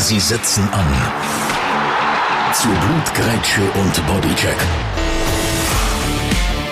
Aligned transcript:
Sie 0.00 0.18
setzen 0.18 0.66
an. 0.72 0.86
Zu 2.54 2.68
Blutgrätsche 2.68 3.60
und 3.74 4.06
Bodycheck. 4.06 4.56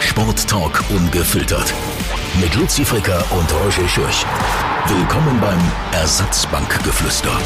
Sporttalk 0.01 0.83
ungefiltert. 0.89 1.75
Mit 2.41 2.55
Luzi 2.55 2.87
Fricker 2.87 3.23
und 3.33 3.53
Roger 3.53 3.87
Schürch. 3.87 4.25
Willkommen 4.87 5.39
beim 5.43 5.61
Ersatzbankgeflüster. 5.93 7.37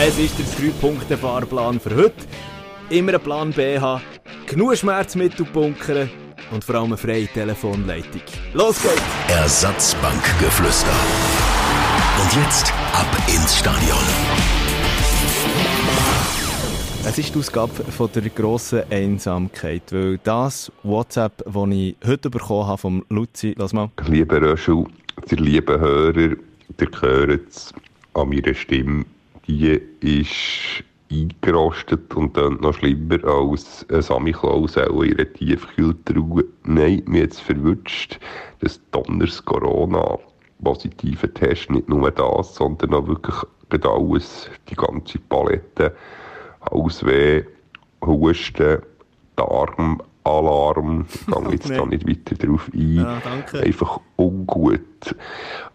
Es 0.00 0.16
ist 0.16 0.38
der 0.38 0.46
3-Punkte-Fahrplan 0.46 1.80
für 1.80 1.96
heute. 1.96 2.14
Immer 2.88 3.14
einen 3.14 3.22
Plan 3.22 3.52
B 3.52 3.80
haben, 3.80 4.00
genug 4.46 4.76
Schmerzmittel 4.76 5.44
bunkern 5.44 6.08
und 6.52 6.62
vor 6.62 6.76
allem 6.76 6.86
eine 6.86 6.96
freie 6.96 7.26
Telefonleitung. 7.26 8.22
Los 8.54 8.80
geht's! 8.80 9.02
Ersatzbankgeflüster. 9.26 10.94
Und 12.22 12.44
jetzt 12.44 12.72
ab 13.00 13.16
ins 13.28 13.58
Stadion. 13.58 13.96
Es 17.06 17.16
ist 17.18 17.34
die 17.34 17.38
Ausgabe 17.38 17.72
von 17.72 18.10
der 18.14 18.28
grossen 18.28 18.82
Einsamkeit, 18.90 19.90
weil 19.90 20.18
das 20.18 20.70
WhatsApp, 20.82 21.42
das 21.46 21.68
ich 21.70 21.96
heute 22.06 22.28
bekommen 22.28 22.66
habe 22.66 22.76
vom 22.76 23.04
Luzi, 23.08 23.54
lass 23.56 23.72
mal. 23.72 23.90
Lieber 24.06 24.42
Röschel, 24.42 24.84
der 25.30 25.38
liebe 25.38 25.80
Hörer, 25.80 26.36
der 26.78 26.88
hört 27.00 27.48
es 27.48 27.72
an 28.12 28.28
meiner 28.28 28.52
Stimme, 28.52 29.06
die 29.46 29.80
ist 30.00 30.84
eingerostet 31.10 32.14
und 32.14 32.36
dann 32.36 32.58
noch 32.60 32.74
schlimmer 32.74 33.24
als 33.24 33.86
ein 33.90 34.02
Samichlaus 34.02 34.76
auch 34.76 35.02
in 35.02 35.14
einer 35.14 35.32
Tiefkühltruhe. 35.32 36.44
Nein, 36.64 37.02
mir 37.06 37.22
jetzt 37.22 37.40
verwünscht, 37.40 38.20
dass 38.60 38.78
Donners 38.90 39.42
Corona 39.42 40.18
positive 40.62 41.32
Test 41.34 41.70
nicht 41.70 41.88
nur 41.88 42.10
das, 42.10 42.54
sondern 42.54 42.94
auch 42.94 43.06
wirklich 43.06 43.36
alles, 43.84 44.50
die 44.68 44.74
ganze 44.74 45.18
Palette, 45.18 45.94
Hausweh, 46.70 47.44
Husten, 48.04 48.78
Darmalarm, 49.36 51.06
ich 51.06 51.26
gehe 51.26 51.50
jetzt 51.52 51.68
Nee. 51.68 51.76
da 51.76 51.86
nicht 51.86 52.08
weiter 52.08 52.34
drauf 52.46 52.70
ein, 52.74 52.94
Ja, 52.96 53.22
einfach 53.60 54.00
ungut. 54.16 55.14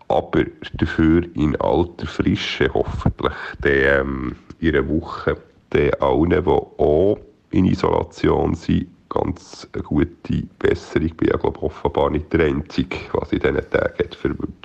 Aber 0.08 0.44
dafür 0.74 1.24
in 1.36 1.56
alter 1.56 2.06
Frische 2.06 2.70
hoffentlich 2.74 3.34
dann, 3.62 3.72
ähm, 3.72 4.36
in 4.60 4.76
einer 4.76 4.88
Woche 4.88 5.38
den 5.74 5.94
allen, 6.00 6.30
die 6.30 6.48
auch 6.48 7.18
in 7.52 7.66
Isolation 7.66 8.54
sind, 8.54 8.88
ganz 9.10 9.68
gute 9.84 10.44
Besserung. 10.60 11.06
Ich 11.08 11.18
bin 11.18 11.30
ja 11.30 11.38
glaube 11.38 11.62
offenbar 11.62 12.10
nicht 12.10 12.32
der 12.34 12.46
Einzige, 12.48 12.98
was 13.14 13.32
in 13.32 13.40
diesen 13.40 13.70
Tagen 13.70 13.94
hat 13.98 14.16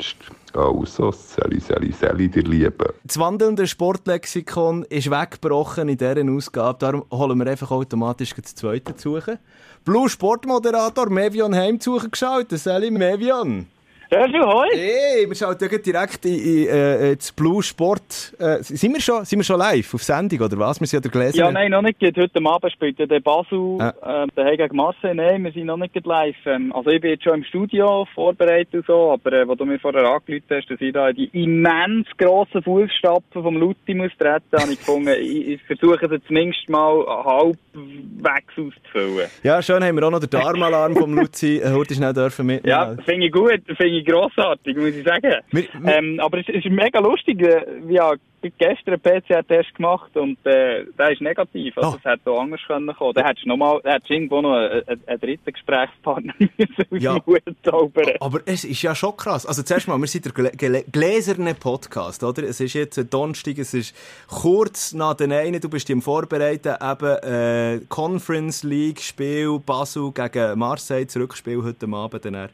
verwünscht. 0.01 0.31
Also, 0.53 1.13
Sally, 1.13 1.61
Sally, 1.61 1.93
Sally, 1.93 2.29
der 2.29 2.43
Liebe. 2.43 2.95
Das 3.05 3.19
wandelnde 3.19 3.67
Sportlexikon 3.67 4.85
ist 4.85 5.11
weggebrochen 5.11 5.89
in 5.89 5.97
dieser 5.97 6.29
Ausgabe. 6.29 6.79
Darum 6.79 7.05
holen 7.13 7.39
wir 7.39 7.47
einfach 7.47 7.71
automatisch 7.71 8.35
das 8.35 8.55
zweite 8.55 8.97
zu 8.97 9.21
suchen. 9.21 9.39
Blue 9.85 10.09
Sportmoderator 10.09 11.09
Mevion 11.09 11.55
Heim 11.55 11.79
zu 11.79 11.95
suchen 11.95 12.11
geschaut. 12.11 12.51
Sally 12.51 12.91
Mevion. 12.91 13.67
Röschel, 14.13 14.41
hoi! 14.45 14.67
Hey, 14.75 15.29
wir 15.29 15.37
schauen 15.37 15.57
ja 15.61 15.79
direkt 15.79 16.25
in, 16.27 16.35
in 16.35 16.67
äh, 16.67 17.15
das 17.17 17.31
Blue 17.31 17.63
Sport. 17.63 18.35
Äh, 18.41 18.57
sind, 18.61 18.93
wir 18.93 19.01
schon, 19.01 19.25
sind 19.25 19.39
wir 19.39 19.45
schon 19.45 19.61
live 19.61 19.95
auf 19.95 20.03
Sendung 20.03 20.41
oder 20.41 20.59
was? 20.59 20.81
Wir 20.81 20.89
sind 20.89 20.97
ja 21.05 21.09
der 21.09 21.13
Gläser. 21.13 21.37
Ja, 21.39 21.53
nein, 21.53 21.71
noch 21.71 21.83
nicht. 21.83 21.99
Heute 22.03 22.29
Abend 22.45 22.73
spielt 22.73 22.99
ja 22.99 23.07
der 23.07 23.21
Basel 23.21 23.77
Ja. 23.79 23.91
äh, 24.25 24.27
daheim 24.35 24.57
gegen 24.57 24.77
Marseille. 24.77 25.15
Nein, 25.15 25.45
wir 25.45 25.53
sind 25.53 25.67
noch 25.67 25.77
nicht 25.77 25.95
live. 26.05 26.35
Ähm, 26.45 26.73
also 26.75 26.91
ich 26.91 27.01
bin 27.01 27.11
jetzt 27.13 27.23
schon 27.23 27.35
im 27.35 27.45
Studio 27.45 28.05
vorbereitet 28.13 28.75
und 28.75 28.87
so, 28.87 29.13
aber 29.13 29.33
äh, 29.33 29.47
wo 29.47 29.55
du 29.55 29.65
mir 29.65 29.79
vorher 29.79 30.03
angerufen 30.03 30.43
hast, 30.51 30.69
dass 30.69 30.81
ich 30.81 30.93
da 30.93 31.11
in 31.11 31.15
die 31.15 31.31
immens 31.45 32.09
grossen 32.19 32.65
Fußstapfen 32.65 33.43
vom 33.45 33.57
Lutti 33.59 33.95
muss 33.95 34.11
treten, 34.19 34.61
habe 34.61 34.73
ich 34.73 34.79
gefunden, 34.81 35.15
ich, 35.21 35.51
ich 35.51 35.63
versuche 35.63 36.07
es 36.13 36.21
zumindest 36.27 36.69
mal 36.69 37.07
halbwegs 37.07 38.55
auszufüllen. 38.59 39.29
Ja, 39.45 39.63
schön 39.63 39.85
haben 39.85 39.95
wir 39.97 40.05
auch 40.05 40.11
noch 40.11 40.19
den 40.19 40.31
Darmalarm 40.31 40.97
vom 40.97 41.15
Luzi 41.15 41.59
äh, 41.59 41.71
heute 41.71 41.95
schnell 41.95 42.13
dürfen 42.13 42.47
mitnehmen. 42.47 42.69
Ja, 42.69 42.97
finde 43.05 43.27
ich 43.27 43.33
gut, 43.33 43.61
finde 44.05 44.11
ich 44.11 44.35
grossartig, 44.35 44.77
muss 44.77 44.95
ich 44.95 45.05
sagen. 45.05 45.35
Wir- 45.51 45.65
wir- 45.81 45.93
ähm, 45.97 46.21
aber 46.21 46.39
es 46.39 46.49
es 46.49 46.65
ist 46.65 46.71
mega 46.71 46.99
lustig. 47.01 47.41
äh, 47.43 47.65
Wir 47.87 48.03
haben 48.03 48.21
gestern 48.59 48.95
einen 48.95 49.01
PCR-Test 49.03 49.75
gemacht 49.75 50.17
und 50.17 50.39
äh, 50.47 50.85
der 50.99 51.11
ist 51.13 51.21
negativ. 51.21 51.77
Also 51.77 51.91
Oh. 51.91 51.97
es 51.99 52.05
hätte 52.11 52.31
auch 52.31 52.41
anders 52.41 52.61
können 52.67 52.95
kommen. 52.95 53.13
Dann 53.15 53.27
hättest 53.27 53.45
du 53.45 53.49
noch 53.51 53.57
mal, 53.59 53.81
hättest 53.85 54.11
irgendwo 54.11 54.41
noch 54.41 54.55
einen, 54.55 54.83
einen, 55.07 55.21
dritten 55.21 55.53
Gesprächspartner 55.53 56.33
Ja. 56.91 57.19
zaubern. 57.63 58.15
Aber 58.21 58.41
es 58.47 58.65
ist 58.65 58.81
ja 58.81 58.95
schon 58.95 59.15
krass. 59.17 59.45
Also 59.45 59.63
zuerst 59.63 59.89
mal, 59.89 59.99
wir 59.99 60.07
sind 60.07 60.25
der 60.25 60.33
glä- 60.33 60.57
glä- 60.57 60.85
gläserne 60.91 61.55
Podcast, 61.55 62.25
oder? 62.25 62.43
Es 62.45 62.61
ist 62.61 62.73
jetzt 62.73 62.99
ein 62.99 63.11
Donnerstag, 63.11 63.59
es 63.59 63.75
ist 63.75 63.95
kurz 64.29 64.95
nach 64.95 65.15
den 65.15 65.33
einen, 65.33 65.61
du 65.61 65.69
bist 65.69 65.91
im 65.91 66.01
Vorbereiten, 66.01 66.75
eben 66.81 67.17
äh, 67.23 67.81
Conference 67.91 68.63
League 68.63 69.01
Spiel 69.01 69.59
Basel 69.65 70.13
gegen 70.13 70.59
Marseille, 70.59 71.07
Zurückspiel 71.07 71.63
heute 71.63 71.87
Abend. 71.93 72.25
Dann. 72.25 72.49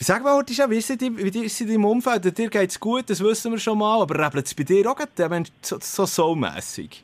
Sag 0.00 0.22
mal, 0.22 0.44
wie 0.46 0.76
ist 0.76 0.90
es 0.90 0.98
deinem- 0.98 1.18
wie 1.18 1.44
ist 1.44 1.54
es 1.54 1.60
in 1.60 1.68
deinem 1.68 1.84
Umfeld? 1.84 2.38
Dir 2.38 2.48
geht's 2.48 2.78
gut, 2.78 3.10
das 3.10 3.20
wissen 3.20 3.50
wir 3.50 3.58
schon 3.58 3.78
mal, 3.78 4.00
aber 4.00 4.14
rebelt 4.26 4.46
es 4.46 4.54
bei 4.54 4.62
dir 4.62 4.88
auch 4.90 4.96
gerade, 4.96 5.44
so, 5.60 5.78
so 5.80 6.06
soulmässig? 6.06 7.02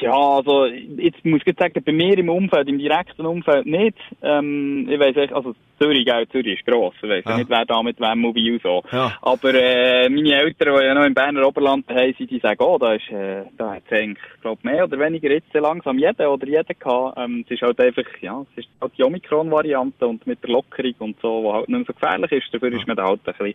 Ja, 0.00 0.12
also 0.12 0.66
jetzt 0.66 1.24
muss 1.24 1.40
ich 1.44 1.56
sagen, 1.58 1.82
bei 1.84 1.92
mir 1.92 2.18
im 2.18 2.28
Umfeld, 2.28 2.68
im 2.68 2.78
direkten 2.78 3.24
Umfeld 3.24 3.64
nicht. 3.66 3.96
Ähm, 4.22 4.86
ich 4.90 4.98
weiss 5.00 5.16
echt, 5.16 5.32
also 5.32 5.54
Zürich, 5.80 6.04
gell, 6.04 6.28
Zürich 6.28 6.58
ist 6.58 6.66
gross. 6.66 6.92
Ich 7.02 7.08
weiss 7.08 7.24
ja 7.24 7.30
Ja. 7.32 7.38
nicht, 7.38 7.48
wer 7.48 7.64
da 7.64 7.82
mit 7.82 7.98
wem 7.98 8.18
mobil 8.18 8.60
so. 8.62 8.82
Ja. 8.92 9.16
Aber 9.22 9.54
äh, 9.54 10.08
meine 10.10 10.34
Eltern, 10.34 10.76
die 10.78 10.84
ja 10.84 10.94
noch 10.94 11.04
im 11.06 11.14
Berner 11.14 11.46
Oberland 11.46 11.88
daheim 11.88 12.14
sind, 12.18 12.30
die 12.30 12.38
sagen, 12.40 12.62
oh, 12.62 12.76
da 12.78 12.92
ist, 12.92 13.08
äh, 13.10 13.44
da 13.56 13.74
hat 13.76 13.84
eigentlich, 13.90 14.18
glaub 14.42 14.62
mehr 14.64 14.84
oder 14.84 14.98
weniger 14.98 15.30
jetzt 15.30 15.52
langsam 15.54 15.98
jeder 15.98 16.30
oder 16.30 16.46
jeder 16.46 16.74
gehabt. 16.74 17.18
Ähm, 17.18 17.44
es 17.46 17.52
ist 17.52 17.62
halt 17.62 17.80
einfach, 17.80 18.04
ja, 18.20 18.44
es 18.52 18.64
ist 18.64 18.68
halt 18.82 18.92
die 18.98 19.04
Omikron-Variante 19.04 20.06
und 20.06 20.26
mit 20.26 20.42
der 20.42 20.50
Lockerung 20.50 20.94
und 20.98 21.16
so, 21.22 21.42
die 21.42 21.52
halt 21.52 21.68
nicht 21.70 21.78
mehr 21.78 21.86
so 21.86 21.92
gefährlich 21.94 22.32
ist. 22.32 22.52
Dafür 22.52 22.72
ist 22.72 22.86
man 22.86 22.96
dann 22.98 23.06
halt 23.06 23.20
ein 23.24 23.32
bisschen, 23.32 23.46
ein 23.46 23.54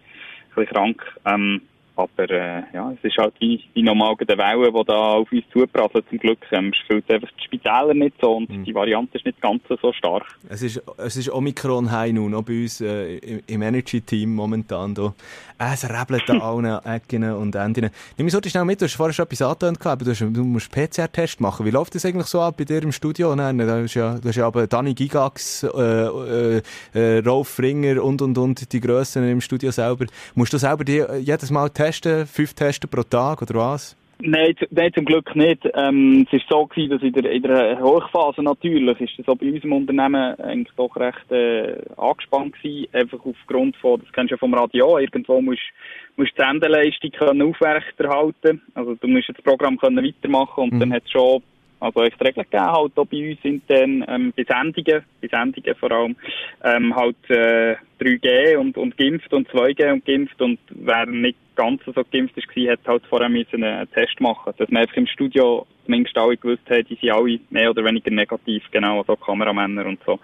bisschen 0.55 0.73
krank. 0.73 1.15
Ähm, 1.25 1.61
aber 1.95 2.29
äh, 2.29 2.63
ja, 2.73 2.91
es 2.91 3.03
ist 3.03 3.17
halt 3.17 3.33
wie, 3.39 3.63
wie 3.73 3.83
normal 3.83 4.15
eine 4.19 4.37
Welle, 4.37 4.71
die 4.71 4.85
da 4.85 4.93
auf 4.93 5.31
uns 5.31 5.43
zuprasselt 5.51 6.05
zum 6.09 6.19
Glück. 6.19 6.39
Ähm, 6.51 6.73
füllt 6.87 7.09
einfach 7.09 7.29
die 7.39 7.43
Spitäler 7.43 7.93
nicht 7.93 8.15
so 8.21 8.37
und 8.37 8.47
die 8.65 8.75
Variante 8.75 9.17
ist 9.17 9.25
nicht 9.25 9.41
ganz 9.41 9.61
so 9.69 9.93
stark. 9.93 10.23
Es 10.49 10.61
ist, 10.61 10.81
es 10.97 11.17
ist 11.17 11.31
Omikron 11.31 11.91
High 11.91 12.13
nun, 12.13 12.33
auch 12.33 12.43
bei 12.43 12.61
uns 12.63 12.81
äh, 12.81 13.17
im, 13.17 13.41
im 13.47 13.61
Energy-Team 13.61 14.33
momentan. 14.33 14.93
Da. 14.93 15.13
Äh, 15.57 15.73
Es 15.73 15.89
rebelt 15.89 16.29
an 16.29 16.41
allen 16.41 16.65
Ecken 16.85 17.23
und 17.31 17.55
Enden. 17.55 17.89
Nimm 18.17 18.25
mich 18.25 18.33
so 18.33 18.39
schnell 18.45 18.65
mit, 18.65 18.81
du 18.81 18.85
hast 18.85 18.95
vorher 18.95 19.13
schon 19.13 19.25
etwas 19.25 19.41
angetönt, 19.41 19.79
gehabt, 19.79 20.01
aber 20.01 20.05
du, 20.05 20.11
hast, 20.11 20.21
du 20.21 20.43
musst 20.43 20.71
PCR-Test 20.71 21.39
machen. 21.39 21.65
Wie 21.65 21.71
läuft 21.71 21.95
das 21.95 22.05
eigentlich 22.05 22.27
so 22.27 22.41
ab 22.41 22.55
bei 22.57 22.65
dir 22.65 22.83
im 22.83 22.91
Studio? 22.91 23.35
Nein, 23.35 23.57
da 23.57 23.79
ist 23.79 23.93
ja, 23.93 24.15
du 24.15 24.27
hast 24.27 24.35
ja 24.35 24.47
aber 24.47 24.67
Dani 24.67 24.93
Gigax, 24.93 25.63
äh, 25.63 25.67
äh, 25.67 26.61
äh, 26.93 27.19
Rolf 27.19 27.47
Fringer 27.49 28.03
und, 28.03 28.21
und, 28.21 28.37
und 28.37 28.71
die 28.71 28.79
Grössen 28.79 29.27
im 29.27 29.41
Studio 29.41 29.71
selber. 29.71 30.05
Musst 30.33 30.53
du 30.53 30.57
selber 30.57 30.83
die 30.83 30.99
äh, 30.99 31.17
jedes 31.17 31.51
Mal 31.51 31.69
testen, 31.69 31.84
fünf 31.93 32.53
Testen 32.53 32.89
pro 32.89 33.03
Tag 33.03 33.41
oder 33.41 33.55
was? 33.55 33.95
Nein, 34.21 34.55
nein, 34.71 34.93
zum 34.93 35.03
Glück 35.03 35.35
nicht. 35.35 35.67
Ähm, 35.73 36.25
es 36.27 36.39
ist 36.39 36.49
so 36.49 36.65
gewesen, 36.65 36.91
dass 36.91 37.01
in 37.01 37.11
der, 37.11 37.29
in 37.31 37.43
der 37.43 37.79
Hochphase 37.81 38.41
natürlich 38.41 38.99
ist 39.01 39.19
das 39.19 39.27
auch 39.27 39.37
bei 39.37 39.51
unserem 39.51 39.73
Unternehmen 39.73 40.39
eigentlich 40.39 40.73
doch 40.77 40.95
recht 40.95 41.29
äh, 41.31 41.75
angespannt 41.97 42.53
gewesen. 42.53 42.87
Einfach 42.93 43.19
aufgrund 43.25 43.75
von, 43.77 43.99
das 43.99 44.11
kennst 44.13 44.31
du 44.31 44.35
ja 44.35 44.37
vom 44.37 44.53
Radio, 44.53 44.97
irgendwo 44.99 45.41
musst 45.41 45.61
musst 46.15 46.31
die 46.37 46.41
Sendeleistung 46.41 47.11
können 47.11 47.41
aufrechterhalten. 47.41 48.61
Also 48.73 48.95
du 48.95 49.07
musst 49.07 49.27
das 49.27 49.43
Programm 49.43 49.77
können 49.77 50.03
weitermachen 50.03 50.63
und 50.63 50.73
Mhm. 50.73 50.79
dann 50.79 50.93
hat 50.93 51.03
es 51.03 51.11
schon 51.11 51.43
also 51.79 52.03
echt 52.03 52.19
Regeln 52.21 52.45
gegeben, 52.49 52.71
halt 52.71 52.97
auch 52.97 53.05
bei 53.05 53.31
uns 53.31 53.39
intern, 53.43 54.05
ähm, 54.07 54.33
bei 54.35 54.43
Sendungen, 54.43 55.03
bei 55.21 55.27
Sendungen 55.27 55.75
vor 55.75 55.91
allem, 55.91 56.15
ähm, 56.63 56.95
halt 56.95 57.29
äh, 57.29 57.75
3G 57.99 58.57
und, 58.57 58.77
und 58.77 58.97
geimpft 58.97 59.33
und 59.33 59.49
2G 59.49 59.91
und 59.91 60.05
geimpft 60.05 60.41
und 60.41 60.59
wer 60.69 61.05
nicht 61.05 61.37
ganz 61.55 61.81
so 61.85 61.93
geimpft 62.11 62.35
war, 62.35 62.71
hat 62.71 62.79
halt 62.87 63.03
vorher 63.09 63.29
müssen 63.29 63.63
einen 63.63 63.91
Test 63.91 64.19
machen, 64.19 64.53
dass 64.57 64.69
man 64.69 64.83
einfach 64.83 64.97
im 64.97 65.07
Studio 65.07 65.65
zumindest 65.85 66.17
alle 66.17 66.37
gewusst 66.37 66.69
hat, 66.69 66.89
die 66.89 66.95
sind 66.95 67.11
alle 67.11 67.39
mehr 67.49 67.69
oder 67.69 67.85
weniger 67.85 68.11
negativ, 68.11 68.63
genau, 68.71 68.99
also 68.99 69.15
Kameramänner 69.15 69.85
und 69.85 69.99
so. 70.05 70.19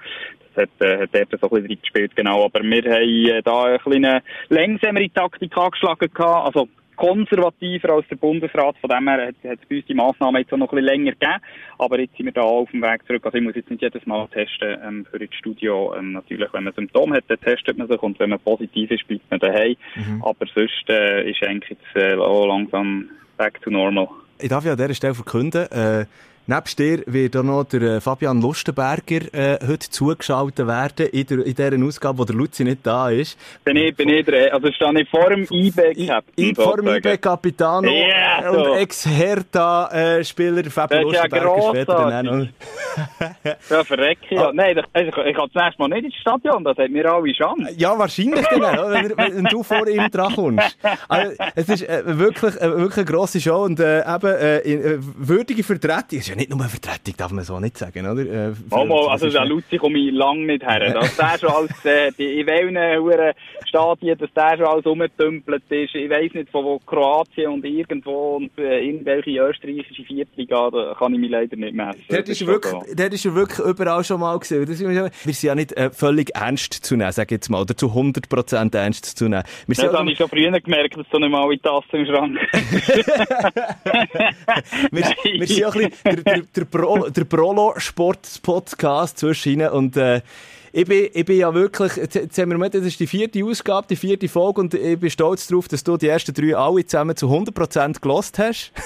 Das 0.54 0.64
hat, 0.64 0.70
äh, 0.86 1.04
hat 1.04 1.10
dort 1.14 1.30
so 1.42 1.48
ein 1.48 1.50
bisschen 1.50 1.78
reingespielt, 1.78 2.16
genau, 2.16 2.46
aber 2.46 2.62
wir 2.62 2.84
haben 2.84 3.26
äh, 3.28 3.42
da 3.42 3.64
eine 3.64 3.80
kleine 3.80 4.24
langsamere 4.50 5.10
Taktik 5.10 5.56
angeschlagen 5.56 6.10
gehabt, 6.14 6.48
also 6.48 6.68
konservativer 7.02 7.94
als 7.94 8.08
der 8.10 8.16
Bundesrat. 8.16 8.76
Von 8.80 8.90
dem 8.90 9.08
her 9.08 9.28
hat 9.28 9.36
es 9.44 9.68
bei 9.68 9.78
uns 9.78 9.86
die 9.88 9.96
Massnahmen 9.96 10.42
jetzt 10.42 10.54
auch 10.54 10.58
noch 10.58 10.72
ein 10.72 10.76
bisschen 10.76 10.86
länger 10.86 11.12
gegeben. 11.14 11.42
Aber 11.80 12.00
jetzt 12.00 12.16
sind 12.16 12.28
wir 12.28 12.34
da 12.34 12.42
auf 12.42 12.70
dem 12.70 12.84
Weg 12.84 13.06
zurück. 13.08 13.26
Also 13.26 13.40
ich 13.40 13.44
muss 13.44 13.56
jetzt 13.56 13.72
nicht 13.72 13.82
jedes 13.82 14.06
Mal 14.06 14.28
testen 14.28 14.78
ähm, 14.86 15.06
für 15.10 15.18
das 15.18 15.34
Studio. 15.34 15.96
Ähm, 15.98 16.12
natürlich, 16.14 16.54
wenn 16.54 16.66
man 16.66 16.74
Symptome 16.74 17.18
hat, 17.18 17.24
dann 17.28 17.40
testet 17.40 17.78
man 17.78 17.88
sich. 17.88 18.02
Und 18.04 18.20
wenn 18.20 18.30
man 18.30 18.40
positiv 18.40 18.92
ist, 18.92 19.08
bleibt 19.08 19.30
man 19.32 19.40
daheim. 19.40 19.76
Aber 20.22 20.46
sonst 20.54 20.90
äh, 20.90 21.30
ist 21.30 21.42
eigentlich 21.44 21.72
jetzt 21.72 21.96
äh, 21.96 22.16
auch 22.16 22.46
langsam 22.46 23.10
back 23.38 23.60
to 23.62 23.72
normal. 23.72 24.08
Ich 24.40 24.50
darf 24.50 24.64
ja 24.64 24.74
an 24.74 24.78
dieser 24.78 24.94
Stelle 24.94 25.16
verkünden, 25.16 25.72
äh, 25.72 26.06
Nebst 26.48 26.80
dir 26.80 27.04
wird 27.06 27.38
auch 27.38 27.44
noch 27.44 27.66
der 27.66 27.82
äh, 27.82 28.02
Fabian 28.02 28.42
Lustenberger 28.42 29.32
äh, 29.32 29.60
heute 29.66 29.90
zugeschaltet 29.90 30.66
werden 30.66 31.08
in, 31.08 31.26
der, 31.28 31.46
in 31.46 31.54
dieser 31.54 31.86
Ausgabe, 31.86 32.18
wo 32.18 32.26
der 32.26 32.36
Luzi 32.36 32.64
nicht 32.64 32.80
da 32.84 33.12
ist. 33.12 33.38
Bin 33.64 33.78
ich, 33.78 33.96
bin 33.96 34.10
ich 34.10 34.26
der, 34.26 34.52
also 34.52 34.72
stehe 34.72 35.02
ich 35.02 35.10
vor 35.10 35.30
dem 35.30 35.46
IB-Captain. 35.50 36.56
Vor 36.56 36.78
dem 36.78 36.88
IB-Capitano 36.88 37.88
yeah, 37.88 38.50
und 38.50 38.78
Ex-Hertha-Spieler 38.80 40.64
Fabian 40.72 41.04
Lustenberger 41.04 41.58
ja 41.58 41.70
später 41.70 42.10
dann 42.10 42.26
noch. 42.26 42.48
ja, 43.70 43.84
verrecke 43.84 44.36
ja. 44.36 44.50
Oh. 44.50 44.52
Nein, 44.52 44.78
ich, 44.78 45.02
ich, 45.02 45.08
ich 45.18 45.36
kann 45.36 45.50
das 45.54 45.78
Mal 45.78 45.88
nicht 45.90 46.06
ins 46.06 46.16
Stadion, 46.16 46.64
das 46.64 46.78
hat 46.78 46.90
mir 46.90 47.06
alle 47.06 47.32
Chance. 47.34 47.70
Ja, 47.78 47.98
wahrscheinlich 47.98 48.46
dann, 48.48 48.62
wenn, 48.62 49.18
wenn, 49.18 49.46
du 49.46 49.62
vor 49.62 49.88
ihm 49.88 50.10
dran 50.10 50.34
kommst. 50.34 50.78
Also, 51.08 51.34
es 51.56 51.70
ist 51.70 51.88
äh, 51.88 52.02
wirklich, 52.06 52.56
äh, 52.56 52.78
wirklich 52.78 52.98
eine 52.98 53.06
grosse 53.06 53.40
Show 53.40 53.64
und 53.64 53.80
äh, 53.80 54.00
eben 54.00 54.26
äh, 54.26 54.58
äh 54.58 54.98
würdige 55.00 55.64
Vertretung 55.64 56.22
ja 56.32 56.36
nicht 56.38 56.50
nur 56.50 56.60
eine 56.60 56.70
Vertretung, 56.70 57.14
darf 57.18 57.32
man 57.32 57.44
so 57.44 57.60
nicht 57.60 57.78
sagen, 57.78 58.08
oder? 58.08 58.22
Äh, 58.22 58.54
Mama, 58.70 59.08
also 59.08 59.30
der 59.30 59.46
Luzi 59.46 59.78
komme 59.78 60.00
ich 60.00 60.14
lange 60.14 60.46
nicht 60.46 60.66
her. 60.66 60.94
Dass 60.94 61.16
der 61.16 61.38
schon 61.38 61.50
alles 61.50 61.74
gesehen 61.82 62.16
in 62.18 62.48
welchen 62.48 62.78
Stadien, 63.72 64.18
dass 64.18 64.30
der 64.34 64.58
schon 64.58 64.66
alles 64.66 64.86
umgetümpelt 64.86 65.64
ist. 65.70 65.96
Ich 65.96 66.10
weiss 66.10 66.34
nicht, 66.34 66.50
von 66.50 66.66
wo 66.66 66.80
Kroatien 66.80 67.52
und 67.52 67.66
irgendwo 67.66 68.36
und 68.36 68.52
äh, 68.58 68.82
irgendwelche 68.86 69.40
österreichische 69.40 70.04
Viertliga, 70.04 70.70
da 70.70 70.96
kann 71.00 71.14
ich 71.14 71.20
mich 71.20 71.32
leider 71.32 71.56
nicht 71.56 71.74
messen. 71.74 72.04
Dort 72.10 72.28
ist, 72.28 72.46
wirklich, 72.46 72.74
dort 72.96 73.14
ist 73.14 73.26
er 73.26 73.36
wirklich 73.36 73.60
überall 73.60 74.04
schon 74.04 74.20
mal 74.20 74.38
gesehen. 74.38 74.66
Das, 74.66 74.80
wir 74.80 75.12
sind 75.34 75.44
ja 75.44 75.56
nicht 75.56 75.72
äh, 75.74 75.90
völlig 75.90 76.36
ernst 76.36 76.74
zu 76.74 76.98
nehmen, 76.98 77.12
sag 77.12 77.32
ich 77.32 77.38
jetzt 77.38 77.50
mal, 77.50 77.62
oder 77.62 77.76
zu 77.76 77.88
100% 77.88 78.76
ernst 78.76 79.06
zu 79.18 79.30
nehmen. 79.30 79.44
Wir 79.68 79.76
das 79.76 79.94
habe 79.94 80.12
ich 80.12 80.18
schon 80.18 80.28
früher 80.28 80.52
gemerkt, 80.52 80.98
dass 80.98 81.08
du 81.10 81.20
nicht 81.20 81.30
mal 81.30 81.52
in 81.52 81.62
Tassen 81.62 81.96
im 81.96 82.06
Schrank 82.06 82.38
wir, 84.92 85.04
wir 85.40 85.48
sind 85.48 85.58
ja 85.58 85.70
ein 85.70 85.74
bisschen 85.74 85.92
der, 86.04 86.16
der, 86.16 86.42
der, 86.56 86.66
Pro, 86.66 87.08
der 87.10 87.26
Prolo-Sport-Podcast 87.26 89.18
zwischen 89.18 89.62
und 89.70 89.98
äh, 89.98 90.22
ich 90.74 90.86
bin, 90.86 91.10
ich 91.14 91.26
bin 91.26 91.38
ja 91.38 91.54
wirklich, 91.54 91.96
jetzt, 91.98 92.16
jetzt 92.16 92.38
haben 92.38 92.52
wir 92.52 92.58
mit, 92.58 92.74
das 92.74 92.86
ist 92.86 93.00
die 93.00 93.08
vierte 93.08 93.44
Ausgabe, 93.44 93.88
die 93.90 93.96
vierte 93.96 94.28
Folge 94.30 94.62
und 94.62 94.74
ich 94.74 95.00
bin 95.00 95.10
stolz 95.10 95.48
darauf, 95.48 95.68
dass 95.68 95.84
du 95.84 95.98
die 95.98 96.08
ersten 96.08 96.34
drei 96.34 96.56
alle 96.56 96.86
zusammen 96.86 97.16
zu 97.16 97.28
100% 97.28 98.02
gelost 98.02 98.40
hast. 98.40 98.72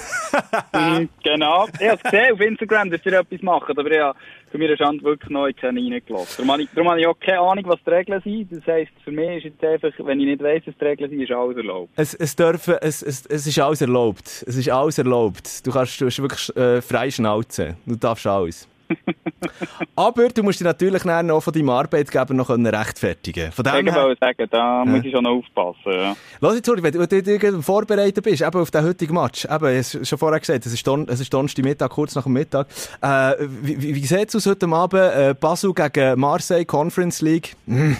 Mhm, 0.72 1.08
genau. 1.22 1.66
Ich 1.80 1.88
habe 1.88 1.98
es 2.02 2.02
gesehen 2.02 2.32
auf 2.34 2.40
Instagram, 2.40 2.90
dass 2.90 3.00
ihr 3.04 3.12
etwas 3.14 3.42
macht, 3.42 3.70
aber 3.70 3.90
ich 3.90 3.98
habe 3.98 4.18
für 4.50 4.58
mich 4.58 4.78
Schande 4.78 5.02
wirklich 5.02 5.30
neu 5.30 5.52
keine 5.52 5.80
reingelassen. 5.80 6.36
Darum 6.36 6.52
habe, 6.52 6.62
ich, 6.62 6.68
darum 6.74 6.90
habe 6.90 7.00
ich 7.00 7.06
auch 7.06 7.18
keine 7.18 7.40
Ahnung, 7.40 7.64
was 7.66 7.78
die 7.84 7.90
Regeln 7.90 8.20
sind. 8.22 8.52
Das 8.52 8.66
heisst, 8.66 8.92
für 9.04 9.10
mich 9.10 9.44
ist 9.44 9.44
jetzt 9.44 9.64
einfach, 9.64 9.90
wenn 10.04 10.20
ich 10.20 10.26
nicht 10.26 10.42
weiss, 10.42 10.62
was 10.66 10.74
die 10.78 10.84
Regeln 10.84 11.10
sind, 11.10 11.20
ist 11.20 11.32
alles 11.32 11.56
erlaubt. 11.56 11.90
Es, 11.96 12.14
es, 12.14 12.36
dürfen, 12.36 12.76
es, 12.80 13.02
es, 13.02 13.26
es 13.26 13.46
ist 13.46 13.58
alles 13.58 13.80
erlaubt. 13.80 14.44
Es 14.46 14.56
ist 14.56 14.68
alles 14.68 14.98
erlaubt. 14.98 15.66
Du 15.66 15.70
kannst, 15.70 16.00
du 16.00 16.06
hast 16.06 16.20
wirklich 16.20 16.56
äh, 16.56 16.82
frei 16.82 17.10
schnauzen. 17.10 17.76
Du 17.86 17.96
darfst 17.96 18.26
alles. 18.26 18.68
Aber 19.96 20.28
du 20.28 20.42
musst 20.42 20.60
dich 20.60 20.64
natürlich 20.64 21.04
noch 21.04 21.40
von 21.40 21.52
deinem 21.52 21.70
Arbeitgeber 21.70 22.34
noch 22.34 22.50
rechtfertigen 22.50 23.52
Von 23.52 23.64
dem 23.64 23.86
ich 23.86 23.94
her... 23.94 24.16
sagen, 24.20 24.46
da 24.50 24.58
ja. 24.58 24.84
muss 24.84 25.04
ich 25.04 25.12
schon 25.12 25.24
noch 25.24 25.32
aufpassen. 25.32 25.92
Ja. 25.92 26.16
Lass 26.40 26.54
jetzt, 26.54 26.68
wenn 26.68 26.92
du, 26.92 27.06
du 27.06 27.62
vorbereitet 27.62 28.22
bist, 28.24 28.42
eben 28.42 28.60
auf 28.60 28.70
den 28.70 28.84
heutigen 28.84 29.14
Match, 29.14 29.44
eben, 29.44 29.80
ich 29.80 29.94
habe 29.94 30.04
schon 30.04 30.18
vorher 30.18 30.40
gesagt, 30.40 30.66
es 30.66 30.72
ist, 30.72 30.86
Don, 30.86 31.08
es 31.08 31.20
ist 31.20 31.32
Donnerstag 31.32 31.64
Mittag, 31.64 31.90
kurz 31.90 32.14
nach 32.14 32.24
dem 32.24 32.32
Mittag. 32.32 32.68
Äh, 33.02 33.34
wie 33.62 33.80
wie, 33.82 33.94
wie 33.94 34.06
sieht 34.06 34.28
es 34.28 34.36
aus 34.36 34.46
heute 34.46 34.66
Abend? 34.68 35.00
Äh, 35.00 35.34
Basel 35.38 35.72
gegen 35.72 36.18
Marseille, 36.18 36.64
Conference 36.64 37.20
League. 37.20 37.56
Mm. 37.66 37.92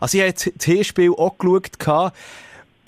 Also 0.00 0.18
ich 0.18 0.24
habe 0.24 0.32
das 0.32 0.64
Hinspiel 0.64 1.12
auch 1.12 1.38
geschaut 1.38 1.78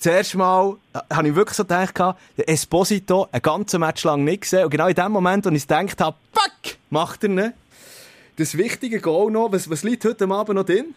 zuerst 0.05 0.35
mal 0.35 0.77
äh, 0.93 1.15
habe 1.15 1.29
ich 1.29 1.35
wirklich 1.35 1.57
so 1.57 1.65
gedacht, 1.65 1.95
Esposito 2.37 3.27
ein 3.33 3.41
ganzes 3.41 3.81
Match 3.81 4.05
lang 4.05 4.23
nicht 4.23 4.43
gesehen. 4.43 4.65
Und 4.65 4.71
genau 4.71 4.87
in 4.87 4.95
dem 4.95 5.13
Moment, 5.13 5.47
als 5.47 5.57
ich 5.57 5.67
gedacht 5.67 6.01
habe, 6.01 6.17
fuck, 6.33 6.77
macht 6.91 7.23
er 7.25 7.31
nicht. 7.31 7.53
Das 8.37 8.59
wichtige 8.59 9.01
Goal 9.01 9.31
noch, 9.31 9.51
was, 9.51 9.71
was 9.71 9.83
liegt 9.83 10.05
heute 10.05 10.29
Abend 10.29 10.57
noch 10.57 10.65
drin? 10.65 10.95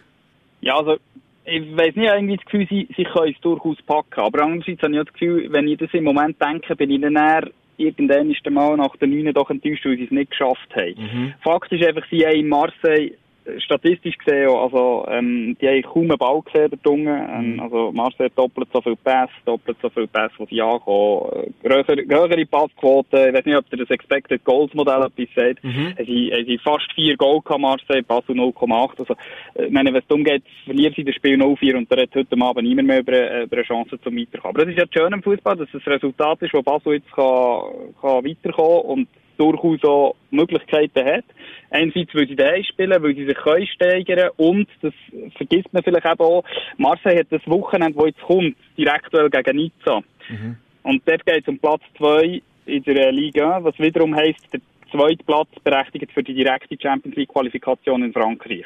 Ja, 0.59 0.77
also, 0.77 0.97
ich 1.45 1.77
weiß 1.77 1.95
nicht, 1.95 2.09
irgendwie 2.09 2.35
das 2.35 2.45
Gefühl, 2.45 2.67
sie, 2.69 2.87
sie 2.97 3.03
können 3.05 3.33
es 3.33 3.41
durchaus 3.41 3.77
packen. 3.83 4.19
Aber 4.19 4.43
andererseits 4.43 4.81
habe 4.81 4.93
ich 4.93 5.03
das 5.03 5.13
Gefühl, 5.13 5.53
wenn 5.53 5.67
ich 5.67 5.77
das 5.77 5.93
im 5.93 6.03
Moment 6.03 6.41
denke, 6.41 6.75
bin 6.75 6.91
ich 6.91 7.01
dann 7.01 7.15
eher 7.15 7.49
irgendwann 7.77 8.31
ist 8.31 8.43
der 8.43 8.51
Mal 8.51 8.75
nach 8.75 8.95
der 8.97 9.07
9 9.07 9.31
doch 9.33 9.51
enttäuscht, 9.51 9.85
weil 9.85 9.97
sie 9.97 10.05
es 10.05 10.11
nicht 10.11 10.31
geschafft 10.31 10.75
haben. 10.75 10.95
Mhm. 10.97 11.33
Fakt 11.43 11.71
ist 11.71 11.85
einfach, 11.85 12.03
sie 12.09 12.25
haben 12.25 12.35
in 12.35 12.49
Marseille 12.49 13.11
statistisch 13.59 14.17
gesehen, 14.17 14.49
also, 14.49 15.05
ähm, 15.09 15.57
die 15.61 15.67
haben 15.67 15.81
kaum 15.83 16.09
einen 16.09 16.17
Ball 16.17 16.41
gesehen, 16.41 16.69
der 16.69 16.81
Tunge. 16.81 17.29
Ähm, 17.31 17.53
mhm. 17.53 17.59
also, 17.59 17.91
Marseille 17.91 18.29
doppelt 18.35 18.67
so 18.73 18.81
viel 18.81 18.95
Pass, 18.95 19.29
doppelt 19.45 19.77
so 19.81 19.89
viel 19.89 20.07
Pass, 20.07 20.31
die 20.39 20.55
sie 20.55 20.61
ankommen. 20.61 21.53
Größere, 21.63 22.05
größere 22.05 22.45
Passquote. 22.45 23.27
Ich 23.29 23.33
weiß 23.33 23.45
nicht, 23.45 23.57
ob 23.57 23.65
ihr 23.71 23.77
das 23.77 23.89
Expected 23.89 24.43
Goals 24.43 24.73
Modell 24.73 25.03
etwas 25.03 25.35
sagt. 25.35 25.63
Mhm. 25.63 25.93
Sie, 26.05 26.33
sie 26.45 26.57
fast 26.63 26.91
vier 26.93 27.15
Goal 27.17 27.41
gehabt, 27.41 27.61
Marseille, 27.61 28.01
Basel 28.01 28.35
0,8. 28.35 28.99
Also, 28.99 29.15
ich 29.55 29.71
meine, 29.71 29.93
wenn 29.93 30.01
es 30.01 30.07
darum 30.07 30.23
geht, 30.23 30.43
verlieren 30.65 30.93
sie 30.95 31.03
das 31.03 31.15
Spiel 31.15 31.41
0-4 31.41 31.75
und 31.75 31.91
da 31.91 32.01
hat 32.01 32.15
heute 32.15 32.41
Abend 32.41 32.67
niemand 32.67 32.87
mehr 32.87 32.99
über, 32.99 33.13
äh, 33.13 33.43
über 33.43 33.57
eine 33.57 33.65
Chance 33.65 33.99
zum 34.01 34.17
Weiterkommen. 34.17 34.55
Aber 34.55 34.65
das 34.65 34.73
ist 34.73 34.79
ja 34.79 34.85
schön 34.91 35.13
im 35.13 35.23
Fußball, 35.23 35.55
dass 35.55 35.67
es 35.73 35.83
das 35.83 35.93
Resultat 35.93 36.41
ist, 36.41 36.53
wo 36.53 36.61
Basel 36.61 36.93
jetzt 36.93 37.11
kann, 37.11 37.61
kann 38.01 38.25
weiterkommen 38.25 38.81
und 38.81 39.07
durchaus 39.37 39.83
auch 39.83 40.15
Möglichkeiten 40.31 41.05
hat. 41.05 41.25
Einerseits, 41.69 42.13
weil 42.15 42.27
sie 42.27 42.35
daheim 42.35 42.63
spielen, 42.63 43.03
weil 43.03 43.15
sie 43.15 43.25
sich 43.25 43.37
können 43.37 43.67
steigern 43.67 44.29
und, 44.37 44.67
das 44.81 44.93
vergisst 45.35 45.71
man 45.73 45.83
vielleicht 45.83 46.05
eben 46.05 46.19
auch, 46.19 46.43
Marseille 46.77 47.19
hat 47.19 47.27
das 47.29 47.45
Wochenende, 47.47 47.97
das 47.97 48.07
jetzt 48.07 48.21
kommt, 48.21 48.55
direkt 48.77 49.11
gegen 49.11 49.57
Nizza. 49.57 50.01
Mhm. 50.29 50.57
Und 50.83 51.01
dort 51.05 51.25
geht 51.25 51.41
es 51.41 51.47
um 51.47 51.59
Platz 51.59 51.81
2 51.97 52.41
in 52.65 52.83
der 52.83 53.11
Liga, 53.11 53.63
was 53.63 53.77
wiederum 53.79 54.15
heisst, 54.15 54.47
der 54.53 54.61
zweite 54.91 55.23
Platz 55.23 55.49
berechtigt 55.63 56.11
für 56.13 56.23
die 56.23 56.33
direkte 56.33 56.77
Champions 56.79 57.15
League 57.17 57.29
Qualifikation 57.29 58.03
in 58.03 58.13
Frankreich. 58.13 58.65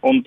Und 0.00 0.26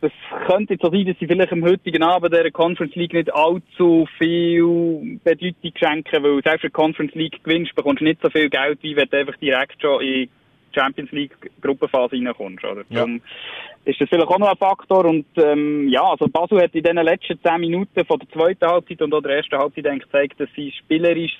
das 0.00 0.12
könnte 0.46 0.74
jetzt 0.74 0.82
so 0.82 0.90
sein, 0.90 1.06
dass 1.06 1.18
sie 1.18 1.26
vielleicht 1.26 1.52
am 1.52 1.64
heutigen 1.64 2.02
Abend 2.02 2.32
der 2.32 2.50
Conference 2.50 2.94
League 2.94 3.12
nicht 3.12 3.32
allzu 3.34 4.06
viel 4.18 5.18
Bedeutung 5.24 5.72
schenken, 5.76 6.22
weil 6.22 6.42
selbst 6.42 6.64
wenn 6.64 6.70
du 6.70 6.70
Conference 6.70 7.14
League 7.14 7.42
gewinnst, 7.42 7.74
bekommst 7.74 8.00
du 8.00 8.04
nicht 8.04 8.20
so 8.22 8.30
viel 8.30 8.48
Geld, 8.48 8.78
wie 8.82 8.96
wenn 8.96 9.08
du 9.08 9.16
einfach 9.16 9.36
direkt 9.36 9.80
schon 9.82 10.00
in 10.00 10.06
die 10.06 10.30
Champions 10.74 11.10
League 11.10 11.32
Gruppenphase 11.60 12.14
reinkommst. 12.16 12.64
Oder? 12.64 12.82
Ja. 12.88 12.96
Darum 12.96 13.20
ist 13.84 14.00
das 14.00 14.08
vielleicht 14.08 14.28
auch 14.28 14.38
noch 14.38 14.50
ein 14.50 14.56
Faktor. 14.56 15.04
Und 15.04 15.26
ähm, 15.36 15.88
ja, 15.88 16.02
also 16.02 16.28
Basel 16.28 16.62
hat 16.62 16.74
in 16.74 16.84
den 16.84 16.96
letzten 16.96 17.40
zehn 17.42 17.60
Minuten 17.60 18.04
von 18.04 18.18
der 18.18 18.28
zweiten 18.30 18.66
Halbzeit 18.66 19.02
und 19.02 19.14
auch 19.14 19.22
der 19.22 19.36
ersten 19.36 19.58
Halbzeit 19.58 20.00
gezeigt, 20.00 20.40
dass 20.40 20.48
sie 20.54 20.72
spielerisch 20.72 21.36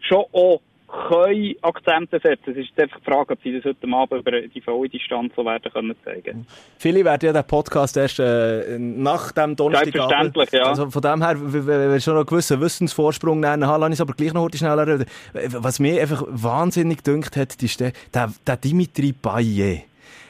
schon 0.00 0.24
auch 0.32 0.60
können 1.08 1.54
Akzente 1.62 2.20
setzen. 2.22 2.50
Es 2.50 2.56
ist 2.56 2.80
einfach 2.80 2.98
die 2.98 3.10
Frage, 3.10 3.32
ob 3.32 3.42
sie 3.42 3.52
das 3.54 3.64
heute 3.64 3.86
Abend 3.92 4.20
über 4.20 4.40
die 4.40 4.60
volle 4.60 4.88
Distanz 4.88 5.32
so 5.36 5.44
werden 5.44 5.72
können 5.72 5.94
zeigen. 6.04 6.46
Viele 6.78 7.04
werden 7.04 7.26
ja 7.26 7.32
den 7.32 7.44
Podcast 7.44 7.96
erst 7.96 8.18
äh, 8.18 8.78
nach 8.78 9.32
dem 9.32 9.56
Donnerstag 9.56 9.92
Selbstverständlich, 9.92 10.50
ja. 10.52 10.64
Also 10.64 10.90
von 10.90 11.02
dem 11.02 11.22
her, 11.22 11.36
wenn 11.38 11.92
wir 11.92 12.00
schon 12.00 12.14
noch 12.14 12.20
einen 12.20 12.26
gewissen 12.26 12.60
Wissensvorsprung 12.60 13.40
nennen, 13.40 13.62
ich 13.62 13.92
es 13.92 14.00
aber 14.00 14.14
gleich 14.14 14.32
noch 14.32 14.42
heute 14.42 14.58
schneller 14.58 14.86
reden. 14.86 15.06
Was 15.32 15.78
mir 15.78 16.00
einfach 16.00 16.24
wahnsinnig 16.28 16.98
gedünkt 16.98 17.36
hat, 17.36 17.62
ist 17.62 17.80
der, 17.80 17.92
der, 18.12 18.32
der 18.46 18.56
Dimitri 18.56 19.12
Payet. 19.12 19.84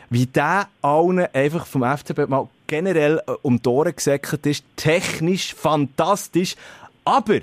Wie 0.09 0.27
der 0.27 0.69
allen 0.83 1.27
einfach 1.33 1.67
vom 1.67 1.83
FCB 1.83 2.29
mal 2.29 2.49
generell 2.67 3.21
äh, 3.27 3.33
um 3.43 3.61
die 3.61 3.69
Ohren 3.69 3.95
gesäckert 3.95 4.47
ist, 4.47 4.65
technisch 4.77 5.55
fantastisch, 5.55 6.57
aber 7.05 7.41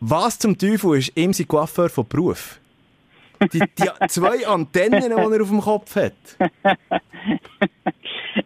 was 0.00 0.38
zum 0.38 0.58
Teufel 0.58 0.98
ist 0.98 1.16
ihm 1.16 1.32
sein 1.32 1.48
Coiffeur 1.48 1.88
von 1.88 2.06
Beruf? 2.06 2.60
Die, 3.52 3.60
die 3.60 3.88
zwei 4.08 4.46
Antennen, 4.46 5.00
die 5.00 5.10
er 5.10 5.42
auf 5.42 5.48
dem 5.48 5.60
Kopf 5.60 5.96
hat. 5.96 6.12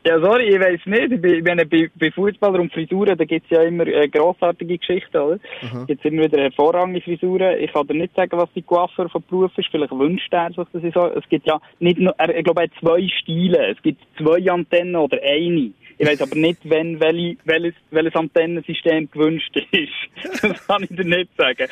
ja, 0.04 0.20
sorry, 0.20 0.48
ich 0.48 0.60
weiß 0.60 0.80
nicht. 0.86 1.24
Ich 1.24 1.44
meine, 1.44 1.66
bei, 1.66 1.90
bei 1.94 2.10
Fußballern 2.10 2.62
und 2.62 2.72
Frisuren, 2.72 3.16
da 3.16 3.24
gibt 3.24 3.44
es 3.44 3.50
ja 3.50 3.62
immer 3.62 3.86
äh, 3.86 4.08
grossartige 4.08 4.78
Geschichten, 4.78 5.16
oder? 5.16 5.38
Mhm. 5.62 5.86
Gibt 5.86 6.04
immer 6.04 6.24
wieder 6.24 6.40
hervorragende 6.40 7.00
Frisuren. 7.00 7.58
Ich 7.60 7.72
kann 7.72 7.86
dir 7.86 7.94
nicht 7.94 8.14
sagen, 8.14 8.32
was 8.32 8.48
die 8.54 8.62
Coiffeur 8.62 9.08
von 9.08 9.22
Beruf 9.28 9.56
ist. 9.56 9.68
Vielleicht 9.70 9.92
wünscht 9.92 10.32
er 10.32 10.48
sich 10.48 10.66
das 10.72 10.82
so. 10.94 11.06
Es 11.16 11.28
gibt 11.28 11.46
ja 11.46 11.60
nicht 11.78 11.98
nur, 11.98 12.14
ich 12.18 12.44
glaube, 12.44 12.62
er 12.62 12.64
hat 12.64 12.72
zwei 12.80 13.08
Stile. 13.20 13.72
Es 13.72 13.80
gibt 13.82 14.02
zwei 14.18 14.50
Antennen 14.50 14.96
oder 14.96 15.18
eine. 15.22 15.72
Ich 16.00 16.06
weiß 16.06 16.22
aber 16.22 16.34
nicht, 16.34 16.60
wenn, 16.64 16.98
welche, 16.98 17.36
welches, 17.44 17.74
welches 17.90 18.14
Antennensystem 18.14 19.10
gewünscht 19.10 19.54
ist. 19.70 20.40
das 20.42 20.66
kann 20.66 20.82
ich 20.82 20.88
dir 20.88 21.04
nicht 21.04 21.28
sagen. 21.36 21.68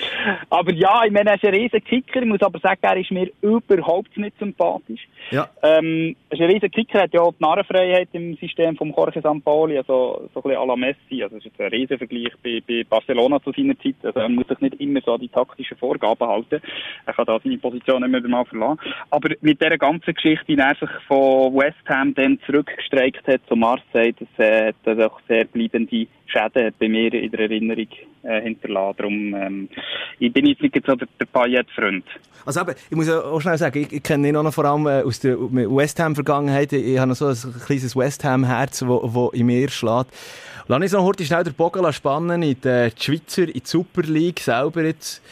Aber 0.50 0.70
ja, 0.70 1.02
ich 1.06 1.12
meine, 1.12 1.30
er 1.30 1.36
ist 1.36 1.44
ein 1.46 1.54
riesen 1.54 1.82
Kicker. 1.82 2.20
Ich 2.20 2.28
muss 2.28 2.42
aber 2.42 2.58
sagen, 2.58 2.80
er 2.82 2.98
ist 2.98 3.10
mir 3.10 3.30
überhaupt 3.40 4.14
nicht 4.18 4.38
sympathisch. 4.38 5.08
Ja. 5.30 5.48
Ähm, 5.62 6.14
er 6.28 6.34
ist 6.34 6.42
ein 6.42 6.50
riesen 6.50 6.70
Kicker, 6.70 7.00
hat 7.00 7.14
ja 7.14 7.22
auch 7.22 7.32
die 7.32 7.42
Narrenfreiheit 7.42 8.10
im 8.12 8.36
System 8.36 8.76
vom 8.76 8.92
Jorge 8.94 9.22
Sampaoli, 9.22 9.78
also 9.78 10.28
so 10.34 10.40
ein 10.40 10.42
bisschen 10.42 10.58
à 10.58 10.66
la 10.66 10.76
Messi. 10.76 11.22
Also, 11.22 11.36
das 11.36 11.46
ist 11.46 11.52
jetzt 11.52 11.60
ein 11.62 11.68
riesen 11.68 11.96
Vergleich 11.96 12.32
bei, 12.44 12.62
bei 12.68 12.84
Barcelona 12.84 13.42
zu 13.42 13.50
seiner 13.52 13.78
Zeit. 13.78 13.96
Also, 14.02 14.20
er 14.20 14.28
muss 14.28 14.46
sich 14.46 14.60
nicht 14.60 14.78
immer 14.78 15.00
so 15.06 15.14
an 15.14 15.20
die 15.20 15.28
taktischen 15.28 15.78
Vorgaben 15.78 16.28
halten. 16.28 16.60
Er 17.06 17.14
kann 17.14 17.24
da 17.24 17.40
seine 17.42 17.56
Position 17.56 18.02
immer 18.02 18.18
wieder 18.18 18.28
mal 18.28 18.44
verlassen. 18.44 18.78
Aber 19.08 19.30
mit 19.40 19.58
dieser 19.58 19.78
ganzen 19.78 20.12
Geschichte, 20.12 20.48
wie 20.48 20.58
er 20.58 20.74
sich 20.74 20.90
von 21.06 21.54
West 21.54 21.88
Ham 21.88 22.14
dann 22.14 22.38
zurückgestreikt 22.44 23.26
hat 23.26 23.40
zu 23.48 23.56
Marseille, 23.56 24.17
das 24.18 24.28
äh, 24.38 24.72
hat 24.86 25.00
auch 25.00 25.20
sehr 25.28 25.44
bleibende 25.44 26.06
Schäden 26.26 26.72
bei 26.78 26.88
mir 26.88 27.12
in 27.14 27.30
der 27.30 27.40
Erinnerung 27.40 27.88
äh, 28.22 28.40
hinterlassen. 28.42 28.96
Darum, 28.98 29.34
ähm, 29.34 29.68
ich 30.18 30.32
bin 30.32 30.46
jetzt 30.46 30.62
nicht 30.62 30.74
so 30.86 30.94
der, 30.94 31.08
der 31.18 31.26
Payet-Freund. 31.26 32.04
Also 32.44 32.60
eben, 32.60 32.74
ich 32.90 32.96
muss 32.96 33.10
auch 33.10 33.40
schnell 33.40 33.58
sagen, 33.58 33.82
ich, 33.82 33.92
ich 33.92 34.02
kenne 34.02 34.28
ihn 34.28 34.36
auch 34.36 34.42
noch 34.42 34.54
vor 34.54 34.64
allem 34.64 34.86
äh, 34.86 35.02
aus 35.02 35.20
der 35.20 35.38
West 35.38 36.00
Ham-Vergangenheit. 36.00 36.72
Ich 36.72 36.98
habe 36.98 37.08
noch 37.08 37.16
so 37.16 37.26
ein 37.26 37.54
kleines 37.64 37.96
West 37.96 38.24
Ham-Herz, 38.24 38.80
das 38.80 39.32
in 39.32 39.46
mir 39.46 39.68
schlägt. 39.68 40.08
Lass 40.66 40.80
uns 40.80 40.92
noch 40.92 41.04
heute 41.04 41.24
schnell 41.24 41.44
den 41.44 41.54
Bogen 41.54 41.92
spannen 41.92 42.42
in 42.42 42.60
die 42.60 42.90
Schweizer, 42.98 43.44
in 43.44 43.52
die 43.52 43.62
Super 43.64 44.02
League 44.02 44.40
selber 44.40 44.82
jetzt 44.82 45.22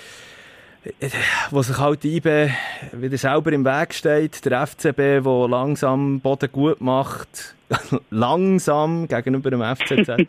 wo 1.50 1.62
sich 1.62 1.78
halt 1.78 2.04
IBE 2.04 2.50
wieder 2.92 3.18
selber 3.18 3.52
im 3.52 3.64
Weg 3.64 3.92
steht, 3.92 4.44
der 4.44 4.66
FCB, 4.66 4.96
der 4.96 5.48
langsam 5.48 6.20
Boden 6.20 6.50
gut 6.52 6.80
macht, 6.80 7.55
langsam 8.10 9.08
gegenüber 9.08 9.50
dem 9.50 9.62
FCZ. 9.62 10.26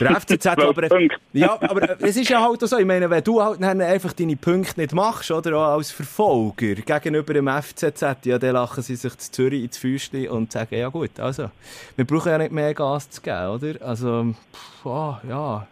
Der 0.00 0.20
FCZ, 0.20 0.46
aber, 0.46 1.00
ja, 1.32 1.58
aber 1.60 2.00
es 2.00 2.16
ist 2.16 2.28
ja 2.28 2.40
halt 2.40 2.60
so, 2.60 2.78
ich 2.78 2.86
meine, 2.86 3.10
wenn 3.10 3.24
du 3.24 3.42
halt 3.42 3.60
einfach 3.60 4.12
deine 4.12 4.36
Punkte 4.36 4.80
nicht 4.80 4.92
machst, 4.92 5.30
oder 5.30 5.56
auch 5.56 5.76
als 5.76 5.90
Verfolger 5.90 6.74
gegenüber 6.76 7.34
dem 7.34 7.48
FCZ, 7.48 8.24
ja, 8.24 8.38
dann 8.38 8.52
lachen 8.52 8.82
sie 8.82 8.94
sich 8.94 9.18
zu 9.18 9.32
Zürich 9.32 9.64
ins 9.64 9.76
Füßchen 9.76 10.28
und 10.28 10.52
sagen, 10.52 10.76
ja 10.76 10.88
gut, 10.88 11.18
also, 11.18 11.50
wir 11.96 12.04
brauchen 12.04 12.30
ja 12.30 12.38
nicht 12.38 12.52
mehr 12.52 12.74
Gas 12.74 13.10
zu 13.10 13.20
geben, 13.20 13.48
oder? 13.48 13.74
Also, 13.84 14.34
pff, 14.52 14.86
oh, 14.86 15.16
ja. 15.28 15.66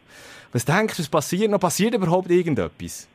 Was 0.52 0.64
denkst 0.64 0.96
du, 0.96 1.02
was 1.02 1.08
passiert 1.08 1.50
noch? 1.50 1.60
Passiert 1.60 1.94
überhaupt 1.94 2.30
irgendetwas? 2.30 3.06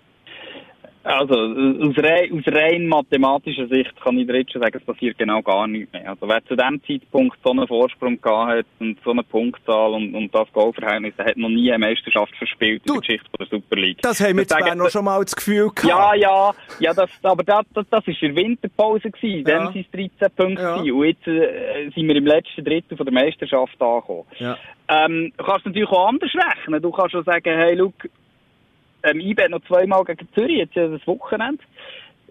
Also, 1.04 1.34
aus 1.34 1.98
rein, 1.98 2.32
aus 2.32 2.54
rein 2.54 2.88
mathematischer 2.88 3.68
Sicht 3.68 3.92
kann 4.02 4.20
ich 4.20 4.28
dir 4.28 4.38
jetzt 4.38 4.52
schon 4.52 4.62
sagen, 4.62 4.78
es 4.78 4.86
passiert 4.86 5.18
genau 5.18 5.42
gar 5.42 5.68
nichts 5.68 5.92
mehr. 5.94 6.10
Also, 6.10 6.28
wer 6.28 6.46
zu 6.46 6.56
dem 6.56 6.82
Zeitpunkt 6.86 7.38
so 7.44 7.52
einen 7.52 7.68
Vorsprung 7.68 8.22
gehabt 8.22 8.52
hat 8.52 8.66
und 8.80 8.98
so 9.04 9.12
eine 9.12 9.24
Punktzahl 9.24 9.94
und, 9.94 10.14
und 10.14 10.34
das 10.34 10.48
Goalverhältnis, 10.54 11.16
der 11.18 11.26
hat 11.26 11.38
noch 11.38 11.50
nie 11.50 11.72
eine 11.72 11.88
Meisterschaft 11.88 12.36
verspielt 12.36 12.84
du, 12.86 12.94
in 12.94 13.02
der 13.02 13.08
Geschichte 13.08 13.30
der 13.40 13.48
Super 13.48 13.76
League. 13.78 14.02
Das 14.02 14.20
haben 14.20 14.36
wir 14.36 14.44
jetzt 14.44 14.76
noch 14.76 14.90
schon 14.90 15.06
mal 15.06 15.24
das 15.24 15.36
Gefühl 15.36 15.70
gehabt. 15.70 15.84
Ja, 15.84 16.14
ja, 16.14 16.52
ja, 16.80 16.94
das, 16.94 17.10
aber 17.24 17.44
das, 17.44 17.66
das, 17.74 17.86
das 17.90 18.08
ist 18.08 18.22
in 18.22 18.36
der 18.36 18.44
Winterpause 18.44 19.10
gewesen. 19.10 19.48
Ja. 19.48 19.58
Dann 19.58 19.74
waren 19.74 19.80
es 19.80 19.92
13 19.92 20.36
Punkte 20.36 20.62
ja. 20.62 20.94
und 20.94 21.06
jetzt 21.06 21.28
äh, 21.28 21.90
sind 21.96 22.08
wir 22.08 22.16
im 22.16 22.26
letzten 22.28 22.64
Drittel 22.64 22.96
von 22.96 23.06
der 23.06 23.14
Meisterschaft 23.14 23.82
angekommen. 23.82 24.26
Ja. 24.38 24.58
Ähm, 24.88 25.32
du 25.38 25.44
kannst 25.44 25.66
natürlich 25.66 25.90
auch 25.90 26.10
anders 26.10 26.32
rechnen. 26.34 26.82
Du 26.82 26.92
kannst 26.92 27.12
schon 27.12 27.24
sagen, 27.24 27.58
hey, 27.58 27.76
look, 27.76 27.94
ähm, 29.04 29.20
IB 29.20 29.48
noch 29.50 29.64
zweimal 29.66 30.04
gegen 30.04 30.28
Zürich, 30.34 30.58
jetzt 30.58 30.76
ja 30.76 30.88
das 30.88 31.06
Wochenende. 31.08 31.64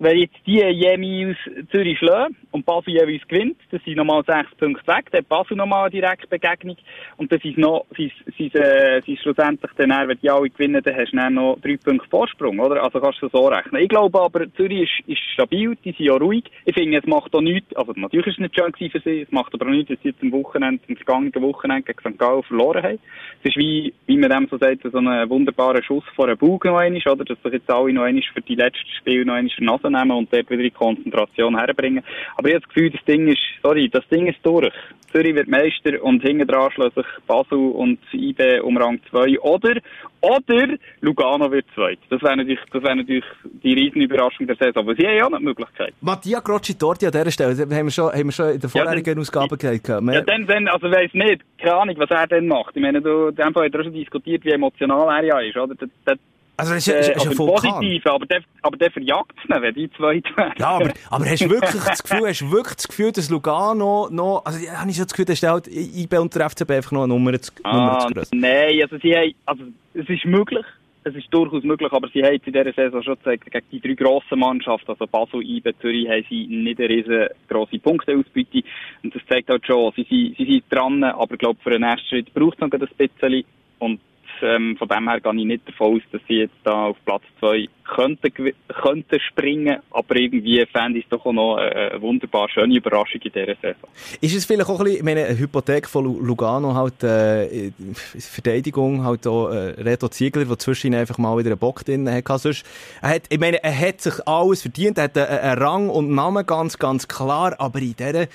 Wenn 0.02 0.16
jetzt 0.16 0.36
die 0.46 0.52
jeweils 0.54 1.36
Zürich 1.70 1.98
schlagen 1.98 2.34
und 2.52 2.64
Basel 2.64 2.94
jeweils 2.94 3.28
gewinnt, 3.28 3.58
dann 3.70 3.80
sind 3.84 3.98
nochmal 3.98 4.24
sechs 4.26 4.48
Punkte 4.54 4.86
weg, 4.86 5.10
dann 5.10 5.18
hat 5.18 5.28
Basel 5.28 5.58
nochmal 5.58 5.82
eine 5.82 5.90
Direktbegegnung 5.90 6.78
und 7.18 7.30
dann 7.30 7.38
sind 7.40 7.58
noch, 7.58 7.84
sind, 7.94 8.10
sind, 8.38 8.54
äh, 8.54 9.02
sind 9.04 9.18
schlussendlich 9.18 9.70
dann, 9.76 10.08
wenn 10.08 10.18
die 10.22 10.30
alle 10.30 10.48
gewinnen, 10.48 10.80
dann 10.82 10.96
hast 10.96 11.12
du 11.12 11.18
dann 11.18 11.34
noch 11.34 11.58
drei 11.60 11.76
Punkte 11.76 12.08
Vorsprung, 12.08 12.58
oder? 12.60 12.82
Also 12.82 12.98
kannst 12.98 13.20
du 13.20 13.28
so 13.28 13.48
rechnen. 13.48 13.82
Ich 13.82 13.90
glaube 13.90 14.18
aber, 14.18 14.50
Zürich 14.54 14.88
ist, 15.06 15.06
ist 15.06 15.20
stabil, 15.34 15.76
die 15.84 15.92
sind 15.92 16.06
ja 16.06 16.14
ruhig. 16.14 16.44
Ich 16.64 16.74
finde, 16.74 16.96
es 16.96 17.06
macht 17.06 17.34
auch 17.34 17.42
nichts, 17.42 17.76
also 17.76 17.92
natürlich 17.94 18.28
ist 18.28 18.38
es 18.38 18.40
nicht 18.40 18.58
schön 18.58 18.90
für 18.90 19.00
sie, 19.00 19.20
es 19.20 19.30
macht 19.30 19.52
aber 19.52 19.66
auch 19.66 19.70
nichts, 19.70 19.90
dass 19.90 19.98
sie 20.02 20.08
jetzt 20.08 20.22
am 20.22 20.32
Wochenende, 20.32 20.82
am 20.88 20.96
vergangenen 20.96 21.42
Wochenende 21.42 21.82
gegen 21.82 22.00
St. 22.00 22.18
Gallen 22.18 22.42
verloren 22.44 22.82
haben. 22.82 22.98
Es 23.42 23.50
ist 23.50 23.56
wie, 23.58 23.92
wie 24.06 24.16
man 24.16 24.30
dem 24.30 24.48
so 24.50 24.56
sagt, 24.56 24.80
so 24.82 24.96
ein 24.96 25.28
wunderbarer 25.28 25.82
Schuss 25.82 26.04
vor 26.16 26.26
einem 26.26 26.38
Bug 26.38 26.64
noch 26.64 26.78
einmal, 26.78 27.02
oder? 27.06 27.24
Dass 27.26 27.42
sich 27.42 27.52
jetzt 27.52 27.70
alle 27.70 27.92
noch 27.92 28.04
einmal 28.04 28.22
für 28.32 28.40
die 28.40 28.54
letzten 28.54 28.88
Spiele 28.98 29.26
noch 29.26 29.34
einmal 29.34 29.52
Nase 29.60 29.89
nehmen 29.90 30.12
und 30.12 30.32
dort 30.32 30.50
wieder 30.50 30.62
die 30.62 30.70
Konzentration 30.70 31.56
herbringen. 31.56 32.04
Aber 32.36 32.48
ich 32.48 32.54
habe 32.54 32.64
das 32.64 32.74
Gefühl, 32.74 32.90
das 32.90 33.04
Ding 33.04 33.28
ist, 33.28 33.40
sorry, 33.62 33.88
das 33.88 34.06
Ding 34.08 34.26
ist 34.26 34.38
durch. 34.42 34.72
Zürich 35.12 35.34
wird 35.34 35.48
Meister 35.48 36.02
und 36.02 36.22
hinten 36.22 36.46
dran 36.46 36.70
schließen 36.70 37.02
sich 37.02 37.06
Basel 37.26 37.58
und 37.58 37.98
IB 38.12 38.60
um 38.60 38.76
Rang 38.76 39.00
2. 39.10 39.40
Oder, 39.40 39.76
oder 40.20 40.68
Lugano 41.00 41.50
wird 41.50 41.66
zweit. 41.74 41.98
Das 42.10 42.22
wäre 42.22 42.36
natürlich, 42.36 42.60
das 42.72 42.82
wäre 42.82 42.96
natürlich 42.96 43.24
die 43.42 43.74
riesen 43.74 44.02
Überraschung 44.02 44.46
der 44.46 44.56
Saison. 44.56 44.84
Aber 44.84 44.94
sie 44.94 45.06
haben 45.06 45.16
ja 45.16 45.26
auch 45.26 45.30
noch 45.30 45.38
die 45.38 45.44
Möglichkeit. 45.44 45.94
Mattia 46.00 46.40
Grocci-Torti 46.40 47.06
an 47.06 47.12
dieser 47.12 47.30
Stelle, 47.30 47.56
haben 47.58 47.86
wir 47.86 47.90
schon, 47.90 48.12
haben 48.12 48.26
wir 48.26 48.32
schon 48.32 48.50
in 48.50 48.60
der 48.60 48.70
vorherigen 48.70 49.14
ja, 49.14 49.20
Ausgabe 49.20 49.56
gesagt. 49.56 49.88
Ja, 49.88 50.20
dann, 50.22 50.46
dann, 50.46 50.68
also 50.68 50.90
weiss 50.90 51.12
nicht, 51.12 51.42
keine 51.58 51.74
Ahnung, 51.74 51.96
was 51.98 52.10
er 52.10 52.26
denn 52.26 52.46
macht. 52.46 52.76
Ich 52.76 52.82
meine, 52.82 53.00
du, 53.02 53.28
in 53.28 53.34
dem 53.34 53.52
Fall 53.52 53.66
hat 53.66 53.74
er 53.74 53.84
schon 53.84 53.92
diskutiert, 53.92 54.44
wie 54.44 54.50
emotional 54.50 55.08
er 55.08 55.24
ja 55.24 55.40
ist, 55.40 55.56
oder? 55.56 55.74
Der, 55.74 55.88
der, 56.06 56.18
also 56.60 56.74
das 56.74 56.86
ist, 56.86 56.94
ist, 56.94 57.08
ist 57.08 57.24
äh, 57.24 57.28
also 57.28 57.46
positiv, 57.46 58.06
aber 58.06 58.26
der, 58.26 58.42
aber 58.62 58.76
der 58.76 58.90
verjagt 58.90 59.32
es 59.42 59.48
nicht, 59.48 59.62
wenn 59.62 59.74
die 59.74 59.90
zwei 59.92 60.22
werden. 60.36 60.54
Ja, 60.58 60.68
aber, 60.68 60.92
aber 61.10 61.24
hast 61.26 61.40
du 61.40 61.50
wirklich 61.50 61.82
das 61.82 62.02
Gefühl, 62.02 62.28
hast 62.28 62.50
wirklich 62.50 62.76
das 62.76 62.88
Gefühl, 62.88 63.12
dass 63.12 63.30
Lugano 63.30 64.08
noch, 64.10 64.42
also 64.44 64.58
ja, 64.58 64.80
habe 64.80 64.90
ich 64.90 64.96
so 64.96 65.04
das 65.04 65.12
Gefühl, 65.12 65.24
dass 65.26 65.42
halt 65.42 65.66
IB 65.68 66.18
und 66.18 66.34
der 66.34 66.50
FCB 66.50 66.70
einfach 66.70 66.92
noch 66.92 67.04
eine 67.04 67.08
Nummer 67.08 67.40
zu, 67.40 67.52
ah, 67.62 67.72
Nummer 67.72 67.98
zu 68.00 68.14
grösser. 68.14 68.36
Nein, 68.36 68.80
also 68.82 68.98
sie 68.98 69.16
haben, 69.16 69.34
also 69.46 69.64
es 69.94 70.08
ist 70.08 70.24
möglich, 70.24 70.64
es 71.04 71.14
ist 71.14 71.32
durchaus 71.32 71.62
möglich, 71.64 71.90
aber 71.92 72.08
sie 72.12 72.22
haben 72.22 72.40
in 72.44 72.52
dieser 72.52 72.72
Saison 72.72 73.02
schon 73.02 73.16
gezeigt, 73.16 73.50
gegen 73.50 73.66
die 73.72 73.80
drei 73.80 73.94
grossen 73.94 74.38
Mannschaften, 74.38 74.90
also 74.90 75.06
Basel, 75.06 75.42
IBE, 75.42 75.76
Zürich, 75.78 76.08
haben 76.08 76.24
sie 76.28 76.46
nicht 76.46 76.78
eine 76.78 76.88
riesengroße 76.88 77.78
Punkteausbeute. 77.78 78.62
Und 79.02 79.14
das 79.14 79.22
zeigt 79.28 79.48
halt 79.48 79.66
schon, 79.66 79.92
sie, 79.96 80.06
sie, 80.08 80.34
sie 80.36 80.44
sind 80.44 80.64
dran, 80.68 81.02
aber 81.02 81.34
ich 81.34 81.38
glaube, 81.38 81.58
für 81.62 81.70
den 81.70 81.82
ersten 81.82 82.06
Schritt 82.06 82.34
braucht 82.34 82.54
es 82.54 82.60
noch 82.60 82.70
ein 82.70 82.88
bisschen. 82.98 83.44
Und 83.78 84.00
ähm, 84.42 84.76
von 84.76 84.88
dem 84.88 85.08
her 85.08 85.20
gehe 85.20 85.32
ich 85.34 85.44
nicht 85.44 85.68
davon 85.68 85.96
aus, 85.96 86.02
dass 86.12 86.20
sie 86.28 86.40
jetzt 86.40 86.54
da 86.64 86.86
auf 86.86 86.96
Platz 87.04 87.22
2 87.40 87.68
könnten, 87.84 88.52
könnten 88.68 89.20
springen, 89.20 89.78
aber 89.90 90.16
irgendwie 90.16 90.64
fände 90.66 90.98
ich 90.98 91.04
es 91.04 91.10
doch 91.10 91.24
auch 91.26 91.32
noch 91.32 91.56
eine, 91.56 92.00
wunderbar 92.00 92.48
schöne 92.48 92.76
Überraschung 92.76 93.20
in 93.22 93.32
dieser 93.32 93.54
Saison. 93.56 93.88
Ist 94.20 94.36
es 94.36 94.44
vielleicht 94.44 94.68
auch 94.68 94.78
ein 94.78 94.84
bisschen, 94.84 95.04
meine, 95.04 95.24
eine 95.24 95.38
Hypothek 95.38 95.88
von 95.88 96.04
Lugano 96.04 96.74
halt, 96.74 97.02
äh, 97.02 97.72
Verteidigung 97.94 99.04
halt 99.04 99.26
auch, 99.26 99.50
äh, 99.50 99.80
Reto 99.80 100.08
Ziegler, 100.08 100.44
der 100.44 100.58
zwischen 100.58 100.94
einfach 100.94 101.18
mal 101.18 101.36
wieder 101.38 101.50
einen 101.50 101.58
Bock 101.58 101.84
drin 101.84 102.08
hatte. 102.10 102.38
Sonst, 102.38 102.64
er 103.02 103.16
hat, 103.16 103.22
ich 103.28 103.40
meine, 103.40 103.62
er 103.62 103.78
hat 103.78 104.00
sich 104.00 104.26
alles 104.26 104.62
verdient, 104.62 104.98
er 104.98 105.04
hat 105.04 105.18
einen, 105.18 105.38
einen 105.38 105.62
Rang 105.62 105.88
und 105.88 106.14
Namen 106.14 106.46
ganz, 106.46 106.78
ganz 106.78 107.08
klar, 107.08 107.54
aber 107.58 107.80
in 107.80 107.94
dieser 107.96 108.26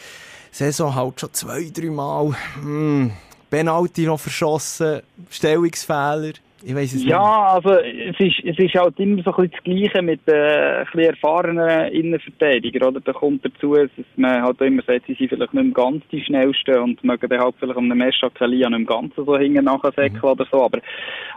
Saison 0.52 0.96
halt 0.96 1.20
schon 1.20 1.34
zwei, 1.34 1.70
drei 1.74 1.90
Mal, 1.90 2.36
hm, 2.62 3.12
Penalty 3.56 4.06
noch 4.06 4.20
verschossen, 4.20 5.02
Stellungsfehler. 5.30 6.34
Ich 6.68 6.74
weiss 6.74 6.96
es 6.96 7.06
ja, 7.06 7.20
nicht. 7.20 7.68
also 7.68 7.80
es 7.80 8.20
ist, 8.20 8.44
es 8.44 8.58
ist 8.58 8.74
halt 8.74 9.00
immer 9.00 9.22
so 9.22 9.32
ein 9.36 9.50
bisschen 9.50 9.52
das 9.52 9.64
Gleiche 9.64 10.02
mit 10.02 10.28
äh, 10.28 10.84
ein 10.92 11.00
erfahrenen 11.00 11.92
Innenverteidigern. 11.92 12.90
Oder? 12.90 13.02
Da 13.02 13.14
kommt 13.14 13.46
dazu, 13.46 13.76
dass 13.76 13.92
man 14.16 14.42
halt 14.42 14.60
immer 14.62 14.82
sagt, 14.82 15.06
sie 15.06 15.14
sind 15.14 15.30
vielleicht 15.30 15.54
nicht 15.54 15.76
ganz 15.76 16.04
die 16.12 16.24
Schnellsten 16.24 16.80
und 16.80 17.04
mögen 17.04 17.30
dann 17.30 17.40
halt 17.40 17.54
vielleicht 17.60 17.78
um 17.78 17.88
den 17.88 18.00
Mescha 18.00 18.32
Kalia 18.32 18.68
nicht 18.68 18.80
im 18.80 18.86
Ganzen 18.88 19.26
so 19.26 19.38
hinten 19.38 19.64
nachsäckeln 19.64 20.20
mhm. 20.24 20.28
oder 20.28 20.48
so. 20.52 20.64
Aber 20.64 20.80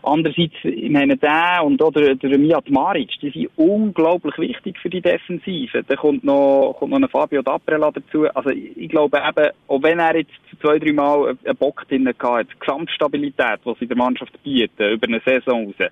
andererseits, 0.03 0.55
ich 0.63 0.91
meine, 0.91 1.19
der 1.19 1.61
und 1.63 1.83
oder 1.83 2.15
der 2.15 2.39
Miat 2.39 2.71
Maric, 2.71 3.11
die 3.21 3.29
sind 3.29 3.51
unglaublich 3.57 4.39
wichtig 4.39 4.79
für 4.79 4.89
die 4.89 5.03
Defensive. 5.03 5.85
Da 5.87 5.95
kommt 5.97 6.25
noch, 6.25 6.77
kommt 6.79 6.93
noch 6.93 7.03
ein 7.03 7.09
Fabio 7.11 7.43
D'Aprela 7.43 7.93
dazu. 7.93 8.27
Also 8.35 8.49
ich 8.49 8.89
glaube 8.89 9.19
eben, 9.19 9.51
auch 9.67 9.83
wenn 9.83 9.99
er 9.99 10.17
jetzt 10.17 10.33
zwei, 10.63 10.79
drei 10.79 10.93
Mal 10.93 11.37
einen 11.45 11.57
Bock 11.59 11.87
drin 11.87 12.09
hatte, 12.09 12.47
die 12.47 12.59
Gesamtstabilität, 12.59 13.61
die 13.67 13.75
sie 13.79 13.87
der 13.87 13.97
Mannschaft 13.97 14.43
bieten, 14.43 14.93
über 14.93 15.07
eine 15.07 15.18
Saison 15.25 15.67
raus, 15.67 15.91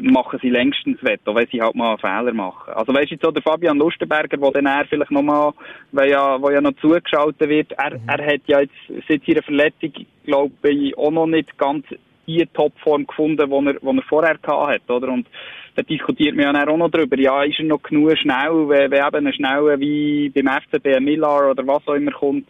machen 0.00 0.38
sie 0.40 0.50
längstens 0.50 1.02
wett, 1.02 1.20
auch 1.26 1.34
wenn 1.34 1.46
sie 1.48 1.60
halt 1.60 1.74
mal 1.74 1.90
einen 1.90 1.98
Fehler 1.98 2.32
machen. 2.32 2.72
Also 2.72 2.94
weißt 2.94 3.10
du 3.10 3.14
jetzt 3.14 3.24
so 3.24 3.30
der 3.30 3.42
Fabian 3.42 3.78
Lustenberger, 3.78 4.36
der 4.36 4.50
dann 4.50 4.66
er 4.66 4.86
vielleicht 4.86 5.10
nochmal, 5.10 5.52
weil 5.92 6.10
ja, 6.10 6.40
wo 6.40 6.50
ja 6.50 6.60
noch 6.60 6.72
zugeschaltet 6.80 7.48
wird, 7.48 7.72
er, 7.72 7.98
mhm. 7.98 8.08
er 8.08 8.26
hat 8.26 8.40
ja 8.46 8.60
jetzt 8.60 9.08
seit 9.08 9.26
ihrer 9.28 9.42
Verletzung, 9.42 9.92
glaube 10.24 10.70
ich, 10.70 10.96
auch 10.96 11.10
noch 11.10 11.26
nicht 11.26 11.56
ganz 11.58 11.84
die 12.26 12.46
Topform 12.54 13.06
gefunden, 13.06 13.50
die 13.50 13.68
er, 13.68 13.74
die 13.74 13.98
er 13.98 14.02
vorher 14.08 14.38
gehabt 14.38 14.74
hat, 14.74 14.90
oder? 14.90 15.08
Und 15.12 15.26
da 15.74 15.82
diskutiert 15.82 16.36
man 16.36 16.54
ja 16.54 16.68
auch 16.68 16.76
noch 16.76 16.90
drüber. 16.90 17.18
Ja, 17.18 17.42
ist 17.42 17.58
er 17.58 17.64
noch 17.64 17.82
genug 17.82 18.16
schnell, 18.18 18.68
wenn, 18.68 18.90
wenn 18.90 19.06
eben 19.06 19.26
ein 19.26 19.32
schneller 19.32 19.80
wie 19.80 20.30
beim 20.30 20.48
FCB 20.48 21.00
Millar 21.00 21.50
oder 21.50 21.66
was 21.66 21.86
auch 21.86 21.94
immer 21.94 22.12
kommt, 22.12 22.46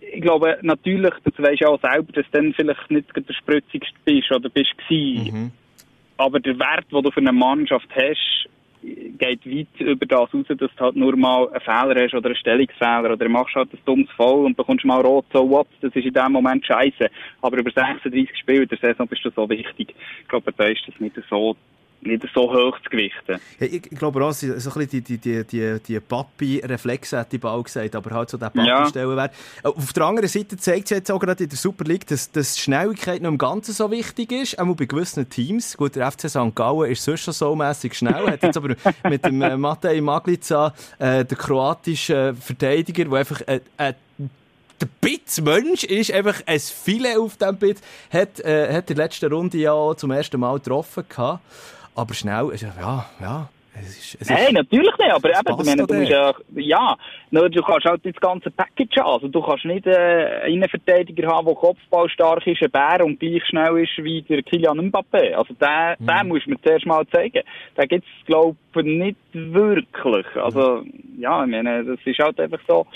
ich 0.00 0.22
glaube, 0.22 0.58
natürlich, 0.62 1.12
das 1.24 1.34
weisst 1.38 1.62
du 1.62 1.68
auch 1.68 1.80
selber, 1.80 2.12
dass 2.12 2.26
du 2.26 2.32
dann 2.32 2.52
vielleicht 2.54 2.90
nicht 2.90 3.08
der 3.14 3.34
spritzigste 3.34 3.94
bist 4.04 4.30
oder 4.30 4.48
bist 4.48 4.76
gewesen. 4.78 5.32
Mhm. 5.32 5.50
Aber 6.16 6.38
der 6.40 6.58
Wert, 6.58 6.86
den 6.92 7.02
du 7.02 7.10
für 7.10 7.20
eine 7.20 7.32
Mannschaft 7.32 7.88
hast, 7.94 8.48
geht 8.82 9.44
weit 9.46 9.80
über 9.80 10.06
das 10.06 10.32
raus, 10.32 10.46
dass 10.48 10.56
du 10.58 10.68
halt 10.78 10.96
nur 10.96 11.16
mal 11.16 11.48
einen 11.48 11.60
Fehler 11.60 12.02
hast 12.02 12.14
oder 12.14 12.30
einen 12.30 12.36
Stellungsfehler 12.36 13.12
oder 13.12 13.28
machst 13.28 13.54
halt 13.54 13.72
ein 13.72 13.78
dummes 13.84 14.10
Foul 14.16 14.46
und 14.46 14.56
bekommst 14.56 14.84
mal 14.84 15.00
rot, 15.00 15.26
so 15.32 15.48
what, 15.48 15.66
das 15.80 15.94
ist 15.94 16.06
in 16.06 16.14
dem 16.14 16.32
Moment 16.32 16.64
scheiße. 16.64 17.10
Aber 17.42 17.58
über 17.58 17.70
36 17.70 18.30
Spiele 18.38 18.66
der 18.66 18.78
Saison 18.78 19.06
bist 19.06 19.24
du 19.24 19.30
so 19.30 19.48
wichtig. 19.48 19.94
Ich 20.22 20.28
glaube, 20.28 20.52
da 20.56 20.64
ist 20.64 20.82
das 20.86 20.98
nicht 20.98 21.16
so 21.28 21.56
nicht 22.02 22.24
so 22.34 22.52
hoch 22.52 22.78
zu 22.82 22.90
gewichten. 22.90 23.40
Ja, 23.58 23.66
ich, 23.66 23.74
ich, 23.74 23.98
glaube 23.98 24.24
auch, 24.24 24.32
so 24.32 24.46
ein 24.46 24.54
bisschen 24.54 24.86
die, 24.86 25.00
die, 25.00 25.18
die, 25.18 25.44
die, 25.44 25.80
die 25.86 26.00
Papi-Reflexe 26.00 27.18
hätte 27.18 27.36
ich 27.36 27.42
bald 27.42 27.64
gesagt, 27.64 27.94
aber 27.94 28.10
halt 28.10 28.30
so 28.30 28.38
der 28.38 28.50
Papi-Stellenwert. 28.50 29.32
Ja. 29.64 29.70
Auf 29.70 29.92
der 29.92 30.04
anderen 30.04 30.28
Seite 30.28 30.56
zeigt 30.56 30.84
es 30.84 30.90
jetzt 30.90 31.10
auch 31.10 31.18
gerade 31.18 31.44
in 31.44 31.50
der 31.50 31.58
Super 31.58 31.84
League, 31.84 32.06
dass, 32.06 32.30
dass 32.30 32.58
Schnelligkeit 32.58 33.22
noch 33.22 33.30
im 33.30 33.38
Ganzen 33.38 33.72
so 33.72 33.90
wichtig 33.90 34.32
ist, 34.32 34.58
auch 34.58 34.74
bei 34.74 34.86
gewissen 34.86 35.28
Teams. 35.28 35.76
Gut, 35.76 35.96
der 35.96 36.10
FC 36.10 36.28
St. 36.28 36.54
Gallen 36.54 36.90
ist 36.90 37.04
sonst 37.04 37.22
schon 37.22 37.34
so 37.34 37.54
mässig 37.54 37.94
schnell, 37.94 38.26
hat 38.26 38.42
jetzt 38.42 38.56
aber 38.56 38.74
mit 39.08 39.24
dem 39.24 39.42
äh, 39.42 39.56
Matej 39.56 40.00
Maglica, 40.00 40.74
äh, 40.98 41.24
der 41.24 41.36
kroatische 41.36 42.34
Verteidiger, 42.40 43.04
der 43.04 43.18
einfach 43.18 43.40
äh, 43.46 43.60
äh, 43.76 43.92
der 44.80 44.88
Bits-Mensch 45.00 45.84
ist 45.84 46.10
einfach 46.12 46.40
ein 46.46 46.58
Filet 46.58 47.18
auf 47.18 47.36
dem 47.36 47.56
Bit, 47.56 47.78
hat, 48.10 48.40
äh, 48.40 48.72
hat 48.72 48.90
in 48.90 48.96
der 48.96 49.04
letzten 49.04 49.32
Runde 49.32 49.58
ja 49.58 49.94
zum 49.96 50.10
ersten 50.10 50.40
Mal 50.40 50.58
getroffen 50.58 51.04
gehabt. 51.08 51.40
Aber 51.94 52.14
schnell, 52.14 52.50
ja, 52.60 53.06
ja. 53.20 53.48
Es 53.72 53.96
ist, 53.96 54.20
es 54.20 54.28
Nein, 54.28 54.46
ist, 54.46 54.52
natürlich 54.52 54.98
nicht, 54.98 55.12
aber 55.12 55.30
eben, 55.30 55.64
meine, 55.64 55.86
du 55.86 55.94
musst 55.94 56.10
ja, 56.10 56.34
ja, 56.56 56.96
du 57.30 57.62
kannst 57.62 57.86
halt 57.86 58.04
das 58.04 58.16
ganze 58.16 58.50
Package 58.50 58.96
haben. 58.98 59.12
Also 59.12 59.28
du 59.28 59.40
kannst 59.40 59.64
nicht 59.64 59.86
äh, 59.86 60.40
einen 60.42 60.54
Innenverteidiger 60.54 61.28
haben, 61.28 61.46
der 61.46 61.54
kopfballstark 61.54 62.46
ist, 62.48 62.62
ein 62.62 62.70
Bär 62.70 63.04
und 63.04 63.20
gleich 63.20 63.44
schnell 63.46 63.78
ist 63.78 63.96
wie 63.98 64.22
der 64.22 64.42
Kylian 64.42 64.90
Mbappé. 64.90 65.34
Also 65.34 65.54
den, 65.54 65.96
Mhm. 66.00 66.06
den 66.06 66.28
musst 66.28 66.46
du 66.46 66.50
mir 66.50 66.60
zuerst 66.62 66.84
mal 66.84 67.06
zeigen. 67.08 67.42
Den 67.78 67.88
gibt's 67.88 68.08
glaube 68.26 68.56
ich, 68.74 68.82
nicht 68.82 69.16
wirklich. 69.32 70.26
Also, 70.34 70.82
ja, 71.18 71.44
ich 71.44 71.50
meine, 71.50 71.84
das 71.84 71.98
ist 72.04 72.18
halt 72.18 72.40
einfach 72.40 72.60
so. 72.66 72.86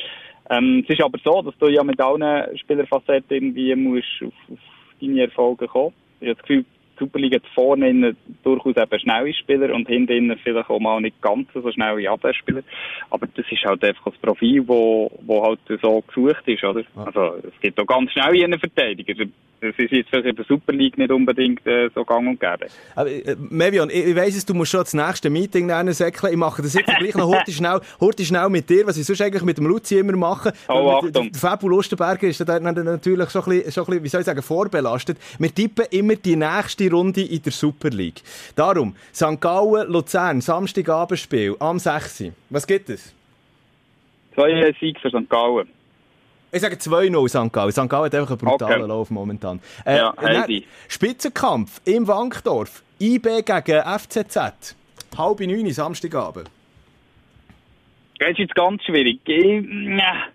Ähm, 0.51 0.85
es 0.87 0.93
ist 0.93 1.03
aber 1.03 1.19
so, 1.25 1.41
dass 1.41 1.57
du 1.59 1.69
ja 1.69 1.85
mit 1.85 2.01
allen 2.01 2.59
Spielerfacetten 2.59 3.37
irgendwie 3.37 3.75
musst 3.77 4.09
auf, 4.23 4.53
auf 4.53 4.59
deine 5.01 5.23
Erfolge 5.23 5.69
kommen. 5.69 5.95
Ich 6.21 6.29
habe 6.29 6.35
das 6.37 6.47
Gefühl, 6.47 6.65
Superliga 6.99 7.39
vorne 7.55 7.91
innen 7.91 8.17
durchaus 8.43 8.77
eben 8.77 9.01
schnelle 9.01 9.35
Spieler 9.35 9.75
und 9.75 9.89
hinten 9.89 10.37
vielleicht 10.43 10.71
auch 10.71 10.81
mal 10.81 11.01
nicht 11.01 11.21
ganz 11.21 11.49
so 11.53 11.71
schnelle 11.71 12.09
Abwehrspieler. 12.11 12.63
Aber 13.11 13.27
das 13.27 13.45
ist 13.51 13.65
halt 13.65 13.85
einfach 13.85 14.13
das 14.13 14.21
Profil, 14.21 14.67
wo, 14.67 15.11
wo 15.23 15.43
halt 15.43 15.61
so 15.83 16.03
gesucht 16.03 16.47
ist, 16.47 16.65
oder? 16.65 16.83
Also, 16.97 17.37
es 17.47 17.61
gibt 17.61 17.79
auch 17.81 17.87
ganz 17.87 18.13
schnelle 18.13 18.45
Innenverteidiger. 18.45 19.27
Das 19.61 19.75
ist 19.79 19.91
jetzt 19.93 20.11
vielleicht 20.11 20.27
in 20.27 20.37
der 20.37 20.45
Super 20.45 20.73
League 20.73 20.99
nicht 20.99 21.11
unbedingt 21.11 21.67
äh, 21.67 21.89
so 21.95 22.05
gang 22.05 22.29
und 22.29 22.41
gäbe. 22.41 22.67
Aber, 22.95 23.11
äh, 23.11 23.37
Mevion, 23.39 23.89
ich, 23.89 24.07
ich 24.07 24.17
weiss 24.17 24.37
es, 24.37 24.45
du 24.45 24.55
musst 24.55 24.73
schon 24.73 24.81
das 24.81 24.95
nächste 24.95 25.31
Meeting 25.31 25.67
nennen, 25.67 25.95
säckeln. 25.95 26.33
Ich 26.33 26.39
mache 26.39 26.63
das 26.63 26.75
jetzt 26.75 26.87
gleich 26.99 27.15
noch 27.15 27.29
heute 27.29 27.51
schnell, 27.51 27.81
heute 28.01 28.25
schnell 28.25 28.49
mit 28.51 28.69
dir, 28.69 28.87
was 28.87 28.97
ich 28.97 29.07
sonst 29.07 29.23
eigentlich 29.23 29.43
mit 29.43 29.57
dem 29.59 29.67
Luzi 29.67 29.99
immer 29.99 30.17
mache. 30.17 30.53
Oh, 30.69 30.91
Achtung. 30.91 31.31
Der 31.33 31.41
Fabu 31.41 31.69
Lustenberger 31.69 32.27
ist 32.27 32.47
da 32.47 32.61
natürlich 32.61 33.31
schon 33.31 33.43
ein, 33.43 33.49
bisschen, 33.49 33.73
schon 33.73 33.85
ein 33.85 33.87
bisschen, 33.87 34.05
wie 34.05 34.09
soll 34.09 34.21
ich 34.21 34.27
sagen, 34.27 34.43
vorbelastet. 34.43 35.19
Wir 35.39 35.55
tippen 35.55 35.87
immer 35.91 36.17
die 36.17 36.37
nächste 36.37 36.91
Runde 36.91 37.23
in 37.23 37.43
der 37.43 37.53
Super 37.53 37.91
League. 37.91 38.23
Darum, 38.57 38.95
St. 39.15 39.41
Gallen, 39.41 39.91
Luzern, 39.91 40.41
Samstagabendspiel 40.41 41.57
am 41.59 41.79
6. 41.79 42.25
Was 42.51 42.67
gibt 42.67 42.91
es? 42.91 43.15
Zwei 44.35 44.75
Siege 44.81 45.01
für 45.01 45.11
St. 45.11 45.29
Gallen. 45.31 45.69
Ich 46.55 46.61
sage 46.61 46.77
2-0 46.77 47.29
St. 47.29 47.53
Gallen. 47.53 47.73
St. 47.73 47.89
Gallen 47.89 48.05
hat 48.05 48.15
einfach 48.15 48.31
einen 48.31 48.39
brutalen 48.39 48.83
Okay. 48.83 48.89
Lauf 48.89 49.11
momentan. 49.11 49.61
Äh, 49.85 49.97
Ja, 49.97 50.15
dann 50.17 50.43
Heidi. 50.43 50.67
Spitzenkampf 50.89 51.81
im 51.85 52.07
Wankdorf. 52.07 52.83
IB 53.01 53.43
gegen 53.43 53.83
FCZ. 53.83 54.77
Halb 55.19 55.41
neun 55.41 55.71
Samstagabend. 55.73 56.49
Das 58.21 58.31
ist 58.31 58.39
jetzt 58.39 58.55
ganz 58.55 58.83
schwierig. 58.85 59.21
Ich, 59.27 59.65
ja. 59.99 60.27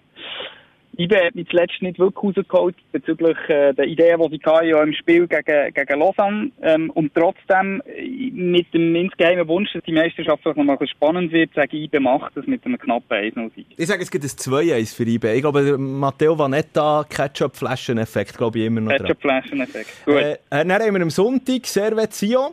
IB 1.00 1.16
hat 1.16 1.34
mich 1.34 1.48
zuletzt 1.48 1.82
nicht 1.82 1.98
wirklich 1.98 2.36
rausgeholt 2.38 2.76
bezüglich 2.92 3.38
äh, 3.48 3.74
der 3.74 3.86
Ideen, 3.86 4.20
die 4.20 4.38
sie 4.38 4.44
hatten, 4.44 4.68
ja 4.68 4.84
im 4.84 4.94
Spiel 4.94 5.28
gegen, 5.28 5.74
gegen 5.74 6.00
Lausanne. 6.00 6.52
Ähm, 6.62 6.90
und 6.90 7.16
trotzdem, 7.16 7.82
äh, 7.86 8.32
mit 8.32 8.74
dem 8.74 8.94
insgeheimen 8.96 9.48
Wunsch, 9.48 9.72
dass 9.72 9.84
die 9.84 9.94
Meisterschaft 9.94 10.46
noch 10.46 10.56
mal 10.58 10.78
spannend 10.88 11.32
wird, 11.32 11.54
sage 11.56 11.78
ich, 11.78 11.86
IB 11.86 12.00
macht 12.00 12.36
das 12.36 12.46
mit 12.48 12.66
einem 12.66 12.78
knappen 12.78 13.18
1-0-Sieg. 13.18 13.68
Ich 13.78 13.88
sage, 13.88 14.04
es 14.04 14.12
gibt 14.12 14.26
ein 14.26 14.30
2-1 14.30 14.94
für 14.94 15.04
IB. 15.04 15.36
Ich 15.36 15.42
glaube, 15.42 15.78
Matteo 15.78 16.38
Vanetta, 16.38 17.06
Ketchup-Flaschen-Effekt, 17.10 18.38
glaube 18.38 18.60
ich 18.60 18.66
immer 18.66 18.82
noch. 18.82 18.92
Ketchup-Flaschen-Effekt. 18.92 20.06
Gut. 20.06 20.16
Äh, 20.16 20.34
äh, 20.34 20.38
dann 20.50 20.74
haben 20.74 20.96
wir 20.96 21.02
am 21.02 21.10
Sonntag 21.10 21.66
Servet 21.66 22.14
Sion. 22.14 22.52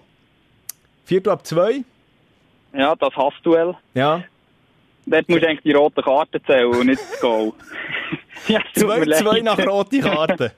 Viertel 1.05 1.31
ab 1.31 1.45
zwei. 1.45 1.83
ja, 2.73 2.95
das 2.95 3.17
Hassduell. 3.17 3.75
Ja. 3.95 4.23
Dort 5.07 5.29
musst 5.29 5.43
du 5.43 5.49
eigentlich 5.49 5.63
die 5.63 5.73
roten 5.73 6.03
Karten 6.03 6.41
zählen 6.45 6.67
und 6.67 6.87
nicht 6.87 7.01
das 7.01 7.21
Goal. 7.21 7.53
ja, 8.49 8.61
leid. 8.75 9.23
2-2 9.23 9.43
nach 9.43 9.59
rote 9.67 10.01
Karten. 10.01 10.51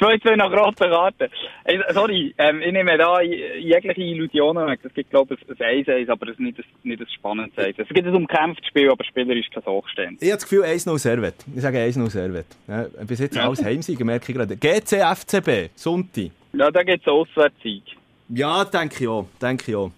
2-2 0.00 0.36
nach 0.36 0.50
roten 0.52 0.90
Karten. 0.90 1.28
Ey, 1.64 1.80
sorry, 1.92 2.34
ähm, 2.38 2.60
ich 2.60 2.72
nehme 2.72 2.98
da 2.98 3.20
jegliche 3.20 4.02
Illusionen 4.02 4.66
weg. 4.66 4.80
Es 4.82 4.92
gibt, 4.92 5.10
glaube 5.10 5.34
ich, 5.34 5.60
ein 5.60 5.84
1-1, 5.84 6.10
aber 6.10 6.26
es 6.26 6.32
ist 6.32 6.40
nicht 6.40 6.58
ein, 6.58 6.64
nicht 6.82 7.00
ein 7.00 7.06
spannendes 7.08 7.56
1 7.56 7.78
Es 7.78 7.88
gibt 7.88 8.06
ein 8.06 8.14
umkämpftes 8.14 8.66
Spiel, 8.68 8.90
aber 8.90 9.04
Spieler 9.04 9.34
ist 9.34 9.50
kein 9.52 9.64
Hochstehend. 9.64 10.22
Ich 10.22 10.28
habe 10.30 10.40
das 10.40 10.48
Gefühl, 10.48 10.64
1-0 10.64 10.98
Servet. 10.98 11.34
Ich 11.54 11.62
sage 11.62 11.78
1-0 11.78 12.10
Servet. 12.10 12.46
Ja, 12.68 12.86
bis 13.06 13.20
jetzt 13.20 13.36
Ja. 13.36 13.46
alles 13.46 13.64
Heimsiege, 13.64 14.04
merke 14.04 14.30
ich 14.30 14.36
gerade. 14.36 14.56
GC 14.56 15.00
FCB, 15.14 15.70
Sonntag. 15.74 16.30
Ja, 16.52 16.70
da 16.70 16.82
gibt 16.82 17.06
es 17.06 17.10
Auswärtssieg. 17.10 17.82
Ja, 18.28 18.64
denke 18.64 18.96
ich 19.04 19.08
auch. 19.08 19.26
Denke 19.40 19.64
ich 19.70 19.76
auch. 19.76 19.90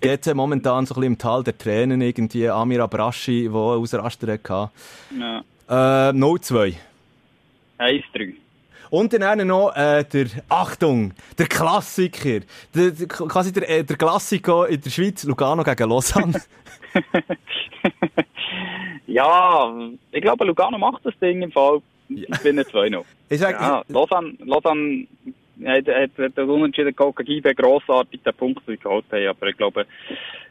GC 0.00 0.34
momentan 0.34 0.86
so 0.86 0.94
ein 0.94 1.00
bisschen 1.00 1.12
im 1.12 1.18
Tal 1.18 1.42
der 1.44 1.58
Tränen 1.58 2.00
irgendwie. 2.00 2.48
Amir 2.48 2.82
Abraschi, 2.82 3.42
der 3.48 3.52
Ausraster 3.52 4.32
hatte. 4.32 4.70
Ja. 5.18 5.42
Äh, 5.72 6.12
0-2. 6.12 6.74
1-3. 7.78 8.34
Und 8.90 9.14
dann 9.14 9.46
noch 9.46 9.74
äh, 9.74 10.04
der, 10.04 10.26
Achtung, 10.50 11.14
der 11.38 11.46
Klassiker. 11.46 12.40
Der, 12.74 12.90
der, 12.90 13.08
quasi 13.08 13.52
der, 13.52 13.82
der 13.82 13.96
Klassiker 13.96 14.68
in 14.68 14.82
der 14.82 14.90
Schweiz, 14.90 15.24
Lugano 15.24 15.64
gegen 15.64 15.88
Lausanne. 15.88 16.40
Ja, 19.06 19.74
ich 20.10 20.22
glaube, 20.22 20.44
Lugano 20.46 20.78
macht 20.78 21.04
das 21.04 21.12
Ding 21.20 21.42
im 21.42 21.52
Fall. 21.52 21.82
Ich 22.08 22.26
bin 22.42 22.58
2-0. 22.58 23.04
ich 23.28 23.40
sage, 23.40 23.58
Ja, 23.60 23.82
Lausanne, 23.88 24.34
Lausanne 24.38 25.06
hat, 25.64 25.86
hat, 25.88 26.10
hat 26.18 26.32
das 26.36 26.48
Unentschieden 26.48 26.94
geholt 26.94 27.16
gegen 27.16 27.32
IB 27.32 27.54
grossartig, 27.54 28.22
den 28.22 28.34
Punkt, 28.34 28.66
geholt 28.66 29.04
haben. 29.10 29.26
Aber 29.28 29.46
ich 29.46 29.56
glaube, 29.56 29.86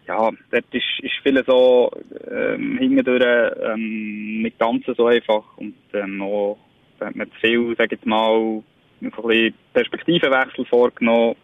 ja, 0.07 0.29
dort 0.51 0.65
ist, 0.71 0.99
ist 1.01 1.13
vieles 1.23 1.45
so 1.45 1.91
ähm, 2.29 2.77
hintendurch 2.77 3.53
ähm, 3.63 4.41
nicht 4.41 4.59
ganz 4.59 4.85
so 4.85 5.07
einfach. 5.07 5.43
Und 5.57 5.75
ähm, 5.93 6.21
auch, 6.21 6.57
da 6.99 7.07
hat 7.07 7.15
man 7.15 7.31
zu 7.31 7.39
viel, 7.39 7.75
sag 7.77 7.91
ich 7.91 8.05
mal, 8.05 8.61
ein 9.01 9.11
bisschen 9.11 9.53
Perspektivenwechsel 9.73 10.65
vorgenommen. 10.65 11.35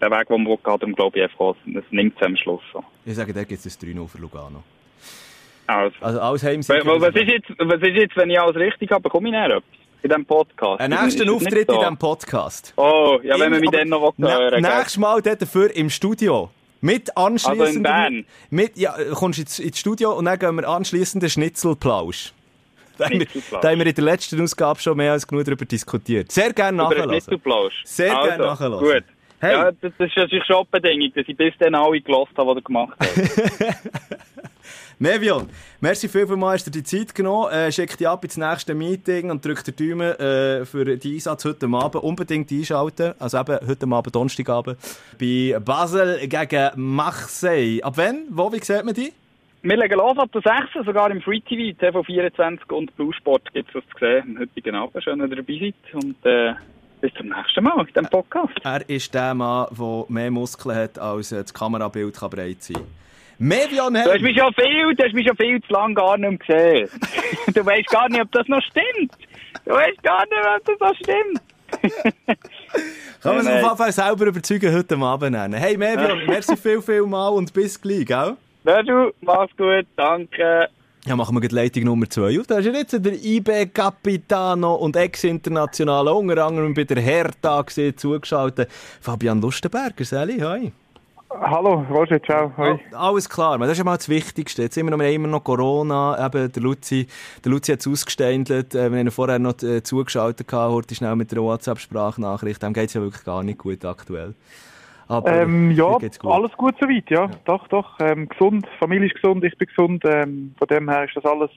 Der 0.00 0.10
Weg, 0.10 0.26
den 0.28 0.42
man 0.42 0.56
geht, 0.56 0.66
darum 0.66 0.94
glaube 0.94 1.18
ich 1.18 1.24
einfach, 1.24 1.54
das 1.66 1.84
nimmt 1.90 2.16
es 2.16 2.26
am 2.26 2.36
Schluss 2.36 2.62
so. 2.72 2.82
ich 3.04 3.14
sage, 3.14 3.32
da 3.32 3.44
gibt 3.44 3.64
es 3.64 3.82
ein 3.82 3.88
3-0 3.94 4.08
für 4.08 4.18
Lugano. 4.18 4.64
Also, 5.66 5.94
Also 6.00 6.20
alles 6.20 6.42
Heimsiege. 6.42 6.84
was, 6.84 7.00
was, 7.00 7.14
ist 7.14 7.28
jetzt, 7.28 7.50
was 7.56 7.80
ist 7.80 7.94
jetzt, 7.96 8.16
wenn 8.16 8.30
ich 8.30 8.40
alles 8.40 8.56
richtig 8.56 8.90
habe, 8.90 9.02
bekomme 9.02 9.28
ich 9.28 9.32
näher 9.32 9.58
etwas 9.58 9.79
in 10.02 10.08
diesem 10.10 10.24
Podcast? 10.24 10.80
Ein 10.80 10.90
nächster 10.90 11.30
Auftritt 11.32 11.68
in 11.68 11.78
diesem 11.78 11.96
Podcast. 11.96 12.72
Oh, 12.76 13.18
ja, 13.22 13.38
wenn 13.38 13.50
man 13.52 13.60
mich 13.60 13.70
dann 13.70 13.88
noch 13.88 14.14
hören. 14.16 14.62
Nächstes 14.62 14.96
Mal 14.98 15.22
dafür 15.22 15.74
im 15.74 15.90
Studio. 15.90 16.50
Mit 16.80 17.16
anschliessend. 17.16 17.60
Also 17.60 17.76
in 17.76 17.82
Bern? 17.82 18.26
Mit, 18.48 18.76
ja, 18.78 18.94
kommst 19.12 19.38
du 19.38 19.42
ins, 19.42 19.58
ins 19.58 19.78
Studio 19.78 20.12
und 20.12 20.24
dann 20.24 20.38
gehen 20.38 20.54
wir 20.56 20.68
anschliessend 20.68 21.22
den 21.22 21.30
Schnitzelplausch. 21.30 22.32
Da 23.00 23.06
haben, 23.06 23.18
wir, 23.18 23.26
Schnitzelplausch. 23.28 23.62
da 23.62 23.70
haben 23.70 23.78
wir 23.78 23.86
in 23.86 23.94
der 23.94 24.04
letzten 24.04 24.42
Ausgabe 24.42 24.78
schon 24.78 24.96
mehr 24.98 25.12
als 25.12 25.26
genug 25.26 25.46
darüber 25.46 25.64
diskutiert. 25.64 26.30
Sehr 26.30 26.52
gerne 26.52 26.76
nachhören. 26.76 27.18
Sehr 27.84 28.14
also, 28.14 28.28
gerne 28.28 28.44
nachhören. 28.44 28.78
Gut. 28.78 29.04
Hey. 29.40 29.52
Ja, 29.52 29.72
das, 29.72 29.92
das 29.96 30.08
ist 30.08 30.16
natürlich 30.16 30.44
schon 30.44 30.66
Bedingung, 30.70 31.10
dass 31.14 31.26
ich 31.26 31.36
bis 31.36 31.54
dann 31.58 31.74
alle 31.74 32.00
gelost 32.00 32.32
habe, 32.36 32.52
die 32.52 32.58
er 32.58 32.62
gemacht 32.62 32.94
hat. 33.00 33.08
Mevion, 34.98 35.48
merci 35.80 36.08
viel, 36.10 36.26
vielmals, 36.26 36.60
hast 36.60 36.66
du 36.66 36.70
dir 36.70 36.82
die 36.82 36.84
Zeit 36.84 37.14
genommen. 37.14 37.50
Äh, 37.50 37.72
schick 37.72 37.96
dich 37.96 38.06
ab 38.06 38.22
ins 38.22 38.36
nächste 38.36 38.74
Meeting 38.74 39.30
und 39.30 39.42
drück 39.42 39.64
den 39.64 39.74
Daumen 39.74 40.12
äh, 40.20 40.66
für 40.66 40.84
den 40.84 41.00
Einsatz 41.02 41.46
heute 41.46 41.66
Abend. 41.68 42.04
Unbedingt 42.04 42.52
einschalten. 42.52 43.14
Also 43.18 43.40
eben 43.40 43.66
heute 43.66 43.86
Abend, 43.86 44.14
Donnerstagabend, 44.14 44.76
bei 45.18 45.58
Basel 45.58 46.28
gegen 46.28 46.70
Marseille. 46.76 47.82
Ab 47.82 47.94
wann? 47.96 48.26
Wo? 48.28 48.52
Wie 48.52 48.58
sieht 48.58 48.84
man 48.84 48.92
die? 48.92 49.10
Wir 49.62 49.76
legen 49.78 49.98
los 49.98 50.18
ab 50.18 50.30
der 50.32 50.42
6. 50.74 50.86
sogar 50.86 51.10
im 51.10 51.22
Free 51.22 51.40
TV, 51.40 51.78
TV24 51.78 52.70
und 52.70 52.94
Blue 52.96 53.14
Sport 53.14 53.50
gibt 53.54 53.70
es 53.70 53.74
was 53.76 53.84
zu 53.84 53.98
sehen 53.98 54.36
am 54.36 54.38
heutigen 54.38 54.74
Abend. 54.74 55.02
Schön, 55.02 55.18
dass 55.18 55.30
ihr 55.30 55.36
dabei 55.36 55.58
seid 55.58 56.02
und 56.02 56.26
äh, 56.26 56.54
bis 57.00 57.12
zum 57.14 57.28
nächsten 57.28 57.64
Mal 57.64 57.80
in 57.80 57.86
diesem 57.86 58.06
Podcast. 58.06 58.52
Er 58.62 58.88
ist 58.88 59.12
der 59.14 59.34
Mann, 59.34 59.66
der 59.70 60.04
mehr 60.08 60.30
Muskeln 60.30 60.76
hat, 60.76 60.98
als 60.98 61.32
äh, 61.32 61.42
das 61.42 61.54
Kamerabild 61.54 62.18
kann 62.18 62.30
breit 62.30 62.62
sein 62.62 62.76
Mevion 63.38 63.94
Du 63.94 64.00
hast 64.00 64.20
mich 64.20 64.38
schon 64.38 64.52
viel, 64.52 64.94
du 64.94 65.02
hast 65.02 65.14
mich 65.14 65.26
schon 65.26 65.36
viel 65.36 65.62
zu 65.62 65.72
lange 65.72 65.94
gar 65.94 66.18
nicht 66.18 66.46
mehr 66.46 66.84
gesehen. 66.84 66.90
du 67.54 67.64
weißt 67.64 67.88
gar 67.88 68.08
nicht, 68.10 68.20
ob 68.20 68.30
das 68.32 68.46
noch 68.48 68.62
stimmt. 68.62 69.12
Du 69.64 69.72
weißt 69.72 70.02
gar 70.02 70.26
nicht, 70.26 70.34
ob 70.46 70.64
das 70.66 70.78
noch 70.78 70.94
stimmt. 70.96 71.40
Kann 73.22 73.36
man 73.36 73.44
sich 73.44 73.54
auf 73.54 73.62
jeden 73.62 73.76
Fall 73.76 73.92
selber 73.92 74.26
überzeugen 74.26 74.74
heute 74.74 74.96
Abend 74.98 75.32
nennen. 75.32 75.54
Hey 75.54 75.76
Mevion, 75.78 76.20
merci 76.26 76.54
viel, 76.56 76.82
viel 76.82 77.06
mal 77.06 77.28
und 77.28 77.52
bis 77.54 77.80
gleich, 77.80 78.04
gell? 78.04 78.36
Na 78.64 78.82
du, 78.82 79.10
mach's 79.22 79.56
gut, 79.56 79.86
danke. 79.96 80.68
Ja, 81.06 81.16
machen 81.16 81.34
wir 81.34 81.40
gleich 81.40 81.52
Leitung 81.74 81.84
Nummer 81.84 82.08
2 82.08 82.40
auf. 82.40 82.46
Da 82.46 82.58
ist 82.58 82.66
ja 82.66 82.72
jetzt 82.72 82.92
der 82.92 83.14
IB 83.24 83.66
Capitano 83.72 84.74
und 84.74 84.96
Ex-Internationale, 84.96 86.12
unter 86.12 86.44
anderem 86.46 86.74
bei 86.74 86.84
der 86.84 87.00
Hertha 87.00 87.62
gesehen, 87.62 87.96
zugeschaltet. 87.96 88.68
Fabian 89.00 89.40
Lustenberger, 89.40 90.04
Sally, 90.04 90.38
hi. 90.40 90.72
Hallo, 91.30 91.86
Roger, 91.90 92.20
ciao. 92.22 92.52
Hoi. 92.56 92.70
Al- 92.72 92.80
Alles 92.92 93.28
klar, 93.28 93.56
das 93.58 93.70
ist 93.70 93.78
ja 93.78 93.84
mal 93.84 93.96
das 93.96 94.08
Wichtigste. 94.08 94.62
Jetzt 94.62 94.76
immer 94.76 94.90
noch, 94.90 94.98
immer 95.00 95.28
noch 95.28 95.44
Corona, 95.44 96.26
eben 96.26 96.50
der 96.52 96.62
Luzi, 96.62 97.06
der 97.44 97.52
Luzi 97.52 97.72
hat 97.72 97.80
es 97.80 97.86
ausgeständelt, 97.86 98.74
äh, 98.74 98.90
wir 98.90 98.98
haben 98.98 99.06
ihn 99.06 99.10
vorher 99.12 99.38
noch 99.38 99.62
äh, 99.62 99.82
zugeschaltet, 99.82 100.52
heute 100.52 100.94
schnell 100.94 101.14
mit 101.16 101.30
der 101.30 101.40
WhatsApp-Sprachnachricht, 101.40 102.60
dem 102.62 102.72
geht 102.72 102.88
es 102.88 102.94
ja 102.94 103.00
wirklich 103.00 103.24
gar 103.24 103.42
nicht 103.44 103.58
gut 103.58 103.84
aktuell. 103.84 104.34
Aber 105.10 105.32
Ähm, 105.32 105.72
ja, 105.72 105.98
gut. 105.98 106.24
alles 106.24 106.52
gut 106.52 106.76
soweit, 106.80 107.10
ja. 107.10 107.28
Doch, 107.44 107.66
doch. 107.66 107.98
Ähm, 107.98 108.28
gesund, 108.28 108.64
Familie 108.78 109.08
ist 109.08 109.16
gesund, 109.16 109.42
ich 109.42 109.58
bin 109.58 109.66
gesund. 109.66 110.04
Ähm, 110.06 110.54
von 110.56 110.68
dem 110.68 110.88
her 110.88 111.04
ist 111.04 111.16
das 111.16 111.24
alles, 111.24 111.50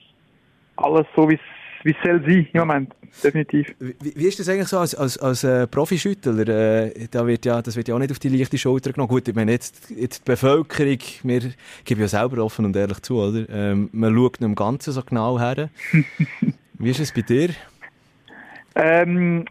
alles 0.75 1.05
so, 1.15 1.29
wie 1.29 1.35
es 1.35 1.41
wie 1.83 1.95
soll 2.03 2.21
sein 2.21 2.47
im 2.53 2.59
Moment, 2.61 2.95
definitiv. 3.21 3.75
Wie, 3.79 4.13
wie 4.15 4.27
ist 4.27 4.39
das 4.39 4.47
eigentlich 4.47 4.69
so 4.69 4.79
als, 4.79 4.95
als, 4.95 5.17
als 5.17 5.43
äh, 5.43 5.67
Profischüttler? 5.67 6.47
Äh, 6.47 7.07
da 7.11 7.27
wird 7.27 7.45
ja, 7.45 7.61
das 7.61 7.75
wird 7.75 7.89
ja 7.89 7.95
auch 7.95 7.99
nicht 7.99 8.11
auf 8.11 8.19
die 8.19 8.29
leichte 8.29 8.57
Schulter 8.57 8.93
genommen. 8.93 9.09
Gut, 9.09 9.27
ich 9.27 9.35
meine, 9.35 9.51
jetzt, 9.51 9.89
jetzt 9.89 10.19
die 10.19 10.31
Bevölkerung, 10.31 10.97
wir 11.23 11.41
geben 11.83 12.01
ja 12.01 12.07
selber 12.07 12.41
offen 12.41 12.65
und 12.65 12.75
ehrlich 12.75 13.01
zu, 13.01 13.17
oder? 13.17 13.47
Ähm, 13.49 13.89
man 13.91 14.15
schaut 14.15 14.39
nicht 14.39 14.47
im 14.47 14.55
Ganzen 14.55 14.93
so 14.93 15.03
genau 15.03 15.37
her. 15.39 15.69
wie 16.79 16.89
ist 16.89 17.01
es 17.01 17.11
bei 17.11 17.21
dir? 17.21 17.49
Ähm, 18.75 19.45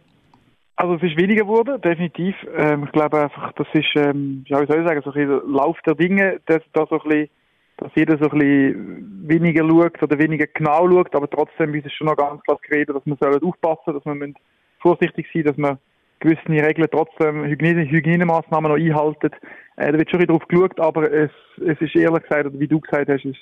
also 0.83 0.97
es 0.97 1.03
ist 1.05 1.17
weniger 1.17 1.45
geworden, 1.45 1.81
definitiv. 1.81 2.35
Ähm, 2.57 2.85
ich 2.85 2.93
glaube 2.93 3.23
einfach, 3.23 3.53
das 3.53 3.69
ist, 3.73 3.95
ähm, 3.95 4.45
ja, 4.49 4.61
wie 4.61 4.67
soll 4.67 4.81
ich 4.81 4.89
sagen, 4.89 5.01
so 5.05 5.13
ein 5.13 5.29
bisschen 5.29 5.53
Lauf 5.53 5.77
der 5.87 5.95
Dinge, 5.95 6.41
dass 6.47 6.61
da 6.73 6.87
so 6.91 7.01
ein 7.01 7.09
bisschen, 7.09 7.29
dass 7.77 7.93
jeder 7.95 8.19
so 8.19 8.29
ein 8.29 8.39
bisschen 8.39 9.29
weniger 9.29 9.65
schaut 9.65 10.03
oder 10.03 10.19
weniger 10.19 10.47
genau 10.53 10.91
schaut, 10.91 11.15
aber 11.15 11.31
trotzdem 11.31 11.73
ist 11.77 11.87
es 11.87 11.93
schon 11.93 12.09
noch 12.09 12.17
ganz 12.17 12.43
klar 12.43 12.59
geredet, 12.69 12.97
dass 12.97 13.07
man 13.07 13.17
soll 13.21 13.39
aufpassen, 13.45 13.95
dass 13.95 14.05
man 14.05 14.35
vorsichtig 14.81 15.29
sein, 15.33 15.45
dass 15.45 15.57
man 15.57 15.79
gewisse 16.19 16.49
Regeln 16.49 16.89
trotzdem 16.91 17.45
Hygiene, 17.45 17.89
Hygienemaßnahmen 17.89 18.73
noch 18.73 18.79
einhalten. 18.79 19.31
Äh, 19.77 19.93
da 19.93 19.99
wird 19.99 20.11
schon 20.11 20.27
drauf 20.27 20.43
geschaut, 20.49 20.81
aber 20.81 21.13
es, 21.13 21.31
es 21.59 21.81
ist 21.81 21.95
ehrlich 21.95 22.25
gesagt, 22.25 22.47
oder 22.47 22.59
wie 22.59 22.67
du 22.67 22.81
gesagt 22.81 23.09
hast, 23.09 23.25
ist 23.25 23.39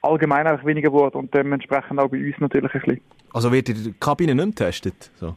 allgemein 0.00 0.46
einfach 0.46 0.64
weniger 0.64 0.90
geworden 0.90 1.16
und 1.16 1.34
dementsprechend 1.34 1.98
auch 1.98 2.08
bei 2.08 2.24
uns 2.24 2.38
natürlich 2.38 2.72
ein 2.72 2.80
bisschen. 2.82 3.00
Also 3.32 3.50
wird 3.50 3.66
die 3.66 3.94
Kabine 3.98 4.36
nicht 4.36 4.56
getestet? 4.56 5.10
So. 5.16 5.34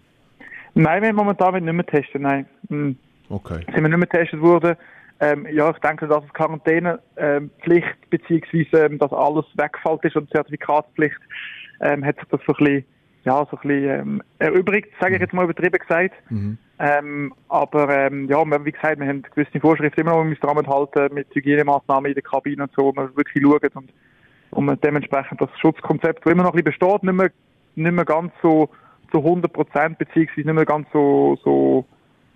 Nein, 0.73 1.01
wir 1.01 1.09
haben 1.09 1.15
momentan 1.15 1.53
nicht 1.53 1.73
mehr 1.73 1.85
testen, 1.85 2.21
nein. 2.21 2.45
Mhm. 2.69 2.97
Okay. 3.29 3.59
Sind 3.65 3.81
wir 3.81 3.89
nicht 3.89 3.97
mehr 3.97 4.07
getestet 4.07 4.41
worden. 4.41 4.75
Ähm, 5.19 5.47
ja, 5.51 5.69
ich 5.69 5.77
denke, 5.77 6.07
dass 6.07 6.23
es 6.23 6.33
Quarantänepflicht 6.33 7.07
ähm, 7.17 8.09
beziehungsweise 8.09 8.85
ähm, 8.85 8.97
dass 8.97 9.13
alles 9.13 9.45
weggefallen 9.53 9.99
ist 10.01 10.15
und 10.15 10.31
Zertifikatspflicht 10.31 11.19
ähm, 11.79 12.03
hat 12.03 12.15
sich 12.17 12.27
das 12.29 12.41
so 12.47 12.53
ein 12.53 12.65
bisschen, 12.65 12.85
ja, 13.23 13.45
so 13.49 13.57
ein 13.57 13.67
bisschen 13.67 13.89
ähm, 13.89 14.23
erübrigt, 14.39 14.89
sage 14.99 15.15
ich 15.15 15.21
jetzt 15.21 15.33
mal 15.33 15.43
übertrieben 15.43 15.77
gesagt. 15.77 16.15
Mhm. 16.29 16.57
Ähm, 16.79 17.33
aber 17.49 17.89
ähm, 17.89 18.27
ja, 18.27 18.43
wie 18.65 18.71
gesagt, 18.71 18.99
wir 18.99 19.07
haben 19.07 19.21
gewisse 19.21 19.59
Vorschriften 19.59 20.01
immer 20.01 20.11
noch, 20.11 20.23
wir 20.23 20.29
müssen 20.29 20.41
dran 20.41 20.67
halten 20.67 21.13
mit 21.13 21.27
Hygienemaßnahmen 21.35 22.09
in 22.09 22.15
der 22.15 22.23
Kabine 22.23 22.63
und 22.63 22.71
so, 22.75 22.85
wo 22.85 22.93
wir 22.95 23.15
wirklich 23.15 23.43
schauen 23.43 23.69
und, 23.75 23.93
und 24.49 24.83
dementsprechend 24.83 25.39
das 25.39 25.49
Schutzkonzept, 25.59 26.25
das 26.25 26.33
immer 26.33 26.43
noch 26.43 26.55
ein 26.55 26.63
bisschen 26.63 26.79
besteht, 26.79 27.03
nicht 27.03 27.13
mehr, 27.13 27.31
nicht 27.75 27.93
mehr 27.93 28.05
ganz 28.05 28.33
so 28.41 28.69
zu 29.11 29.17
100 29.19 29.51
Prozent, 29.51 29.97
beziehungsweise 29.97 30.41
nicht 30.41 30.53
mehr 30.53 30.65
ganz 30.65 30.87
so, 30.93 31.37
so, 31.43 31.85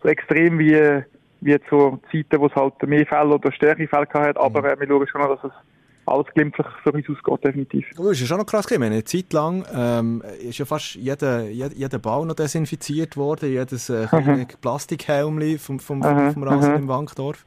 so 0.02 0.10
extrem 0.10 0.60
wie, 0.60 1.04
wie 1.42 1.58
zu 1.70 2.00
Zeiten, 2.12 2.40
wo 2.40 2.48
es 2.48 2.56
halt 2.56 2.82
mehr 2.84 3.06
Fälle 3.06 3.36
oder 3.36 3.52
stärkere 3.52 3.88
Fälle 3.88 4.08
hat. 4.14 4.38
Aber 4.38 4.62
mhm. 4.62 4.68
äh, 4.68 4.80
wir 4.80 4.88
schauen 4.88 5.08
schon 5.08 5.22
dass 5.22 5.44
es 5.44 5.52
alles 6.08 6.28
glimpflich 6.36 6.68
für 6.84 6.92
uns 6.92 7.06
ausgeht, 7.10 7.46
definitiv. 7.46 7.86
Oh, 7.98 8.10
ist 8.10 8.22
ja 8.22 8.28
schon 8.28 8.38
noch 8.38 8.46
krass 8.46 8.68
gewesen. 8.68 8.84
Eine 8.84 9.04
Zeit 9.04 9.34
lang 9.34 9.66
ähm, 9.74 10.22
ist 10.40 10.60
ja 10.60 10.66
fast 10.66 10.96
jeder, 10.96 11.48
jeder, 11.50 11.74
jeder 11.74 12.00
Bau 12.00 12.26
noch 12.26 12.36
desinfiziert 12.36 13.18
worden, 13.18 13.50
jedes 13.50 13.90
äh, 13.90 14.08
mhm. 14.12 14.46
Plastikhelmli 14.62 15.58
vom, 15.58 15.80
vom, 15.80 16.04
vom, 16.04 16.32
vom 16.32 16.44
Rasen 16.44 16.74
mhm. 16.74 16.80
im 16.80 16.88
Wankdorf 16.88 17.46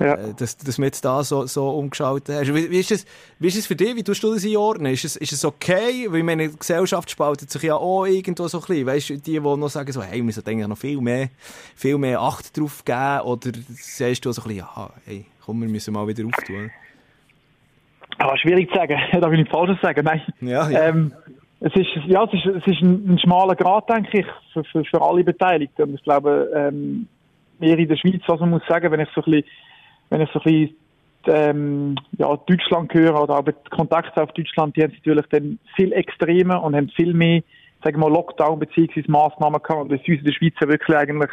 ja. 0.00 0.14
Äh, 0.14 0.34
dass, 0.34 0.56
dass 0.56 0.78
wir 0.78 0.86
jetzt 0.86 1.04
da 1.04 1.22
so, 1.22 1.46
so 1.46 1.68
umgeschaut 1.70 2.22
hast. 2.28 2.54
Wie, 2.54 2.70
wie, 2.70 2.80
ist 2.80 2.90
es, 2.90 3.06
wie 3.38 3.48
ist 3.48 3.58
es 3.58 3.66
für 3.66 3.76
dich? 3.76 3.94
Wie 3.94 4.02
tust 4.02 4.22
du 4.22 4.32
das 4.32 4.44
einordnen? 4.44 4.92
Ist 4.92 5.04
es, 5.04 5.16
ist 5.16 5.32
es 5.32 5.44
okay? 5.44 6.06
Weil 6.08 6.22
meine 6.22 6.48
Gesellschaft 6.48 7.10
spaltet 7.10 7.50
sich 7.50 7.62
ja 7.62 7.74
auch 7.74 8.06
irgendwo 8.06 8.48
so 8.48 8.58
ein 8.58 8.64
bisschen. 8.66 8.86
Weißt 8.86 9.10
du, 9.10 9.14
die, 9.18 9.32
die 9.32 9.40
noch 9.40 9.68
sagen 9.68 9.92
so, 9.92 10.02
hey, 10.02 10.16
wir 10.16 10.24
müssen 10.24 10.46
eigentlich 10.46 10.66
noch 10.66 10.78
viel 10.78 11.00
mehr, 11.00 11.28
viel 11.76 11.98
mehr 11.98 12.20
Acht 12.20 12.58
drauf 12.58 12.84
geben. 12.84 13.20
Oder 13.20 13.50
sagst 13.72 14.24
du 14.24 14.32
so 14.32 14.42
ein 14.42 14.48
bisschen, 14.48 14.58
ja, 14.58 14.90
hey, 15.04 15.26
komm, 15.44 15.60
wir 15.60 15.68
müssen 15.68 15.92
mal 15.92 16.08
wieder 16.08 16.24
auftun. 16.26 16.70
Aber 18.18 18.36
schwierig 18.38 18.70
zu 18.70 18.76
sagen. 18.76 18.98
Da 19.20 19.30
will 19.30 19.40
ich 19.40 19.48
falsch 19.48 19.80
sagen. 19.80 20.04
Nein. 20.04 20.22
Ja, 20.40 20.68
ja. 20.68 20.88
Ähm, 20.88 21.12
es 21.60 21.74
ist, 21.74 21.90
ja, 22.06 22.24
es 22.24 22.32
ist, 22.32 22.46
es 22.46 22.66
ist 22.66 22.80
ein, 22.80 23.12
ein 23.12 23.18
schmaler 23.18 23.54
Grad, 23.54 23.88
denke 23.90 24.20
ich, 24.20 24.26
für, 24.54 24.64
für, 24.64 24.82
für 24.82 25.02
alle 25.02 25.22
Beteiligten. 25.22 25.82
Und 25.82 25.94
ich 25.94 26.02
glaube, 26.02 26.50
ähm, 26.54 27.06
mehr 27.58 27.78
in 27.78 27.86
der 27.88 27.96
Schweiz, 27.96 28.22
was 28.26 28.40
man 28.40 28.50
muss 28.50 28.62
sagen, 28.66 28.90
wenn 28.90 29.00
ich 29.00 29.08
so 29.14 29.22
ein 29.22 29.30
bisschen 29.30 29.44
wenn 30.10 30.20
ich 30.20 30.30
so 30.32 30.40
ein 30.40 30.44
bisschen 30.44 30.76
ähm, 31.26 31.96
ja, 32.18 32.36
Deutschland 32.36 32.92
höre 32.94 33.22
oder 33.22 33.34
aber 33.34 33.52
die 33.52 33.70
Kontakte 33.70 34.22
auf 34.22 34.32
Deutschland, 34.32 34.76
die 34.76 34.82
haben 34.82 34.92
natürlich 34.92 35.26
dann 35.30 35.58
viel 35.76 35.92
extremer 35.92 36.62
und 36.62 36.76
haben 36.76 36.88
viel 36.90 37.14
mehr, 37.14 37.42
sagen 37.82 37.96
wir 37.96 38.08
mal, 38.08 38.14
Lockdown 38.14 38.58
bzw. 38.58 39.04
Massnahmen 39.06 39.62
gehabt. 39.62 39.82
Und 39.82 39.92
das 39.92 40.00
ist 40.00 40.08
uns 40.08 40.18
in 40.18 40.24
der 40.24 40.32
Schweiz 40.32 40.54
wirklich 40.60 40.96
eigentlich 40.96 41.30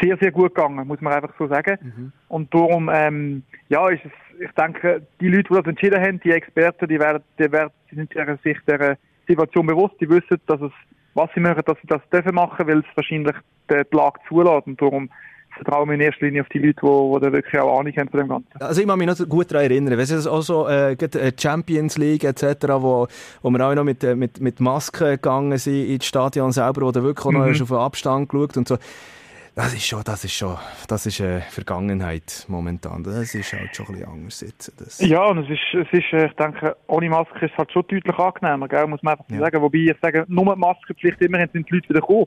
sehr, 0.00 0.16
sehr 0.18 0.30
gut 0.30 0.54
gegangen, 0.54 0.86
muss 0.86 1.00
man 1.00 1.14
einfach 1.14 1.32
so 1.38 1.46
sagen. 1.48 1.78
Mhm. 1.80 2.12
Und 2.28 2.52
darum, 2.52 2.90
ähm, 2.92 3.42
ja, 3.68 3.88
ist 3.88 4.04
es, 4.04 4.12
ich 4.40 4.52
denke, 4.52 5.06
die 5.20 5.28
Leute, 5.28 5.48
die 5.48 5.54
das 5.54 5.66
entschieden 5.66 6.00
haben, 6.00 6.20
die 6.20 6.32
Experten, 6.32 6.88
die 6.88 6.98
werden, 6.98 7.22
die 7.38 7.50
werden, 7.50 7.70
die 7.90 7.94
sind 7.94 8.12
sich 8.42 8.58
der 8.66 8.98
Situation 9.26 9.66
bewusst, 9.66 9.94
die 10.00 10.08
wissen, 10.08 10.40
dass 10.46 10.60
es, 10.60 10.72
was 11.14 11.30
sie 11.34 11.40
machen, 11.40 11.62
dass 11.64 11.78
sie 11.80 11.86
das 11.86 12.02
dürfen 12.12 12.34
machen, 12.34 12.66
weil 12.66 12.80
es 12.80 12.96
wahrscheinlich 12.96 13.36
die 13.70 13.96
Lage 13.96 14.20
zulässt. 14.28 14.66
Und 14.66 14.80
darum, 14.80 15.08
vertraue 15.56 15.92
in 15.94 16.00
erster 16.00 16.26
Linie 16.26 16.42
auf 16.42 16.48
die 16.48 16.58
Leute, 16.58 16.80
die, 16.80 17.26
die 17.26 17.32
wirklich 17.32 17.60
auch 17.60 17.80
Ahnung 17.80 17.92
haben 17.96 18.08
von 18.08 18.20
dem 18.20 18.28
Ganzen. 18.28 18.48
Also 18.60 18.80
ich 18.80 18.86
kann 18.86 18.98
mich 18.98 19.08
noch 19.08 19.28
gut 19.28 19.50
daran 19.50 19.64
erinnern, 19.64 19.98
weißt 19.98 20.26
du, 20.26 20.30
auch 20.30 20.42
so 20.42 20.68
äh, 20.68 20.92
äh 20.92 21.32
Champions 21.38 21.98
League 21.98 22.24
etc., 22.24 22.68
wo, 22.78 23.06
wo 23.42 23.50
wir 23.50 23.66
auch 23.66 23.74
noch 23.74 23.84
mit, 23.84 24.04
äh, 24.04 24.14
mit, 24.14 24.40
mit 24.40 24.60
Masken 24.60 25.10
gegangen 25.10 25.56
sind 25.58 25.88
ins 25.88 26.06
Stadion 26.06 26.52
selber, 26.52 26.82
wo 26.82 26.92
du 26.92 27.02
wirklich 27.02 27.26
auch 27.26 27.32
noch 27.32 27.46
mhm. 27.46 27.62
auf 27.62 27.68
den 27.68 27.76
Abstand 27.76 28.28
geschaut 28.28 28.56
und 28.56 28.68
so. 28.68 28.78
Das 29.56 29.72
ist 29.72 29.86
schon, 29.86 30.02
das 30.04 30.22
ist 30.22 30.34
schon, 30.34 30.54
das 30.86 31.06
ist 31.06 31.18
eine 31.18 31.40
Vergangenheit 31.40 32.44
momentan. 32.46 33.02
Das 33.02 33.34
ist 33.34 33.52
halt 33.54 33.74
schon 33.74 33.86
ein 33.86 33.92
bisschen 33.92 34.08
anders 34.08 34.40
jetzt. 34.42 34.72
Das. 34.78 35.00
Ja, 35.00 35.24
und 35.24 35.38
es 35.38 35.48
ist, 35.48 35.62
es 35.72 35.98
ist, 35.98 36.12
äh, 36.12 36.26
ich 36.26 36.34
denke, 36.34 36.76
ohne 36.88 37.08
Maske 37.08 37.46
ist 37.46 37.52
es 37.52 37.56
halt 37.56 37.72
schon 37.72 37.82
deutlich 37.88 38.18
angenehmer, 38.18 38.68
gell? 38.68 38.86
muss 38.86 39.02
man 39.02 39.12
einfach 39.12 39.24
ja. 39.30 39.38
sagen. 39.38 39.62
Wobei 39.62 39.78
ich 39.78 39.96
sage, 40.02 40.26
nur 40.28 40.44
mit 40.44 40.58
Maskenpflicht 40.58 41.22
immerhin 41.22 41.48
sind 41.54 41.70
die 41.70 41.74
Leute 41.74 41.88
wieder 41.88 42.00
gekommen. 42.02 42.26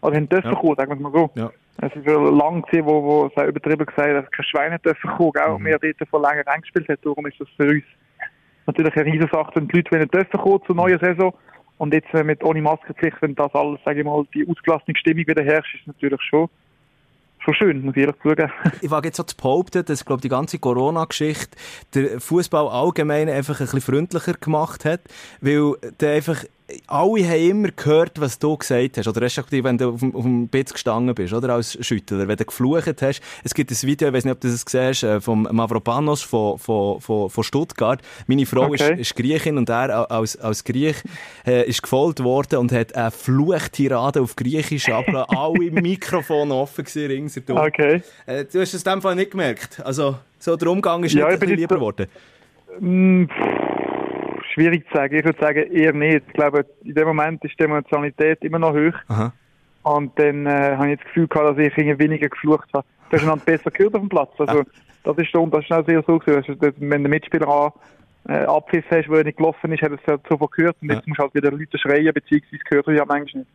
Oder 0.00 0.16
haben 0.16 0.28
dürfen 0.30 0.52
ja. 0.52 0.58
kommen, 0.58 0.76
sagen 0.76 0.98
wir 0.98 1.10
mal 1.10 1.12
so. 1.12 1.30
Ja. 1.34 1.50
Es 1.78 2.06
war 2.06 2.30
lang 2.32 2.62
gewesen, 2.62 2.86
wo, 2.86 3.02
wo 3.02 3.26
es 3.26 3.48
übertrieben 3.48 3.86
gesagt 3.86 4.14
dass 4.14 4.30
kein 4.30 4.44
Schwein 4.44 4.78
dürfen 4.84 5.10
kommen, 5.10 5.32
gell? 5.32 5.48
und 5.48 5.64
wir 5.64 5.78
dort 5.78 6.08
vor 6.10 6.20
länger 6.20 6.46
reingespielt 6.46 6.88
haben. 6.88 6.98
Darum 7.02 7.26
ist 7.26 7.40
das 7.40 7.48
für 7.56 7.68
uns 7.68 7.84
natürlich 8.66 8.94
eine 8.94 9.04
riesige 9.06 9.28
Sache, 9.32 9.52
wenn 9.54 9.68
die 9.68 9.76
Leute 9.76 9.98
nicht 9.98 10.14
dürfen 10.14 10.40
kommen 10.40 10.60
zur 10.66 10.76
neuen 10.76 10.98
Saison. 10.98 11.34
Und 11.78 11.94
jetzt 11.94 12.12
mit 12.12 12.44
ohne 12.44 12.60
Maskenpflicht, 12.60 13.16
wenn 13.22 13.34
das 13.34 13.54
alles, 13.54 13.80
sage 13.84 14.00
ich 14.00 14.04
mal, 14.04 14.24
die 14.34 14.46
ausgelassene 14.46 14.96
Stimmung 14.96 15.26
wieder 15.26 15.42
herrscht, 15.42 15.74
ist 15.74 15.86
natürlich 15.86 16.20
schon 16.22 16.48
schon 17.42 17.54
schön, 17.54 17.82
muss 17.82 17.96
ich 17.96 18.02
ehrlich 18.02 18.20
zugeben. 18.22 18.52
ich 18.82 18.90
wage 18.90 19.08
jetzt 19.08 19.16
so 19.16 19.22
zu 19.22 19.36
behaupten, 19.36 19.84
dass, 19.84 20.04
glaube 20.04 20.20
die 20.20 20.28
ganze 20.28 20.58
Corona-Geschichte 20.58 21.56
der 21.94 22.20
Fußball 22.20 22.68
allgemein 22.68 23.28
einfach 23.28 23.60
ein 23.60 23.64
bisschen 23.64 23.80
freundlicher 23.80 24.34
gemacht 24.34 24.84
hat, 24.84 25.00
weil 25.40 25.74
der 26.00 26.16
einfach 26.16 26.44
alle 26.86 27.28
haben 27.28 27.50
immer 27.50 27.68
gehört, 27.70 28.20
was 28.20 28.38
du 28.38 28.56
gesagt 28.56 28.98
hast. 28.98 29.08
Oder 29.08 29.22
respektive, 29.22 29.64
wenn 29.64 29.78
du 29.78 29.90
auf 29.90 30.00
dem, 30.00 30.14
auf 30.14 30.22
dem 30.22 30.48
Bitz 30.48 30.72
gestanden 30.72 31.14
bist, 31.14 31.32
oder? 31.32 31.54
Als 31.54 31.78
Schüttler. 31.84 32.28
Wenn 32.28 32.36
du 32.36 32.44
geflucht 32.44 33.02
hast. 33.02 33.20
Es 33.44 33.54
gibt 33.54 33.70
ein 33.70 33.82
Video, 33.82 34.08
ich 34.08 34.14
weiß 34.14 34.24
nicht, 34.24 34.34
ob 34.34 34.40
du 34.40 34.48
das 34.48 34.64
gesehen 34.64 34.88
hast, 34.88 35.02
äh, 35.02 35.20
vom 35.20 35.48
Mavropanos 35.50 36.22
von, 36.22 36.58
von, 36.58 37.00
von, 37.00 37.30
von 37.30 37.44
Stuttgart. 37.44 38.00
Meine 38.26 38.46
Frau 38.46 38.66
okay. 38.66 38.92
ist, 38.94 39.00
ist 39.00 39.16
Griechin 39.16 39.58
und 39.58 39.68
er 39.68 40.10
als, 40.10 40.36
als 40.36 40.64
Griech 40.64 40.96
äh, 41.46 41.68
ist 41.68 41.82
gefolgt 41.82 42.22
worden 42.22 42.58
und 42.58 42.72
hat 42.72 42.94
eine 42.94 43.10
Fluchtirade 43.10 44.20
auf 44.20 44.36
Griechisch 44.36 44.88
abgelassen. 44.88 45.30
alle 45.36 45.70
Mikrofone 45.70 46.54
offen 46.54 46.84
gewesen, 46.84 47.06
ringsherum. 47.10 47.58
Okay. 47.58 48.02
Äh, 48.26 48.44
du 48.44 48.60
hast 48.60 48.74
es 48.74 48.82
in 48.82 48.92
dem 48.92 49.02
Fall 49.02 49.16
nicht 49.16 49.32
gemerkt. 49.32 49.80
Also, 49.84 50.16
so 50.38 50.56
der 50.56 50.68
Umgang 50.68 51.04
ist 51.04 51.14
ja, 51.14 51.28
nicht 51.28 51.42
lieber 51.42 51.76
geworden. 51.76 52.06
Schwierig 54.52 54.86
zu 54.88 54.96
sagen. 54.96 55.16
Ich 55.16 55.24
würde 55.24 55.38
sagen, 55.40 55.72
eher 55.72 55.92
nicht. 55.92 56.24
Ich 56.26 56.32
glaube, 56.34 56.66
in 56.84 56.94
dem 56.94 57.08
Moment 57.08 57.44
ist 57.44 57.58
die 57.58 57.64
Emotionalität 57.64 58.42
immer 58.42 58.58
noch 58.58 58.74
hoch. 58.74 58.98
Aha. 59.08 59.32
Und 59.82 60.18
dann 60.18 60.46
äh, 60.46 60.76
habe 60.76 60.92
ich 60.92 60.98
das 60.98 61.06
Gefühl 61.06 61.28
gehabt, 61.28 61.58
dass 61.58 61.66
ich 61.66 61.76
weniger 61.76 62.28
geflucht 62.28 62.68
habe. 62.74 62.84
Du 63.08 63.16
hast 63.16 63.22
einander 63.22 63.44
besser 63.44 63.70
gehört 63.70 63.94
auf 63.94 64.00
dem 64.00 64.08
Platz. 64.08 64.30
Also, 64.38 64.64
das 65.04 65.18
ist 65.18 65.30
schon, 65.30 65.50
das 65.50 65.64
ist 65.64 65.72
auch 65.72 65.86
sehr 65.86 66.02
so 66.06 66.18
gewesen. 66.18 66.56
Also, 66.60 66.74
wenn 66.78 67.02
der 67.02 67.10
Mitspieler 67.10 67.48
an, 67.48 67.72
äh, 68.28 68.44
Abpfiff 68.44 68.84
hast, 68.90 69.08
wo 69.08 69.14
er 69.14 69.24
nicht 69.24 69.38
gelaufen 69.38 69.72
ist, 69.72 69.82
hat 69.82 69.92
er 69.92 69.98
es 69.98 70.06
halt 70.06 70.20
sofort 70.28 70.52
gehört. 70.52 70.76
Und 70.82 70.90
jetzt 70.90 71.06
ja. 71.06 71.08
musst 71.08 71.18
du 71.18 71.22
halt 71.22 71.34
wieder 71.34 71.50
Leute 71.50 71.78
schreien, 71.78 72.12
beziehungsweise 72.12 72.62
gehört 72.68 72.86
er 72.88 72.94
ja 72.94 73.04
manchmal 73.06 73.42
nicht. 73.42 73.50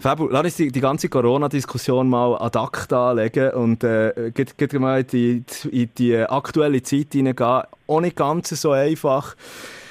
Fabu, 0.00 0.28
lass 0.28 0.44
uns 0.44 0.56
die, 0.56 0.72
die 0.72 0.80
ganze 0.80 1.08
Corona-Diskussion 1.08 2.08
mal 2.08 2.36
ad 2.40 2.58
acta 2.58 3.10
anlegen 3.10 3.50
und 3.50 3.84
äh, 3.84 4.32
geht, 4.34 4.58
geht 4.58 4.72
mal 4.74 5.00
in 5.00 5.06
die, 5.06 5.44
in 5.70 5.90
die 5.96 6.16
aktuelle 6.16 6.82
Zeit 6.82 7.12
hineingehen. 7.12 7.62
Auch 7.86 8.00
nicht 8.00 8.16
ganz 8.16 8.48
so 8.48 8.72
einfach. 8.72 9.36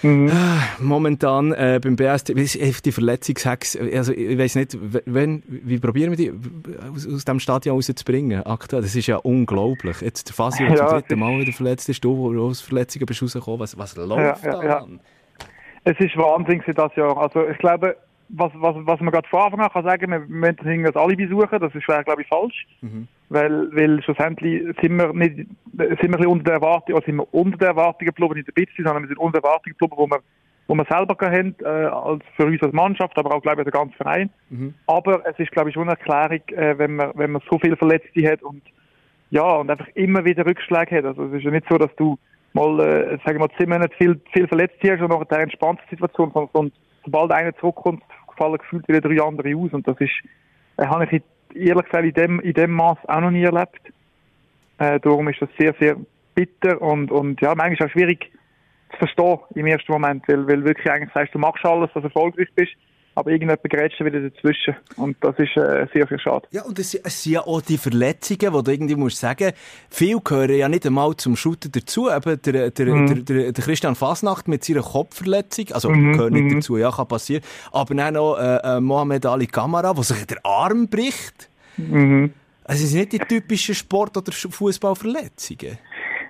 Mhm. 0.04 0.30
Äh, 0.30 0.32
momentan 0.80 1.54
äh, 1.54 1.80
beim 1.82 1.96
BST, 1.96 2.30
die 2.86 2.92
Verletzungshex, 2.92 3.78
also 3.78 4.14
ich 4.14 4.38
weiß 4.38 4.56
nicht, 4.56 4.78
wenn, 5.06 5.44
wie 5.48 5.80
probieren 5.80 6.12
wir 6.12 6.18
die 6.18 6.32
aus, 6.94 7.08
aus 7.08 7.26
dem 7.26 7.40
Stadion 7.40 7.76
rauszubringen 7.76 8.44
aktuell? 8.44 8.82
Das 8.82 8.96
ist 8.96 9.08
ja 9.08 9.18
unglaublich. 9.18 10.02
Jetzt 10.02 10.30
der 10.30 10.36
Fasi, 10.36 10.66
der 10.66 10.70
ja, 10.70 10.76
zum 10.78 10.88
dritten 10.88 11.20
Mal 11.20 11.40
wieder 11.40 11.54
verletzt 11.54 11.90
ist, 11.90 12.04
du, 12.04 12.18
wo 12.18 12.32
du 12.34 12.48
aus 12.48 12.62
Verletzungen 12.62 13.06
bist 13.06 13.22
rausgekommen, 13.22 13.60
was, 13.60 13.78
was 13.78 13.96
läuft 13.96 14.44
ja, 14.44 14.52
ja, 14.52 14.62
da 14.62 14.64
ja. 14.64 14.88
Es 15.84 16.00
ist 16.00 16.16
Wahnsinn 16.16 16.62
das 16.76 16.96
Jahr. 16.96 17.18
Also 17.18 17.48
ich 17.48 17.58
glaube, 17.58 17.96
was, 18.34 18.52
was, 18.56 18.76
was 18.86 19.00
man 19.00 19.12
gerade 19.12 19.28
von 19.28 19.42
Anfang 19.42 19.60
an 19.60 19.70
kann 19.70 19.84
sagen, 19.86 20.12
wir 20.12 20.20
müssen 20.20 20.56
das 20.58 20.66
irgendwie 20.66 20.88
als 20.88 20.96
Alibi 20.96 21.28
suchen, 21.28 21.60
das 21.60 21.76
ist 21.76 21.86
glaube 21.86 22.22
ich, 22.22 22.28
falsch. 22.28 22.68
Mhm. 22.82 23.08
Weil, 23.30 23.70
weil 23.76 24.02
schlussendlich 24.04 24.64
sind 24.82 24.98
wir 24.98 25.14
nicht, 25.14 25.48
sind 25.78 26.20
wir 26.20 26.30
unter 26.30 26.44
der 26.44 26.54
Erwartung, 26.56 26.96
oder 26.96 27.06
sind 27.06 27.18
wir 27.18 27.34
unter 27.34 27.58
der 27.58 27.70
Erwartung 27.70 28.06
geblieben, 28.06 28.34
nicht 28.36 28.50
ein 28.50 28.54
bisschen, 28.54 28.86
sondern 28.86 29.04
wir 29.04 29.08
sind 29.08 29.20
unter 29.20 29.40
der 29.40 29.50
Erwartung 29.50 29.74
geblieben, 29.74 29.94
wo 29.96 30.08
wir, 30.08 30.20
wo 30.68 30.76
wir 30.76 30.86
selber 30.90 31.16
haben, 31.26 31.56
äh, 31.62 31.66
als 31.66 32.24
für 32.36 32.46
uns 32.46 32.62
als 32.62 32.74
Mannschaft, 32.74 33.18
aber 33.18 33.36
auch, 33.36 33.42
glaube 33.42 33.62
ich, 33.62 33.66
der 33.66 33.80
ganze 33.80 33.96
Verein. 33.96 34.30
Mhm. 34.50 34.74
Aber 34.88 35.26
es 35.26 35.38
ist, 35.40 35.52
glaube 35.52 35.70
ich, 35.70 35.76
schon 35.76 35.90
eine 35.90 35.98
Erklärung, 35.98 36.42
äh, 36.50 36.78
wenn 36.78 36.96
man, 36.96 37.12
wenn 37.16 37.32
man 37.32 37.42
so 37.50 37.58
viele 37.60 37.78
Verletzte 37.78 38.30
hat 38.30 38.42
und, 38.44 38.62
ja, 39.30 39.44
und 39.44 39.70
einfach 39.70 39.88
immer 39.96 40.26
wieder 40.26 40.46
Rückschläge 40.46 40.98
hat. 40.98 41.06
Also, 41.06 41.26
es 41.26 41.34
ist 41.34 41.44
ja 41.44 41.52
nicht 41.52 41.68
so, 41.70 41.78
dass 41.78 41.94
du 41.96 42.18
mal, 42.54 42.80
äh, 42.80 43.18
sagen 43.26 43.40
wir 43.40 43.48
mal, 43.48 43.50
zehn 43.58 43.70
Monate 43.70 43.96
viel, 43.98 44.20
viel 44.34 44.48
verletzt 44.48 44.78
hast 44.84 45.02
und 45.02 45.10
nachher 45.10 45.32
eine 45.32 45.44
entspannte 45.44 45.84
Situation, 45.90 46.32
sondern 46.34 46.72
sobald 47.06 47.32
einer 47.32 47.56
zurückkommt, 47.58 48.04
fallen 48.42 48.58
gefühlt 48.58 48.88
wieder 48.88 49.02
drei 49.02 49.22
andere 49.22 49.56
aus 49.56 49.72
und 49.74 49.88
das 49.88 50.00
ist, 50.00 50.12
äh, 50.78 50.86
habe 50.86 51.06
ich 51.06 51.22
ehrlich 51.54 51.86
gesagt 51.86 52.06
in 52.06 52.14
dem, 52.14 52.40
in 52.40 52.54
dem 52.54 52.72
Maß 52.72 52.98
auch 53.08 53.22
noch 53.22 53.32
nie 53.32 53.44
erlebt. 53.44 53.82
Äh, 54.80 55.00
darum 55.00 55.28
ist 55.28 55.42
das 55.42 55.50
sehr, 55.60 55.76
sehr 55.80 55.98
bitter 56.34 56.82
und, 56.82 57.12
und 57.12 57.40
ja, 57.42 57.54
manchmal 57.56 57.88
auch 57.88 57.92
schwierig 57.92 58.32
zu 58.92 58.98
verstehen 58.98 59.40
im 59.56 59.68
ersten 59.68 59.92
Moment, 59.92 60.28
weil, 60.28 60.48
weil 60.48 60.64
wirklich 60.64 60.90
eigentlich 60.90 61.14
sagst, 61.14 61.36
du 61.36 61.40
machst 61.40 61.64
alles, 61.66 61.92
dass 61.94 62.02
du 62.02 62.08
erfolgreich 62.08 62.50
bist, 62.56 62.74
aber 63.14 63.32
irgendjemand 63.32 63.64
grätscht 63.64 64.00
wieder 64.04 64.22
dazwischen. 64.22 64.76
Und 64.96 65.18
das 65.22 65.38
ist 65.38 65.58
äh, 65.58 65.86
sehr, 65.94 66.08
sehr 66.08 66.20
schade. 66.20 66.48
Ja, 66.52 66.64
und 66.64 66.80
es, 66.80 66.94
es 66.94 67.24
sind 67.24 67.34
ja 67.34 67.42
auch 67.42 67.62
die 67.62 67.78
Verletzungen, 67.78 68.54
wo 68.54 68.62
du 68.62 68.72
irgendwie 68.72 68.96
musst 68.96 69.20
sagen, 69.20 69.52
viel 69.90 70.20
gehören 70.22 70.56
ja 70.56 70.70
nicht 70.70 70.86
einmal 70.86 71.16
zum 71.18 71.36
Shooter 71.36 71.70
dazu. 71.70 72.10
Eben 72.10 72.42
der, 72.42 72.72
der, 72.72 72.86
mhm. 72.86 73.08
der, 73.08 73.16
der, 73.18 73.52
der 73.52 73.64
Christian 73.64 73.96
Fasnacht 73.96 74.48
mit 74.48 74.64
seiner 74.64 74.82
Kopfverletzung, 74.82 75.66
also 75.74 75.90
mhm. 75.90 76.14
gehört 76.14 76.32
nicht 76.32 76.44
mhm. 76.44 76.56
dazu, 76.56 76.78
ja, 76.78 76.92
kann 76.92 77.08
passieren. 77.08 77.44
Aber 77.72 77.94
dann 77.94 78.14
noch 78.14 78.38
äh, 78.38 78.78
äh, 78.78 78.80
Mohamed 78.80 79.26
Ali 79.26 79.48
Kamara, 79.48 79.96
wo 79.96 80.04
sich 80.04 80.26
der 80.26 80.40
Arm 80.46 80.88
bricht. 80.88 81.50
Mhm. 81.78 82.34
Also, 82.64 82.84
es 82.84 82.92
sind 82.92 83.00
nicht 83.00 83.14
die 83.14 83.20
typischen 83.20 83.76
Sport- 83.76 84.16
oder 84.16 84.32
Fußballverletzungen. 84.32 85.78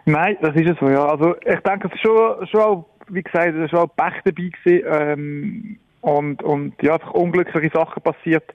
Nein, 0.06 0.38
das 0.42 0.56
ist 0.56 0.70
es 0.70 0.80
so, 0.80 0.90
ja. 0.90 1.06
Also, 1.06 1.36
ich 1.42 1.60
denke, 1.60 1.88
es 1.88 1.94
ist 1.94 2.02
schon, 2.02 2.48
schon 2.48 2.62
auch, 2.62 2.86
wie 3.10 3.22
gesagt, 3.22 3.56
es 3.56 3.66
ist 3.66 3.70
schon 3.70 3.80
auch 3.80 3.96
Pech 3.96 4.16
dabei 4.24 4.50
gewesen, 4.50 4.88
ähm, 4.88 5.80
und, 6.02 6.44
und, 6.44 6.74
ja, 6.82 6.96
einfach 6.96 7.14
unglückliche 7.14 7.72
Sachen 7.74 8.02
passiert, 8.02 8.54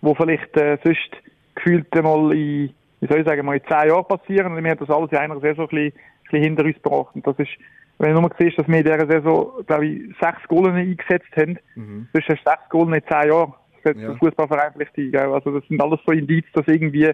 wo 0.00 0.14
vielleicht, 0.14 0.56
äh, 0.56 0.78
sonst 0.84 1.10
gefühlt 1.54 1.92
mal 1.94 2.32
in, 2.32 2.70
wie 3.00 3.06
soll 3.06 3.20
ich 3.20 3.26
sagen, 3.26 3.46
mal 3.46 3.56
in 3.56 3.64
zehn 3.68 3.88
Jahren 3.88 4.04
passieren. 4.04 4.52
Und 4.52 4.62
wir 4.62 4.70
haben 4.70 4.78
das 4.78 4.90
alles 4.90 5.12
in 5.12 5.18
einer 5.18 5.40
Saison 5.40 5.64
ein 5.64 5.68
bisschen, 5.68 5.86
ein 5.86 6.22
bisschen 6.24 6.42
hinter 6.42 6.64
uns 6.64 6.82
gebracht. 6.82 7.14
Und 7.14 7.26
das 7.26 7.38
ist, 7.38 7.50
wenn 7.98 8.14
du 8.14 8.20
nur 8.20 8.30
siehst, 8.38 8.58
dass 8.58 8.68
wir 8.68 8.78
in 8.78 8.84
dieser 8.84 9.06
Saison, 9.06 9.50
glaube 9.66 9.86
ich, 9.86 10.16
sechs 10.20 10.46
Goalen 10.48 10.76
eingesetzt 10.76 11.36
haben, 11.36 11.58
mhm. 11.74 12.08
sonst 12.12 12.28
hast 12.28 12.44
du 12.44 12.50
sechs 12.50 12.68
Goalen 12.70 12.94
in 12.94 13.02
zehn 13.08 13.28
Jahren. 13.28 13.54
Das 13.74 13.82
setzt 13.82 14.00
ja. 14.00 14.08
der 14.08 14.16
Fußballverein 14.18 14.72
vielleicht 14.72 14.98
ein. 14.98 15.32
Also, 15.32 15.58
das 15.58 15.68
sind 15.68 15.80
alles 15.80 16.00
so 16.04 16.12
Indizien, 16.12 16.52
dass 16.52 16.66
irgendwie, 16.66 17.12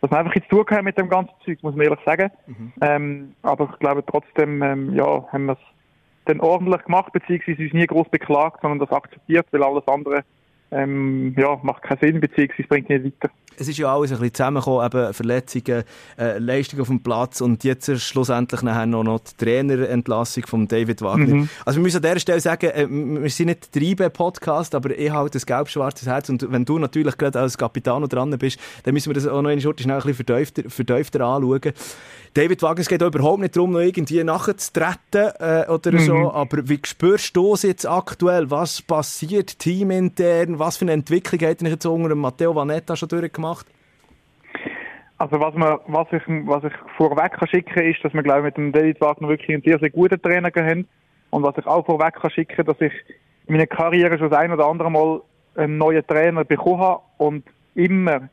dass 0.00 0.10
man 0.10 0.20
einfach 0.20 0.34
jetzt 0.36 0.48
tun 0.48 0.64
mit 0.82 0.98
dem 0.98 1.08
ganzen 1.08 1.34
Zeug, 1.44 1.62
muss 1.62 1.74
man 1.74 1.86
ehrlich 1.86 2.04
sagen. 2.04 2.30
Mhm. 2.46 2.72
Ähm, 2.80 3.32
aber 3.42 3.68
ich 3.72 3.78
glaube 3.80 4.04
trotzdem, 4.06 4.62
ähm, 4.62 4.94
ja, 4.94 5.26
haben 5.32 5.46
wir 5.46 5.52
es 5.54 5.75
dann 6.26 6.40
ordentlich 6.40 6.84
gemacht, 6.84 7.12
beziehungsweise 7.12 7.62
uns 7.62 7.72
nie 7.72 7.86
groß 7.86 8.08
beklagt, 8.10 8.60
sondern 8.62 8.78
das 8.78 8.90
akzeptiert, 8.90 9.46
weil 9.50 9.62
alles 9.62 9.86
andere 9.88 10.24
ähm, 10.70 11.34
ja, 11.38 11.58
macht 11.62 11.82
keinen 11.82 12.00
Sinn, 12.00 12.20
beziehungsweise 12.20 12.68
bringt 12.68 12.88
nicht 12.88 13.04
weiter. 13.04 13.32
Es 13.58 13.68
ist 13.68 13.78
ja 13.78 13.94
alles 13.94 14.12
ein 14.12 14.18
bisschen 14.18 14.34
zusammengekommen, 14.34 14.86
eben 14.86 15.14
Verletzungen, 15.14 15.84
äh, 16.18 16.38
Leistung 16.38 16.80
auf 16.80 16.88
dem 16.88 17.02
Platz 17.02 17.40
und 17.40 17.64
jetzt 17.64 17.90
schlussendlich 18.00 18.62
nachher 18.62 18.86
noch, 18.86 19.04
noch 19.04 19.20
die 19.20 19.44
Trainerentlassung 19.44 20.46
von 20.46 20.68
David 20.68 21.02
Wagner. 21.02 21.34
Mhm. 21.34 21.48
Also 21.64 21.78
wir 21.78 21.82
müssen 21.82 21.98
an 21.98 22.02
dieser 22.02 22.20
Stelle 22.20 22.40
sagen, 22.40 22.70
äh, 22.70 22.86
wir 22.88 23.30
sind 23.30 23.46
nicht 23.46 23.74
der 23.74 23.82
IB-Podcast, 23.82 24.74
aber 24.74 24.96
ich 24.96 25.10
habe 25.10 25.30
ein 25.32 25.40
gelb-schwarzes 25.40 26.06
Herz 26.06 26.28
und 26.28 26.50
wenn 26.50 26.64
du 26.64 26.78
natürlich 26.78 27.16
gerade 27.16 27.40
als 27.40 27.56
Kapitän 27.58 28.02
dran 28.08 28.30
bist, 28.38 28.58
dann 28.84 28.94
müssen 28.94 29.10
wir 29.10 29.14
das 29.14 29.26
auch 29.26 29.42
noch 29.42 29.50
in 29.50 29.60
Schurte 29.60 29.82
schnell 29.82 29.96
ein 29.96 30.02
bisschen 30.02 30.26
vertiefter, 30.26 30.68
vertiefter 30.68 31.20
anschauen. 31.22 31.72
David 32.36 32.62
Wagner, 32.62 32.80
es 32.80 32.88
geht 32.88 33.02
auch 33.02 33.06
überhaupt 33.06 33.40
nicht 33.40 33.56
darum, 33.56 33.72
noch 33.72 33.80
irgendwie 33.80 34.22
nachzutreten 34.22 35.30
äh, 35.38 35.64
oder 35.68 35.92
mhm. 35.92 35.98
so, 36.00 36.32
aber 36.32 36.68
wie 36.68 36.78
spürst 36.84 37.34
du 37.34 37.54
es 37.54 37.62
jetzt 37.62 37.86
aktuell? 37.86 38.50
Was 38.50 38.82
passiert 38.82 39.58
teamintern? 39.58 40.58
Was 40.58 40.76
für 40.76 40.84
eine 40.84 40.92
Entwicklung 40.92 41.40
hat 41.48 41.62
er 41.62 41.70
jetzt 41.70 41.86
unter 41.86 42.14
Matteo 42.14 42.54
Vanetta 42.54 42.94
schon 42.94 43.08
durchgemacht? 43.08 43.45
Also 45.18 45.40
was, 45.40 45.54
man, 45.54 45.78
was, 45.86 46.06
ich, 46.12 46.22
was 46.26 46.64
ich 46.64 46.72
vorweg 46.96 47.32
kann 47.32 47.48
schicken 47.48 47.84
ist, 47.84 48.04
dass 48.04 48.12
wir 48.12 48.22
glaube 48.22 48.42
mit 48.42 48.56
dem 48.56 48.72
David 48.72 49.00
Wagner 49.00 49.28
wirklich 49.28 49.50
einen 49.50 49.62
sehr, 49.62 49.78
sehr 49.78 49.90
guten 49.90 50.20
Trainer 50.20 50.50
haben. 50.54 50.86
Und 51.30 51.42
was 51.42 51.56
ich 51.56 51.66
auch 51.66 51.86
vorweg 51.86 52.14
kann 52.14 52.30
schicken, 52.30 52.66
dass 52.66 52.80
ich 52.80 52.92
in 53.46 53.54
meiner 53.54 53.66
Karriere 53.66 54.18
schon 54.18 54.30
das 54.30 54.38
ein 54.38 54.52
oder 54.52 54.66
andere 54.66 54.90
Mal 54.90 55.22
einen 55.54 55.78
neuen 55.78 56.06
Trainer 56.06 56.44
bekommen 56.44 56.80
habe 56.80 57.02
und 57.18 57.44
immer 57.74 58.28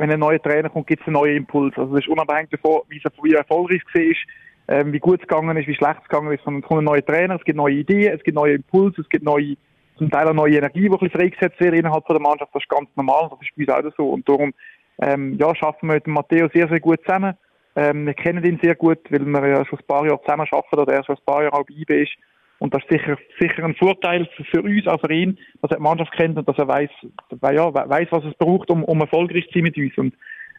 wenn 0.00 0.10
ein 0.10 0.18
neuer 0.20 0.40
Trainer 0.40 0.70
kommt, 0.70 0.86
gibt 0.86 1.02
es 1.02 1.06
einen 1.06 1.14
neuen 1.14 1.36
Impuls. 1.36 1.76
Also 1.76 1.94
das 1.94 2.04
ist 2.04 2.08
unabhängig 2.08 2.48
davon, 2.50 2.80
wie, 2.88 3.02
wie 3.22 3.34
erfolgreich 3.34 3.82
es 3.86 3.94
war, 3.94 4.78
ähm, 4.78 4.92
wie 4.94 4.98
gut 4.98 5.20
es 5.20 5.28
gegangen 5.28 5.56
ist, 5.58 5.68
wie 5.68 5.74
schlecht 5.74 6.00
es 6.02 6.08
gegangen 6.08 6.32
ist, 6.32 6.42
sondern 6.42 6.62
es 6.62 6.68
kommt 6.68 6.80
ein 6.80 6.84
neuer 6.84 7.04
Trainer, 7.04 7.34
es 7.34 7.44
gibt 7.44 7.56
neue 7.56 7.74
Ideen, 7.74 8.14
es 8.14 8.22
gibt 8.22 8.34
neue 8.34 8.54
Impulse, 8.54 9.02
es 9.02 9.08
gibt 9.10 9.24
neue, 9.24 9.56
zum 10.00 10.10
Teil 10.10 10.26
auch 10.28 10.32
neue 10.32 10.56
Energie, 10.56 10.80
die 10.80 10.88
ein 10.88 10.98
bisschen 10.98 11.10
freigesetzt 11.10 11.60
wird 11.60 11.74
innerhalb 11.74 12.06
der 12.06 12.18
Mannschaft. 12.18 12.54
Das 12.54 12.62
ist 12.62 12.68
ganz 12.70 12.88
normal, 12.96 13.28
das 13.30 13.38
ist 13.42 13.54
bei 13.54 13.72
uns 13.74 13.86
auch 13.86 13.96
so. 13.96 14.08
Und 14.08 14.26
darum 14.26 14.52
ähm, 15.02 15.36
ja, 15.38 15.48
arbeiten 15.48 15.88
wir 15.88 15.94
mit 15.94 16.06
dem 16.06 16.14
Matteo 16.14 16.48
sehr, 16.54 16.68
sehr 16.68 16.80
gut 16.80 17.00
zusammen. 17.04 17.34
Ähm, 17.76 18.06
wir 18.06 18.14
kennen 18.14 18.42
ihn 18.44 18.58
sehr 18.62 18.74
gut, 18.74 18.98
weil 19.10 19.24
wir 19.24 19.48
ja 19.48 19.64
schon 19.66 19.78
ein 19.78 19.86
paar 19.86 20.06
Jahre 20.06 20.20
zusammen 20.22 20.46
arbeiten 20.50 20.78
oder 20.80 20.92
er 20.92 21.04
schon 21.04 21.16
ein 21.16 21.24
paar 21.24 21.42
Jahre 21.42 21.54
auch 21.54 21.66
bei 21.66 21.74
IB 21.74 22.02
ist. 22.02 22.12
Und 22.58 22.74
das 22.74 22.82
ist 22.82 22.90
sicher, 22.90 23.16
sicher 23.38 23.64
ein 23.64 23.74
Vorteil 23.74 24.28
für 24.50 24.62
uns, 24.62 24.86
auch 24.86 25.00
für 25.00 25.12
ihn, 25.12 25.38
dass 25.62 25.70
er 25.70 25.78
die 25.78 25.82
Mannschaft 25.82 26.12
kennt 26.12 26.36
und 26.36 26.48
dass 26.48 26.58
er 26.58 26.68
weiß, 26.68 26.90
ja, 27.42 27.74
weiß, 27.74 28.08
was 28.10 28.24
es 28.24 28.34
braucht, 28.38 28.70
um, 28.70 28.84
um 28.84 29.00
erfolgreich 29.00 29.46
zu 29.46 29.54
sein 29.54 29.62
mit 29.62 29.78
uns. 29.78 29.96
Und, 29.96 30.14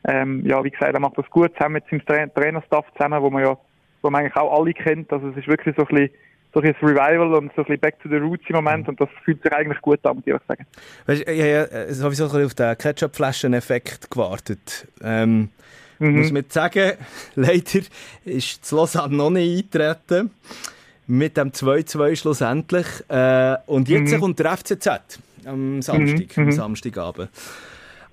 ähm, 0.08 0.44
ja, 0.48 0.64
wie 0.64 0.72
gesagt, 0.72 0.94
er 0.94 1.00
macht 1.00 1.18
das 1.18 1.30
gut 1.30 1.52
zusammen 1.56 1.74
mit 1.74 1.86
seinem 1.90 2.06
Tra 2.06 2.26
Trainerstaff 2.28 2.86
zusammen, 2.94 3.22
wo 3.22 3.30
man 3.30 3.44
ja, 3.44 3.58
wo 4.02 4.10
man 4.10 4.22
eigentlich 4.22 4.36
auch 4.36 4.60
alle 4.60 4.74
kennt. 4.74 5.14
Also 5.14 5.28
es 5.30 5.38
ist 5.38 5.48
wirklich 5.48 5.76
so 5.76 5.84
ein 5.84 5.96
bisschen, 5.96 6.10
so 6.54 6.60
ein 6.60 6.76
Revival 6.82 7.34
und 7.34 7.52
so 7.56 7.62
ein 7.62 7.66
bisschen 7.66 7.80
Back 7.80 8.00
to 8.02 8.10
the 8.10 8.18
Roots 8.18 8.44
im 8.48 8.56
Moment 8.56 8.88
und 8.88 9.00
das 9.00 9.10
fühlt 9.24 9.42
sich 9.42 9.52
eigentlich 9.54 9.82
gut 9.82 10.06
an, 10.06 10.18
muss 10.18 10.28
ich 10.28 10.36
sagen. 10.48 10.66
Weißt, 11.06 11.28
ich 11.28 11.42
habe 11.42 11.94
sowieso 11.94 12.26
ein 12.26 12.30
bisschen 12.30 12.46
auf 12.46 12.54
den 12.54 12.78
Ketchup-Flaschen-Effekt 12.78 14.12
gewartet. 14.12 14.88
Ähm, 15.02 15.50
mhm. 16.00 16.18
Muss 16.18 16.32
man 16.32 16.46
sagen, 16.50 16.94
leider 17.36 17.80
ist 18.26 18.62
das 18.64 18.72
Lausanne 18.72 19.16
noch 19.16 19.30
nicht 19.30 19.76
eingetreten 19.76 20.32
mit 21.08 21.38
dem 21.38 21.52
2-2 21.52 22.16
schlussendlich. 22.16 22.88
Äh, 23.08 23.58
und 23.68 23.90
jetzt 23.90 24.12
mhm. 24.12 24.20
kommt 24.20 24.40
der 24.40 24.58
FCZ 24.58 25.20
am 25.46 25.82
Samstag, 25.82 26.38
mhm. 26.38 26.44
am 26.44 26.46
mhm. 26.46 26.52
Samstagabend. 26.52 27.30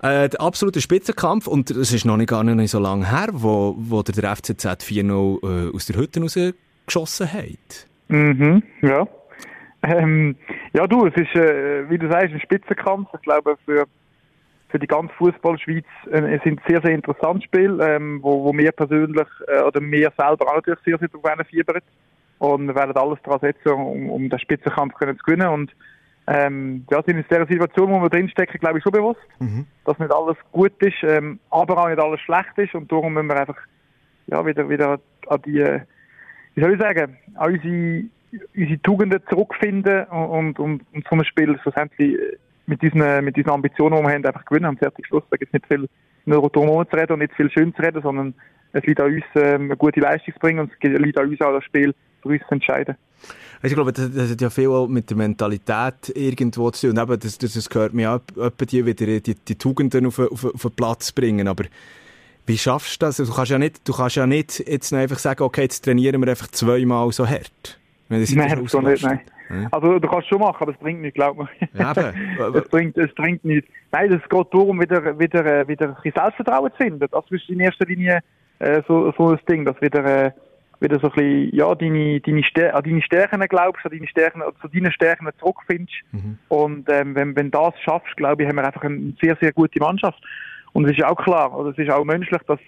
Äh, 0.01 0.29
der 0.29 0.39
absolute 0.39 0.79
Spitzenkampf, 0.79 1.47
und 1.47 1.71
es 1.71 1.91
ist 1.91 2.05
noch 2.05 2.15
nicht 2.15 2.29
gar 2.29 2.43
nicht 2.43 2.71
so 2.71 2.79
lange 2.79 3.09
her, 3.09 3.27
wo, 3.33 3.75
wo 3.77 4.01
der, 4.01 4.15
der 4.15 4.35
FCZ 4.35 4.65
4-0 4.65 5.71
äh, 5.71 5.75
aus 5.75 5.85
der 5.87 5.97
Hütte 5.97 6.21
rausgeschossen 6.21 7.33
hat. 7.33 7.88
Mhm, 8.09 8.63
ja. 8.81 9.07
Ähm, 9.81 10.35
ja, 10.73 10.85
du, 10.87 11.05
es 11.05 11.15
ist, 11.15 11.33
äh, 11.35 11.89
wie 11.89 11.97
du 11.97 12.09
sagst, 12.09 12.33
ein 12.33 12.41
Spitzenkampf. 12.41 13.09
Ich 13.13 13.21
glaube, 13.21 13.55
für, 13.65 13.85
für 14.67 14.79
die 14.79 14.87
ganze 14.87 15.13
Fußballschweiz 15.15 15.85
äh, 16.11 16.35
es 16.35 16.43
sind 16.43 16.59
sehr, 16.67 16.81
sehr 16.81 16.91
interessante 16.91 17.43
Spiele, 17.43 17.95
ähm, 17.95 18.19
wo, 18.21 18.43
wo 18.43 18.51
mir 18.51 18.71
persönlich 18.71 19.27
äh, 19.47 19.61
oder 19.61 19.79
mir 19.79 20.11
selber 20.17 20.47
auch 20.47 20.55
natürlich 20.55 20.79
sehr, 20.83 20.97
sehr 20.97 21.07
drauf 21.07 21.47
fiebern 21.47 21.81
und 22.39 22.67
wir 22.67 22.75
werden 22.75 22.95
alles 22.95 23.19
daran 23.23 23.39
setzen, 23.41 23.69
um, 23.69 24.09
um 24.09 24.29
den 24.29 24.39
Spitzenkampf 24.39 24.95
können 24.95 25.17
zu 25.17 25.23
gewinnen. 25.23 25.49
Und 25.49 25.75
ähm, 26.27 26.85
ja, 26.89 27.03
sind 27.03 27.17
in 27.17 27.25
dieser 27.29 27.45
Situation, 27.45 27.91
wo 27.91 28.01
wir 28.01 28.09
drinstecken, 28.09 28.59
glaube 28.59 28.77
ich 28.77 28.83
schon 28.83 28.93
bewusst, 28.93 29.19
mhm. 29.39 29.65
dass 29.85 29.99
nicht 29.99 30.11
alles 30.11 30.37
gut 30.51 30.71
ist, 30.81 31.03
ähm, 31.03 31.39
aber 31.49 31.77
auch 31.77 31.89
nicht 31.89 31.99
alles 31.99 32.21
schlecht 32.21 32.57
ist. 32.57 32.75
Und 32.75 32.91
darum 32.91 33.13
müssen 33.13 33.27
wir 33.27 33.39
einfach 33.39 33.57
ja, 34.27 34.45
wieder, 34.45 34.69
wieder 34.69 34.99
an 35.27 35.41
die, 35.45 35.81
wie 36.55 36.61
soll 36.61 36.73
ich 36.73 36.79
sagen, 36.79 37.17
an 37.35 37.53
unsere, 37.53 38.03
unsere 38.55 38.81
Tugenden 38.81 39.21
zurückfinden 39.29 40.05
und, 40.05 40.59
und, 40.59 40.81
und 40.93 41.07
so 41.09 41.15
ein 41.15 41.25
Spiel 41.25 41.57
schlussendlich 41.61 42.17
mit 42.65 42.81
diesen, 42.81 43.23
mit 43.23 43.35
diesen 43.35 43.49
Ambitionen, 43.49 43.97
die 43.97 44.03
wir 44.03 44.13
haben, 44.13 44.25
einfach 44.25 44.45
gewinnen 44.45 44.69
und 44.69 44.79
fertig 44.79 45.07
Schluss. 45.07 45.23
Da 45.29 45.37
gibt 45.37 45.53
es 45.53 45.53
nicht 45.53 45.67
viel 45.67 45.89
nur 46.25 46.49
darum 46.49 46.87
zu 46.89 46.95
reden 46.95 47.13
und 47.13 47.19
nicht 47.19 47.33
viel 47.33 47.49
schön 47.49 47.73
zu 47.75 47.81
reden, 47.81 48.01
sondern 48.01 48.33
es 48.71 48.83
liegt 48.83 49.01
an 49.01 49.13
uns, 49.13 49.23
ähm, 49.35 49.63
eine 49.63 49.77
gute 49.77 49.99
Leistung 49.99 50.33
zu 50.33 50.39
bringen 50.39 50.59
und 50.59 50.71
es 50.79 50.99
liegt 50.99 51.17
an 51.17 51.29
uns 51.29 51.41
auch, 51.41 51.53
das 51.53 51.63
Spiel 51.63 51.93
für 52.21 52.29
uns 52.29 52.41
zu 52.47 52.51
entscheiden. 52.51 52.95
Ich 53.61 53.73
glaube, 53.73 53.91
das, 53.91 54.13
das, 54.13 54.31
hat 54.31 54.41
ja 54.41 54.49
viel 54.49 54.69
auch 54.69 54.87
mit 54.87 55.09
der 55.09 55.17
Mentalität 55.17 56.15
irgendwo 56.15 56.71
zu 56.71 56.87
tun. 56.87 56.97
Und 56.97 57.03
eben, 57.03 57.19
das, 57.19 57.37
das, 57.37 57.53
das 57.53 57.69
gehört 57.69 57.93
mir 57.93 58.11
auch, 58.11 58.21
die 58.61 58.83
die, 58.83 59.35
die 59.35 59.55
Tugenden 59.55 60.05
auf, 60.05 60.19
auf, 60.19 60.45
auf 60.45 60.61
den 60.61 60.71
Platz 60.71 61.11
bringen. 61.11 61.47
Aber 61.47 61.65
wie 62.49 62.57
schaffst 62.57 63.01
du 63.01 63.05
das? 63.05 63.19
Also, 63.19 63.31
du 63.31 63.37
kannst 63.37 63.51
ja 63.51 63.59
nicht, 63.59 63.87
du 63.87 63.93
kannst 63.93 64.15
ja 64.15 64.27
nicht 64.27 64.59
jetzt 64.67 64.91
einfach 64.93 65.19
sagen, 65.19 65.43
okay, 65.43 65.61
jetzt 65.61 65.85
trainieren 65.85 66.19
wir 66.21 66.29
einfach 66.29 66.47
zweimal 66.47 67.11
so 67.11 67.27
hart. 67.27 67.79
Wenn 68.09 68.21
das 68.21 68.31
nein, 68.31 68.49
das 68.49 68.73
nicht, 68.73 69.03
nein. 69.03 69.21
Also 69.71 69.97
du 69.97 70.07
kannst 70.07 70.27
schon 70.27 70.39
machen, 70.39 70.57
aber 70.59 70.71
es 70.71 70.77
bringt 70.77 71.01
nichts, 71.01 71.15
glaub 71.15 71.37
mir. 71.37 71.47
Ja, 71.73 71.91
es, 72.53 72.69
bringt, 72.69 72.97
es 72.97 73.13
bringt 73.15 73.43
nichts. 73.45 73.67
Nein, 73.91 74.11
es 74.13 74.29
geht 74.29 74.47
darum, 74.51 74.79
wieder, 74.79 75.17
wieder, 75.19 75.67
wieder 75.67 75.87
ein 75.87 75.95
bisschen 75.95 76.13
Selbstvertrauen 76.15 76.71
zu 76.71 76.77
finden. 76.77 77.07
Das 77.11 77.23
ist 77.29 77.49
in 77.49 77.59
erster 77.59 77.85
Linie 77.85 78.19
äh, 78.59 78.81
so, 78.87 79.11
so 79.17 79.29
ein 79.29 79.39
Ding, 79.47 79.65
dass 79.65 79.79
wieder... 79.81 80.03
Äh, 80.05 80.31
wieder 80.81 80.99
so 80.99 81.07
ein 81.07 81.13
bisschen, 81.13 81.55
ja, 81.55 81.75
deine, 81.75 82.21
deine, 82.21 82.43
Stär 82.43 82.75
an 82.75 82.83
deine 82.83 83.01
Stärken 83.01 83.41
glaubst, 83.49 83.85
an 83.85 83.91
deine 83.91 84.07
Stärken, 84.07 84.41
zu 84.61 84.67
deinen 84.69 84.91
Stärken 84.91 85.27
zurückfindest. 85.37 85.97
Mhm. 86.11 86.37
Und 86.47 86.89
ähm, 86.89 87.15
wenn, 87.15 87.35
wenn 87.35 87.51
das 87.51 87.73
schaffst, 87.83 88.15
glaube 88.15 88.43
ich, 88.43 88.49
haben 88.49 88.55
wir 88.55 88.65
einfach 88.65 88.83
eine 88.83 89.13
sehr, 89.21 89.37
sehr 89.41 89.51
gute 89.51 89.79
Mannschaft. 89.79 90.23
Und 90.73 90.85
es 90.85 90.97
ist 90.97 91.03
auch 91.03 91.15
klar, 91.15 91.57
oder 91.57 91.69
es 91.69 91.77
ist 91.77 91.91
auch 91.91 92.03
menschlich, 92.03 92.41
dass 92.47 92.59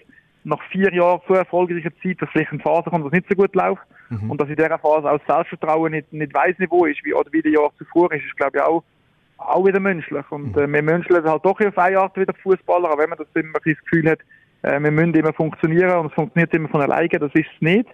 nach 0.44 0.62
vier 0.70 0.92
Jahren 0.92 1.20
so 1.28 1.34
erfolgreicher 1.34 1.92
Zeit, 2.02 2.20
dass 2.20 2.28
vielleicht 2.30 2.52
eine 2.52 2.60
Phase 2.60 2.90
kommt, 2.90 3.04
was 3.04 3.12
nicht 3.12 3.28
so 3.28 3.36
gut 3.36 3.54
läuft. 3.54 3.82
Mhm. 4.10 4.30
Und 4.30 4.40
dass 4.40 4.48
in 4.48 4.56
dieser 4.56 4.78
Phase 4.78 5.10
auch 5.10 5.18
das 5.18 5.26
Selbstvertrauen 5.26 5.92
nicht, 5.92 6.12
nicht 6.12 6.34
weiss 6.34 6.58
Niveau 6.58 6.84
ist, 6.84 7.04
wie, 7.04 7.14
oder 7.14 7.32
wie 7.32 7.42
der 7.42 7.52
Jahr 7.52 7.70
zuvor 7.78 8.12
ist, 8.12 8.24
ist, 8.24 8.36
glaube 8.36 8.58
ich, 8.58 8.62
auch, 8.62 8.82
auch 9.38 9.64
wieder 9.64 9.80
menschlich. 9.80 10.30
Und 10.30 10.56
mhm. 10.56 10.62
äh, 10.62 10.72
wir 10.72 10.82
menscheln 10.82 11.24
halt 11.24 11.44
doch 11.44 11.60
auf 11.60 11.78
eine 11.78 11.98
Art 11.98 12.16
wieder 12.16 12.34
Fußballer, 12.42 12.90
auch 12.90 12.98
wenn 12.98 13.10
man 13.10 13.18
das 13.18 13.28
immer 13.34 13.52
das 13.54 13.62
Gefühl 13.64 14.10
hat, 14.10 14.18
äh, 14.62 14.80
wir 14.80 14.90
müssen 14.90 15.14
immer 15.14 15.32
funktionieren 15.32 15.98
und 15.98 16.06
es 16.06 16.14
funktioniert 16.14 16.52
immer 16.54 16.68
von 16.68 16.82
alleine, 16.82 17.08
das 17.08 17.32
ist 17.34 17.48
es 17.54 17.60
nicht. 17.60 17.88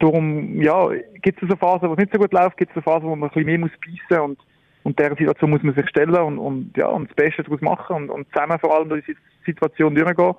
Darum, 0.00 0.60
ja, 0.60 0.88
gibt 1.22 1.42
es 1.42 1.48
so 1.48 1.56
Phasen, 1.56 1.88
wo 1.88 1.92
es 1.92 1.98
nicht 1.98 2.12
so 2.12 2.18
gut 2.18 2.32
läuft, 2.32 2.56
gibt 2.56 2.70
es 2.70 2.74
so 2.74 2.80
Phasen, 2.80 3.08
wo 3.08 3.14
man 3.14 3.28
ein 3.28 3.32
bisschen 3.32 3.46
mehr 3.46 3.58
muss 3.58 3.70
beißen 3.86 4.22
und 4.22 4.38
und 4.84 4.98
der 4.98 5.10
Situation 5.10 5.50
muss 5.50 5.62
man 5.62 5.74
sich 5.74 5.88
stellen 5.88 6.14
und, 6.14 6.38
und 6.38 6.76
ja, 6.76 6.86
und 6.88 7.08
das 7.08 7.16
Beste 7.16 7.42
daraus 7.42 7.60
machen 7.60 7.96
und, 7.96 8.10
und 8.10 8.28
zusammen 8.32 8.58
vor 8.60 8.76
allem 8.76 8.88
durch 8.90 9.04
die 9.06 9.16
Situation 9.44 9.94
durchgehen 9.94 10.34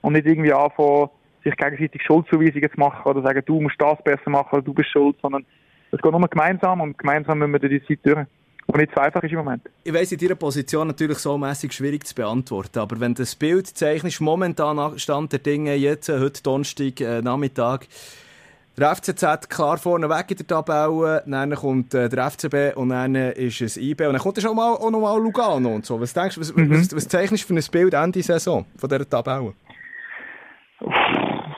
und 0.00 0.12
nicht 0.14 0.26
irgendwie 0.26 0.52
anfangen, 0.52 1.10
sich 1.44 1.56
gegenseitig 1.56 2.02
Schuldzuweisungen 2.02 2.70
zu 2.70 2.80
machen 2.80 3.10
oder 3.10 3.22
sagen, 3.22 3.42
du 3.44 3.60
musst 3.60 3.76
das 3.78 4.02
besser 4.02 4.30
machen 4.30 4.48
oder 4.52 4.62
du 4.62 4.72
bist 4.72 4.90
schuld, 4.90 5.16
sondern 5.20 5.44
es 5.90 6.00
geht 6.00 6.12
nur 6.12 6.28
gemeinsam 6.28 6.80
und 6.80 6.96
gemeinsam 6.96 7.38
müssen 7.38 7.52
wir 7.52 7.58
durch 7.58 7.82
die 7.86 7.96
Zeit 7.96 8.00
durch. 8.04 8.26
Und 8.66 8.76
nicht 8.76 8.92
so 8.94 9.00
einfach 9.00 9.22
ist 9.22 9.30
im 9.32 9.38
Moment. 9.38 9.62
Ich 9.82 9.94
weiss, 9.94 10.12
in 10.12 10.18
deiner 10.18 10.34
Position 10.34 10.88
natürlich 10.88 11.16
so 11.18 11.38
mäßig 11.38 11.72
schwierig 11.72 12.06
zu 12.06 12.14
beantworten, 12.14 12.80
aber 12.80 13.00
wenn 13.00 13.14
das 13.14 13.34
Bild 13.34 13.66
zeichnest, 13.66 14.20
momentan 14.20 14.98
Stand 14.98 15.32
der 15.32 15.38
Dinge, 15.38 15.74
jetzt, 15.74 16.10
heute 16.10 16.42
Donnerstag, 16.42 17.00
äh, 17.00 17.22
Nachmittag, 17.22 17.86
der 18.78 18.94
FCZ 18.94 19.48
klar 19.48 19.78
vorne 19.78 20.08
weg 20.08 20.30
in 20.30 20.36
der 20.36 20.46
Tabelle, 20.46 21.22
dann 21.26 21.54
kommt 21.54 21.94
äh, 21.94 22.08
der 22.08 22.30
FCB 22.30 22.76
und 22.76 22.90
dann 22.90 23.14
ist 23.14 23.60
es 23.60 23.76
IB 23.76 24.06
und 24.06 24.12
dann 24.14 24.22
kommt 24.22 24.40
schon 24.40 24.56
mal, 24.56 24.74
auch 24.74 24.90
noch 24.90 25.00
mal 25.00 25.20
Lugano 25.20 25.74
und 25.74 25.84
so. 25.84 26.00
Was 26.00 26.14
denkst 26.14 26.36
du, 26.36 26.40
was, 26.40 26.54
mhm. 26.54 26.70
was, 26.70 26.94
was 26.94 27.08
zeichnest 27.08 27.44
du 27.44 27.54
für 27.54 27.60
ein 27.60 27.70
Bild 27.70 27.94
Ende 27.94 28.22
Saison 28.22 28.64
von 28.76 28.88
dieser 28.88 29.08
Tabelle? 29.08 29.52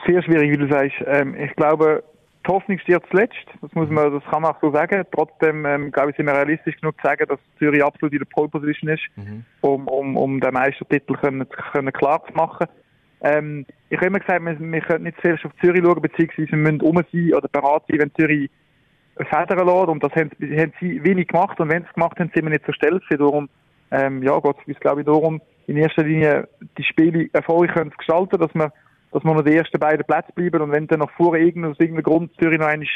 Sehr 0.05 0.23
schwierig, 0.23 0.51
wie 0.51 0.57
du 0.57 0.67
sagst. 0.67 0.95
Ähm, 1.05 1.35
ich 1.35 1.55
glaube, 1.55 2.03
die 2.45 2.51
Hoffnung 2.51 2.79
stirbt 2.79 3.07
zuletzt. 3.11 3.45
Das 3.61 3.71
muss 3.73 3.89
man, 3.89 4.11
das 4.11 4.23
kann 4.31 4.41
man 4.41 4.51
auch 4.51 4.61
so 4.61 4.71
sagen. 4.71 5.03
Trotzdem, 5.11 5.65
ähm, 5.65 5.91
glaube 5.91 6.11
ich, 6.11 6.17
sind 6.17 6.25
wir 6.25 6.33
realistisch 6.33 6.75
genug 6.79 6.95
zu 6.99 7.07
sagen, 7.07 7.25
dass 7.27 7.39
Zürich 7.59 7.83
absolut 7.83 8.13
in 8.13 8.19
der 8.19 8.25
Pole 8.25 8.49
Position 8.49 8.89
ist, 8.89 9.03
mhm. 9.15 9.45
um, 9.61 9.87
um, 9.87 10.17
um 10.17 10.39
den 10.39 10.53
Meistertitel 10.53 11.13
können, 11.13 11.47
können 11.71 11.93
klar 11.93 12.23
zu 12.25 12.33
machen. 12.33 12.67
Ähm, 13.21 13.65
ich 13.89 13.97
habe 13.97 14.07
immer 14.07 14.19
gesagt, 14.19 14.43
wir, 14.43 14.59
wir 14.59 14.81
können 14.81 15.03
nicht 15.03 15.17
zuerst 15.21 15.45
auf 15.45 15.51
Zürich 15.61 15.83
schauen, 15.83 16.01
beziehungsweise 16.01 16.51
wir 16.51 16.57
müssen 16.57 16.81
um 16.81 16.95
sein 16.95 17.33
oder 17.33 17.47
bereit 17.47 17.83
sein, 17.87 17.99
wenn 17.99 18.15
Zürich 18.15 18.49
federn 19.15 19.67
lässt. 19.67 19.87
Und 19.87 20.03
das 20.03 20.11
haben, 20.13 20.31
haben 20.39 20.73
sie 20.79 21.03
wenig 21.03 21.27
gemacht. 21.27 21.59
Und 21.59 21.69
wenn 21.69 21.83
sie 21.83 21.87
es 21.89 21.93
gemacht 21.93 22.19
haben, 22.19 22.31
sind 22.33 22.43
wir 22.43 22.49
nicht 22.49 22.65
so 22.65 22.73
schnell. 22.73 22.99
Darum, 23.09 23.49
ähm, 23.91 24.23
ja, 24.23 24.39
geht 24.39 24.55
es, 24.67 24.79
glaube 24.79 25.01
ich, 25.01 25.05
darum, 25.05 25.41
in 25.67 25.77
erster 25.77 26.03
Linie 26.03 26.47
die 26.77 26.83
Spiele 26.83 27.29
erfolgreich 27.33 27.91
zu 27.91 27.97
gestalten, 27.97 28.39
dass 28.39 28.53
wir 28.55 28.71
dass 29.11 29.23
wir 29.23 29.33
noch 29.33 29.43
die 29.43 29.55
ersten 29.55 29.79
beiden 29.79 30.05
Plätze 30.05 30.31
bleiben 30.33 30.61
und 30.61 30.71
wenn 30.71 30.87
dann 30.87 30.99
noch 30.99 31.11
vor 31.11 31.35
irgendeinem, 31.35 31.71
aus 31.71 31.79
irgendeinem 31.79 32.03
Grund 32.03 32.31
Zürich 32.39 32.59
noch 32.59 32.67
einmal 32.67 32.87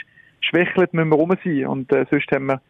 schwächelt, 0.42 0.94
müssen 0.94 1.10
wir 1.10 1.18
rum 1.18 1.34
sein. 1.44 1.68
Und 1.68 1.92
äh, 1.92 2.06
sonst 2.10 2.32
haben 2.32 2.48
wir, 2.48 2.62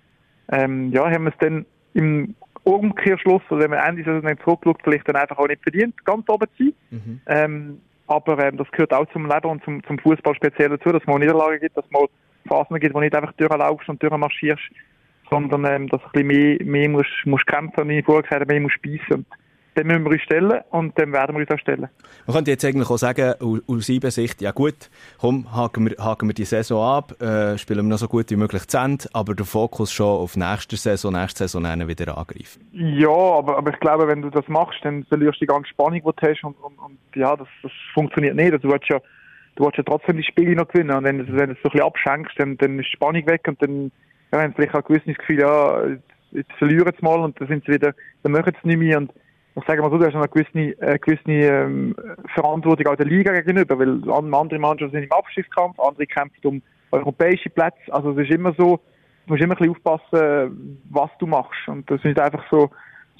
ähm, 0.52 0.91
ja, 0.91 1.10
haben 1.10 1.26
wir 1.26 1.32
es 1.32 1.38
dann 1.39 1.65
im 1.94 2.36
Umkehrschluss, 2.65 3.43
oder 3.49 3.62
wenn 3.62 3.71
wir 3.71 3.84
Ende 3.84 4.04
Saison 4.04 4.38
zurückschaut, 4.43 4.82
vielleicht 4.84 5.08
dann 5.08 5.15
einfach 5.15 5.38
auch 5.38 5.47
nicht 5.47 5.63
verdient, 5.63 6.04
ganz 6.04 6.28
oben 6.28 6.47
zu 6.58 6.63
sein. 6.63 6.73
Mhm. 6.89 7.21
Ähm, 7.28 7.82
aber 8.08 8.38
ähm, 8.43 8.58
das 8.58 8.69
gehört 8.71 8.93
auch 8.93 9.06
zum 9.13 9.28
Leben 9.28 9.49
und 9.49 9.63
zum, 9.63 9.84
zum 9.86 9.97
Fußball 9.99 10.36
speziell 10.36 10.69
dazu, 10.69 10.89
dass 10.89 11.06
man 11.06 11.19
Niederlagen 11.19 11.60
gibt, 11.60 11.78
dass 11.78 11.89
man 11.91 12.08
Phasen 12.47 12.80
gibt, 12.80 12.93
wo 12.93 12.99
nicht 12.99 13.15
einfach 13.15 13.34
durchlaufst 13.34 13.89
und 13.89 14.01
durchmarschierst, 14.01 14.63
sondern 15.30 15.65
ähm, 15.65 15.88
dass 15.89 16.01
du 16.01 16.08
ein 16.08 16.28
bisschen 16.28 16.28
mehr, 16.28 16.58
mehr 16.63 16.89
musst, 16.89 17.25
musst 17.25 17.47
kämpfen, 17.47 17.88
wie 17.89 17.99
ich 17.99 18.06
vorher 18.06 18.23
gesagt 18.23 18.41
habe, 18.41 18.51
mehr 18.51 18.62
musst 18.62 18.82
beißen 18.82 19.25
dann 19.75 19.88
müssen 19.88 20.03
wir 20.03 20.11
uns 20.11 20.21
stellen 20.21 20.61
und 20.71 20.97
dann 20.97 21.11
werden 21.11 21.35
wir 21.35 21.41
uns 21.41 21.51
auch 21.51 21.59
stellen. 21.59 21.89
Man 22.25 22.35
könnte 22.35 22.51
jetzt 22.51 22.65
eigentlich 22.65 22.89
auch 22.89 22.97
sagen, 22.97 23.33
aus 23.67 23.89
IBE 23.89 24.09
Sicht, 24.09 24.41
ja 24.41 24.51
gut, 24.51 24.89
komm, 25.19 25.53
haken 25.53 25.89
wir, 25.89 26.03
haken 26.03 26.29
wir 26.29 26.33
die 26.33 26.45
Saison 26.45 26.81
ab, 26.81 27.21
äh, 27.21 27.57
spielen 27.57 27.85
wir 27.85 27.89
noch 27.89 27.97
so 27.97 28.07
gut 28.07 28.31
wie 28.31 28.38
möglich 28.38 28.67
zu 28.67 28.77
Ende, 28.77 29.05
aber 29.13 29.35
der 29.35 29.45
Fokus 29.45 29.91
schon 29.91 30.07
auf 30.07 30.38
nächste 30.38 30.77
Saison, 30.77 31.13
nächste 31.13 31.47
Saison 31.47 31.65
wieder 31.88 32.17
angreifen. 32.17 32.67
Ja, 32.71 33.09
aber, 33.09 33.57
aber 33.57 33.71
ich 33.71 33.79
glaube, 33.79 34.07
wenn 34.07 34.21
du 34.21 34.29
das 34.29 34.47
machst, 34.47 34.79
dann 34.83 35.03
verlierst 35.05 35.41
du 35.41 35.45
die 35.45 35.47
ganze 35.47 35.69
Spannung, 35.69 35.93
die 35.93 36.01
du 36.01 36.27
hast 36.29 36.43
und, 36.43 36.55
und, 36.61 36.77
und 36.79 36.97
ja, 37.15 37.35
das, 37.35 37.47
das 37.61 37.71
funktioniert 37.93 38.35
nicht. 38.35 38.53
Also, 38.53 38.67
du 38.67 38.73
willst 38.73 38.89
ja, 38.89 38.99
du 39.55 39.65
willst 39.65 39.77
ja 39.77 39.83
trotzdem 39.83 40.17
die 40.17 40.23
Spiele 40.23 40.55
noch 40.55 40.67
gewinnen 40.67 40.95
und 40.95 41.03
wenn, 41.03 41.19
du, 41.19 41.27
wenn 41.33 41.49
du 41.49 41.53
es 41.53 41.61
so 41.61 41.69
ein 41.69 41.71
bisschen 41.71 41.85
abschenkst, 41.85 42.33
dann, 42.38 42.57
dann 42.57 42.79
ist 42.79 42.88
die 42.88 42.95
Spannung 42.95 43.27
weg 43.27 43.41
und 43.47 43.61
dann 43.61 43.91
ja, 44.31 44.41
haben 44.41 44.51
sie 44.51 44.55
vielleicht 44.55 44.75
auch 44.75 44.79
ein 44.79 44.88
gewisses 44.88 45.17
Gefühl, 45.17 45.39
ja, 45.39 45.83
jetzt 46.31 46.51
verlieren 46.57 46.93
sie 46.97 47.05
mal 47.05 47.19
und 47.19 47.39
dann 47.39 47.47
sind 47.47 47.65
sie 47.65 47.73
wieder, 47.73 47.93
dann 48.23 48.31
machen 48.31 48.51
sie 48.53 48.57
es 48.57 48.65
nicht 48.65 48.79
mehr 48.79 48.97
und 48.97 49.11
ich 49.58 49.63
sage 49.65 49.82
mal 49.82 49.89
so, 49.89 49.98
du 49.98 50.06
hast 50.06 50.15
eine 50.15 50.28
gewisse, 50.28 50.82
eine 50.82 51.00
gewisse 51.00 51.22
ähm, 51.30 51.96
Verantwortung 52.34 52.88
auch 52.88 52.98
der 52.98 53.06
Liga 53.06 53.32
gegenüber, 53.32 53.80
weil 53.80 54.02
andere 54.12 54.60
Mannschaften 54.60 54.96
sind 54.96 55.04
im 55.04 55.12
Abstiegskampf, 55.12 55.80
andere 55.80 56.06
kämpfen 56.06 56.46
um 56.48 56.62
europäische 56.91 57.50
Plätze. 57.50 57.91
Also 57.91 58.12
es 58.12 58.28
ist 58.28 58.32
immer 58.32 58.54
so, 58.58 58.82
du 59.26 59.34
musst 59.34 59.41
immer 59.41 59.54
ein 59.54 59.58
bisschen 59.58 59.72
aufpassen, 59.72 60.82
was 60.89 61.10
du 61.20 61.28
machst. 61.28 61.68
Und 61.68 61.89
das 61.89 62.00
ist 62.00 62.06
nicht 62.06 62.20
einfach 62.20 62.44
so, 62.52 62.70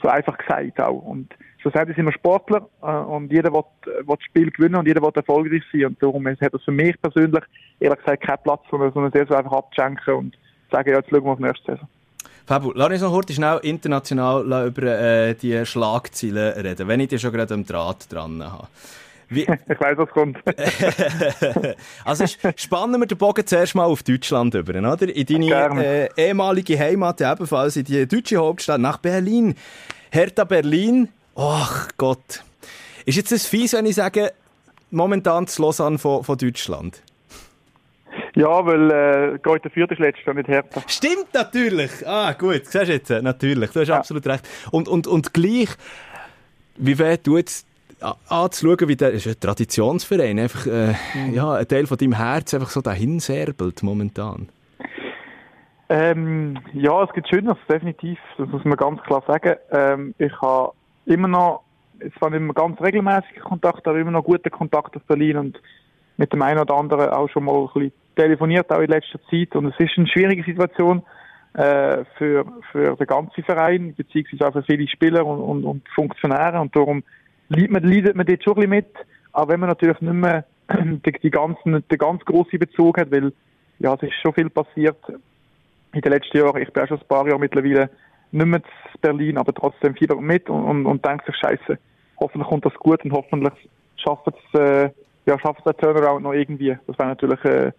so 0.02 0.10
einfach 0.10 0.38
gesagt 0.38 0.80
auch. 0.82 1.02
Und 1.04 1.34
schlussendlich 1.60 1.96
sind 1.96 2.06
wir 2.06 2.12
Sportler 2.12 2.68
äh, 2.82 2.92
und 2.92 3.32
jeder 3.32 3.54
will, 3.54 3.64
will 3.86 4.16
das 4.16 4.26
Spiel 4.26 4.52
gewinnen 4.52 4.76
und 4.76 4.88
jeder 4.88 5.02
will 5.02 5.12
erfolgreich 5.16 5.64
sein. 5.72 5.86
Und 5.86 6.04
darum 6.04 6.28
hat 6.28 6.54
das 6.54 6.64
für 6.64 6.72
mich 6.72 7.02
persönlich 7.02 7.44
ehrlich 7.80 8.00
gesagt 8.00 8.24
keinen 8.24 8.44
Platz, 8.44 8.62
sondern 8.70 8.92
so 8.92 9.00
eine 9.00 9.12
Saison 9.12 9.38
einfach 9.38 9.54
abzuschenken 9.54 10.14
und 10.14 10.38
sagen, 10.70 10.90
ja, 10.90 10.98
jetzt 10.98 11.10
schauen 11.10 11.24
wir 11.24 11.32
auf 11.32 11.38
die 11.38 11.44
nächste 11.44 11.72
Saison. 11.72 11.88
Fabu, 12.46 12.72
lass 12.76 12.92
uns 12.92 13.02
noch 13.02 13.12
kurz 13.12 13.34
schnell 13.34 13.60
international 13.64 14.68
über 14.68 14.84
äh, 14.84 15.34
die 15.34 15.66
Schlagzeilen 15.66 16.54
reden, 16.54 16.88
wenn 16.88 17.00
ich 17.00 17.08
dir 17.08 17.18
schon 17.18 17.32
gerade 17.32 17.54
am 17.56 17.66
Draht 17.66 18.12
dran 18.12 18.44
habe. 18.44 18.68
Wie... 19.30 19.48
Ich 19.68 19.80
weiß, 19.80 19.98
was 19.98 20.10
kommt. 20.10 20.38
also 22.06 22.26
spannen 22.56 23.02
wir 23.02 23.08
den 23.08 23.18
Bogen 23.18 23.48
zuerst 23.48 23.74
mal 23.74 23.86
auf 23.86 24.04
Deutschland 24.04 24.54
über, 24.54 24.78
oder? 24.78 25.10
In 25.10 25.26
deine 25.26 25.84
äh, 25.84 26.10
ehemalige 26.16 26.78
Heimat, 26.78 27.20
ebenfalls 27.22 27.78
in 27.78 27.86
die 27.86 28.08
deutsche 28.08 28.38
Hauptstadt, 28.38 28.80
nach 28.80 28.98
Berlin. 28.98 29.56
Hertha 30.12 30.44
Berlin, 30.44 31.10
ach 31.36 31.90
Gott. 31.98 32.44
Ist 33.06 33.16
jetzt 33.16 33.32
das 33.32 33.48
fies, 33.48 33.74
wenn 33.74 33.88
ich 33.88 33.96
sage, 33.96 34.34
momentan 34.92 35.46
das 35.46 35.58
Lausanne 35.58 35.98
von, 35.98 36.24
von 36.24 36.38
Deutschland? 36.38 37.02
Ja, 38.36 38.66
weil 38.66 38.92
äh, 38.92 39.40
Greuther 39.40 39.70
Fürth 39.70 39.92
ist 39.92 40.00
letztes 40.00 40.26
Jahr 40.26 40.36
nicht 40.36 40.50
härter. 40.50 40.82
Stimmt 40.88 41.34
natürlich. 41.34 42.06
Ah, 42.06 42.34
gut. 42.34 42.66
Siehst 42.66 42.76
du 42.88 42.94
jetzt? 42.94 43.10
Natürlich. 43.10 43.72
Du 43.72 43.80
hast 43.80 43.88
ja. 43.88 43.98
absolut 43.98 44.28
recht. 44.28 44.48
Und, 44.72 44.90
und, 44.90 45.08
und 45.08 45.34
gleich, 45.34 45.70
wie 46.76 47.00
weh 47.00 47.18
tut 47.18 47.48
es 47.48 47.66
anzuschauen, 48.28 48.90
wie 48.90 48.96
der, 48.98 49.12
ist 49.12 49.26
ein 49.26 49.40
Traditionsverein, 49.40 50.38
einfach, 50.38 50.68
äh, 50.68 50.94
mhm. 51.14 51.34
ja, 51.34 51.54
ein 51.54 51.68
Teil 51.68 51.88
von 51.88 51.98
deinem 51.98 52.14
Herz 52.14 52.54
einfach 52.54 52.70
so 52.70 52.82
dahin 52.82 53.20
serbelt 53.20 53.82
momentan. 53.84 54.50
Ähm, 55.88 56.60
ja, 56.74 57.04
es 57.04 57.14
gibt 57.14 57.30
Schöneres, 57.30 57.58
definitiv. 57.70 58.20
Das 58.38 58.50
muss 58.50 58.66
man 58.66 58.76
ganz 58.76 59.02
klar 59.04 59.24
sagen. 59.28 59.56
Ähm, 59.72 60.16
ich 60.18 60.34
habe 60.42 60.74
immer 61.06 61.28
noch, 61.28 61.64
es 62.00 62.12
waren 62.20 62.34
immer 62.34 62.54
ganz 62.54 62.82
regelmäßige 62.82 63.40
Kontakte, 63.44 63.92
aber 63.92 64.00
immer 64.00 64.12
noch 64.12 64.24
gute 64.24 64.50
Kontakte 64.50 64.98
auf 64.98 65.04
Berlin 65.04 65.38
und 65.38 65.62
mit 66.18 66.34
dem 66.34 66.42
einen 66.42 66.60
oder 66.60 66.76
anderen 66.76 67.10
auch 67.10 67.30
schon 67.30 67.46
mal 67.46 67.56
ein 67.56 67.68
bisschen 67.74 67.92
telefoniert, 68.16 68.72
auch 68.72 68.80
in 68.80 68.90
letzter 68.90 69.20
Zeit. 69.30 69.56
Und 69.56 69.68
es 69.68 69.80
ist 69.80 69.98
eine 69.98 70.08
schwierige 70.08 70.44
Situation 70.44 71.04
äh, 71.54 72.04
für, 72.18 72.46
für 72.72 72.96
den 72.96 73.08
ganzen 73.08 73.44
Verein, 73.44 73.94
beziehungsweise 73.96 74.48
auch 74.48 74.54
für 74.54 74.64
viele 74.64 74.88
Spieler 74.88 75.26
und, 75.26 75.40
und, 75.40 75.64
und 75.64 75.90
Funktionäre. 75.90 76.60
Und 76.60 76.76
darum 76.76 77.04
leidet 77.50 77.72
man, 77.72 77.84
leidet 77.84 78.16
man 78.16 78.26
dort 78.26 78.44
schon 78.44 78.54
ein 78.54 78.56
bisschen 78.56 78.70
mit. 78.70 78.94
Aber 79.34 79.54
wenn 79.54 79.60
man 79.60 79.70
natürlich 79.70 80.00
nicht 80.02 80.14
mehr 80.14 80.46
die, 80.74 81.12
die 81.12 81.32
ganzen, 81.32 81.88
den 81.88 81.98
ganz 81.98 82.24
grossen 82.26 82.60
Bezug 82.60 83.00
hat, 83.00 83.12
weil 83.12 83.32
ja, 83.80 83.94
es 83.94 84.04
ist 84.04 84.14
schon 84.22 84.34
viel 84.34 84.50
passiert 84.50 84.98
in 85.94 86.02
den 86.02 86.12
letzten 86.12 86.38
Jahren. 86.38 86.62
Ich 86.62 86.72
bin 86.72 86.84
auch 86.84 86.88
schon 86.88 87.00
ein 87.00 87.08
paar 87.08 87.28
Jahre 87.28 87.40
mittlerweile 87.40 87.90
nicht 88.32 88.46
mehr 88.46 88.60
in 88.60 89.02
Berlin, 89.02 89.38
aber 89.38 89.54
trotzdem 89.54 89.96
viel 89.96 90.14
mit 90.16 90.50
und, 90.50 90.64
und, 90.64 90.86
und 90.86 91.06
denke 91.06 91.26
sich, 91.26 91.36
Scheiße, 91.36 91.78
hoffentlich 92.20 92.50
kommt 92.50 92.66
das 92.66 92.74
gut 92.76 93.04
und 93.06 93.14
hoffentlich 93.14 93.54
schafft 93.98 94.28
es, 94.28 94.60
äh, 94.60 94.90
ja, 95.26 95.40
schafft 95.40 95.60
es 95.60 95.64
der 95.64 95.78
Turnaround 95.78 96.24
noch 96.24 96.34
irgendwie. 96.34 96.78
Das 96.88 97.00
wäre 97.00 97.10
natürlich 97.10 97.44
äh, 97.46 97.72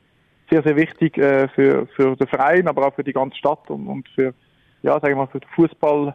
sehr, 0.50 0.62
sehr 0.62 0.76
wichtig 0.76 1.18
äh, 1.18 1.48
für, 1.48 1.86
für 1.94 2.16
den 2.16 2.26
Verein, 2.26 2.68
aber 2.68 2.86
auch 2.86 2.94
für 2.94 3.04
die 3.04 3.12
ganze 3.12 3.36
Stadt 3.36 3.68
und, 3.68 3.86
und 3.86 4.08
für, 4.10 4.34
ja, 4.82 4.92
sagen 5.00 5.14
wir 5.14 5.16
mal, 5.16 5.26
für 5.26 5.40
den 5.40 5.48
Fußball 5.54 6.14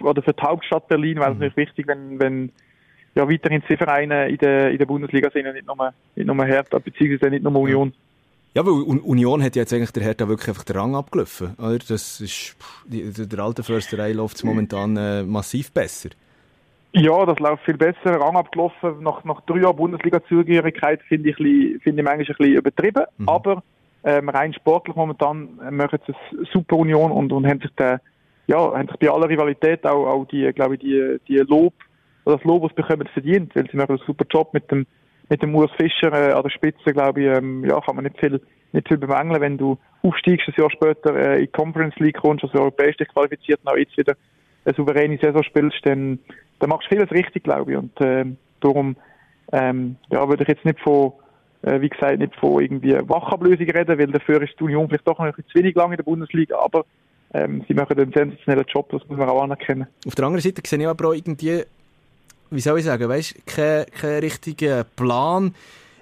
oder 0.00 0.22
für 0.22 0.32
die 0.32 0.42
Hauptstadt 0.42 0.88
Berlin 0.88 1.18
es 1.18 1.24
mhm. 1.24 1.32
natürlich 1.32 1.56
wichtig, 1.56 1.86
wenn, 1.86 2.18
wenn 2.18 2.52
ja, 3.14 3.28
weiterhin 3.28 3.62
zwei 3.66 3.76
Vereine 3.76 4.28
in 4.28 4.38
der, 4.38 4.70
in 4.70 4.78
der 4.78 4.86
Bundesliga 4.86 5.30
sind 5.30 5.46
und 5.46 5.54
nicht 5.54 5.66
nur, 5.66 5.92
nicht 6.14 6.26
nur 6.26 6.44
Hertha, 6.44 6.78
beziehungsweise 6.78 7.30
nicht 7.30 7.42
nur 7.42 7.56
Union. 7.56 7.92
Ja, 8.54 8.64
weil 8.64 8.72
Union 8.72 9.42
hat 9.42 9.54
jetzt 9.54 9.72
eigentlich 9.72 9.92
der 9.92 10.02
Hertha 10.02 10.28
wirklich 10.28 10.48
einfach 10.48 10.64
den 10.64 10.76
Rang 10.76 10.94
abgelaufen. 10.94 11.54
Oder? 11.58 11.78
Das 11.78 12.20
ist, 12.20 12.56
der 12.86 13.38
alte 13.38 13.62
Försterei 13.62 14.12
läuft 14.12 14.42
momentan 14.44 14.96
äh, 14.96 15.22
massiv 15.24 15.72
besser. 15.72 16.10
Ja, 16.92 17.26
das 17.26 17.38
läuft 17.38 17.64
viel 17.64 17.76
besser. 17.76 18.20
Rang 18.20 18.36
abgelaufen. 18.36 19.02
Nach, 19.02 19.22
nach 19.24 19.40
drei 19.42 19.60
Jahren 19.60 19.76
Bundesliga-Zugehörigkeit 19.76 21.02
finde 21.02 21.30
ich, 21.30 21.36
find 21.36 21.98
ich 21.98 22.04
manchmal 22.04 22.20
ein 22.20 22.26
bisschen 22.26 22.54
übertrieben. 22.54 23.04
Mhm. 23.18 23.28
Aber 23.28 23.62
ähm, 24.04 24.28
rein 24.28 24.54
sportlich 24.54 24.96
momentan 24.96 25.58
machen 25.70 25.98
sie 26.06 26.14
eine 26.14 26.46
super 26.52 26.76
Union 26.76 27.10
und, 27.10 27.32
und 27.32 27.46
haben 27.46 27.60
sich 27.60 27.72
der, 27.72 28.00
ja, 28.46 28.56
haben 28.56 28.88
sich 28.88 28.98
bei 28.98 29.10
aller 29.10 29.28
Rivalität 29.28 29.84
auch, 29.84 30.06
auch 30.06 30.24
die, 30.26 30.50
glaube 30.52 30.74
ich, 30.74 30.80
die, 30.80 31.18
die 31.28 31.38
Lob, 31.38 31.74
oder 32.24 32.36
das 32.36 32.44
Lob, 32.44 32.62
was 32.62 32.72
bekommen, 32.72 33.08
verdient, 33.12 33.54
weil 33.54 33.68
sie 33.70 33.76
machen 33.76 33.90
einen 33.90 34.06
super 34.06 34.24
Job 34.30 34.54
mit 34.54 34.70
dem, 34.70 34.86
mit 35.28 35.42
dem 35.42 35.54
Urs 35.54 35.70
Fischer 35.76 36.12
äh, 36.12 36.32
an 36.32 36.42
der 36.42 36.50
Spitze, 36.50 36.92
glaube 36.92 37.20
ich, 37.20 37.26
ähm, 37.26 37.64
ja, 37.64 37.80
kann 37.80 37.96
man 37.96 38.04
nicht 38.04 38.18
viel, 38.18 38.40
nicht 38.72 38.86
viel 38.86 38.98
bemängeln. 38.98 39.40
Wenn 39.40 39.58
du 39.58 39.76
aufsteigst, 40.02 40.48
ein 40.48 40.54
Jahr 40.56 40.70
später 40.70 41.14
äh, 41.16 41.34
in 41.34 41.40
die 41.42 41.46
Conference 41.48 41.96
League 41.96 42.18
kommst, 42.18 42.44
also 42.44 42.58
europäisch 42.58 42.96
dich 42.96 43.08
qualifiziert, 43.08 43.60
und 43.64 43.72
auch 43.72 43.76
jetzt 43.76 43.96
wieder 43.98 44.14
eine 44.66 44.74
souveräne 44.74 45.18
Saison 45.18 45.42
spielst, 45.42 45.78
dann, 45.84 46.18
dann 46.58 46.70
machst 46.70 46.90
du 46.90 46.96
vieles 46.96 47.10
richtig, 47.10 47.44
glaube 47.44 47.72
ich. 47.72 47.78
Und 47.78 47.98
äh, 48.00 48.24
darum 48.60 48.96
ähm, 49.52 49.96
ja, 50.10 50.28
würde 50.28 50.42
ich 50.42 50.48
jetzt 50.48 50.64
nicht 50.64 50.80
von, 50.80 51.12
äh, 51.62 51.80
wie 51.80 51.88
gesagt, 51.88 52.18
nicht 52.18 52.34
von 52.36 52.62
irgendwie 52.62 52.94
Wachablösung 53.08 53.70
reden, 53.70 53.98
weil 53.98 54.06
dafür 54.08 54.42
ist 54.42 54.54
die 54.58 54.64
Union 54.64 54.88
vielleicht 54.88 55.06
doch 55.06 55.18
noch 55.18 55.26
ein 55.26 55.32
bisschen 55.32 55.48
zu 55.50 55.58
wenig 55.58 55.74
lang 55.74 55.92
in 55.92 55.96
der 55.96 56.04
Bundesliga, 56.04 56.58
aber 56.58 56.84
ähm, 57.32 57.64
sie 57.68 57.74
machen 57.74 57.98
einen 57.98 58.12
sensationellen 58.12 58.66
Job, 58.68 58.88
das 58.90 59.06
muss 59.08 59.18
man 59.18 59.28
auch 59.28 59.42
anerkennen. 59.42 59.86
Auf 60.06 60.14
der 60.14 60.24
anderen 60.26 60.42
Seite 60.42 60.62
sehe 60.64 60.78
ich 60.78 60.86
aber 60.86 61.08
auch 61.08 61.14
irgendwie, 61.14 61.62
wie 62.50 62.60
soll 62.60 62.78
ich 62.78 62.84
sagen, 62.84 63.08
weißt, 63.08 63.46
kein, 63.46 63.86
kein 63.86 64.20
richtiger 64.20 64.84
Plan 64.84 65.54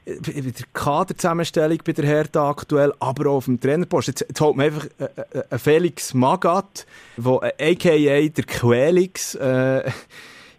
bei 0.05 0.32
der 0.32 0.52
Kaderzusammenstellung 0.72 1.78
bei 1.84 1.92
der 1.92 2.05
Hertha 2.05 2.50
aktuell, 2.50 2.92
aber 3.00 3.30
auch 3.30 3.36
auf 3.36 3.44
dem 3.46 3.61
Trainerpost. 3.61 4.09
Jetzt, 4.09 4.20
jetzt 4.28 4.40
holt 4.40 4.57
man 4.57 4.66
einfach 4.66 4.86
äh, 4.98 5.05
äh, 5.05 5.42
einen 5.50 5.59
Felix 5.59 6.12
Magath, 6.14 6.86
wo 7.16 7.40
äh, 7.40 7.72
a.k.a. 7.72 8.28
der 8.28 8.44
Quelix, 8.44 9.34
äh, 9.36 9.90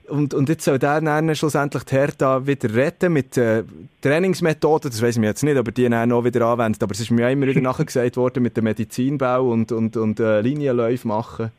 und, 0.07 0.33
und 0.33 0.49
jetzt 0.49 0.65
soll 0.65 0.77
der 0.77 1.01
dann 1.01 1.35
schlussendlich 1.35 1.83
die 1.83 1.95
Hertha 1.95 2.45
wieder 2.45 2.73
retten 2.73 3.13
mit 3.13 3.37
äh, 3.37 3.63
Trainingsmethoden, 4.01 4.91
das 4.91 5.01
weiß 5.01 5.17
ich 5.17 5.23
jetzt 5.23 5.43
nicht, 5.43 5.57
aber 5.57 5.71
die 5.71 5.89
dann 5.89 6.11
auch 6.11 6.23
wieder 6.23 6.45
anwendet. 6.45 6.81
Aber 6.83 6.91
es 6.91 6.99
ist 6.99 7.11
mir 7.11 7.27
auch 7.27 7.31
immer 7.31 7.47
wieder 7.47 7.61
nachgesagt 7.61 8.17
worden 8.17 8.43
mit 8.43 8.55
dem 8.57 8.65
Medizinbau 8.65 9.49
und, 9.49 9.71
und, 9.71 9.97
und 9.97 10.19
äh, 10.19 10.41
Linienläufe 10.41 11.07
machen. 11.07 11.51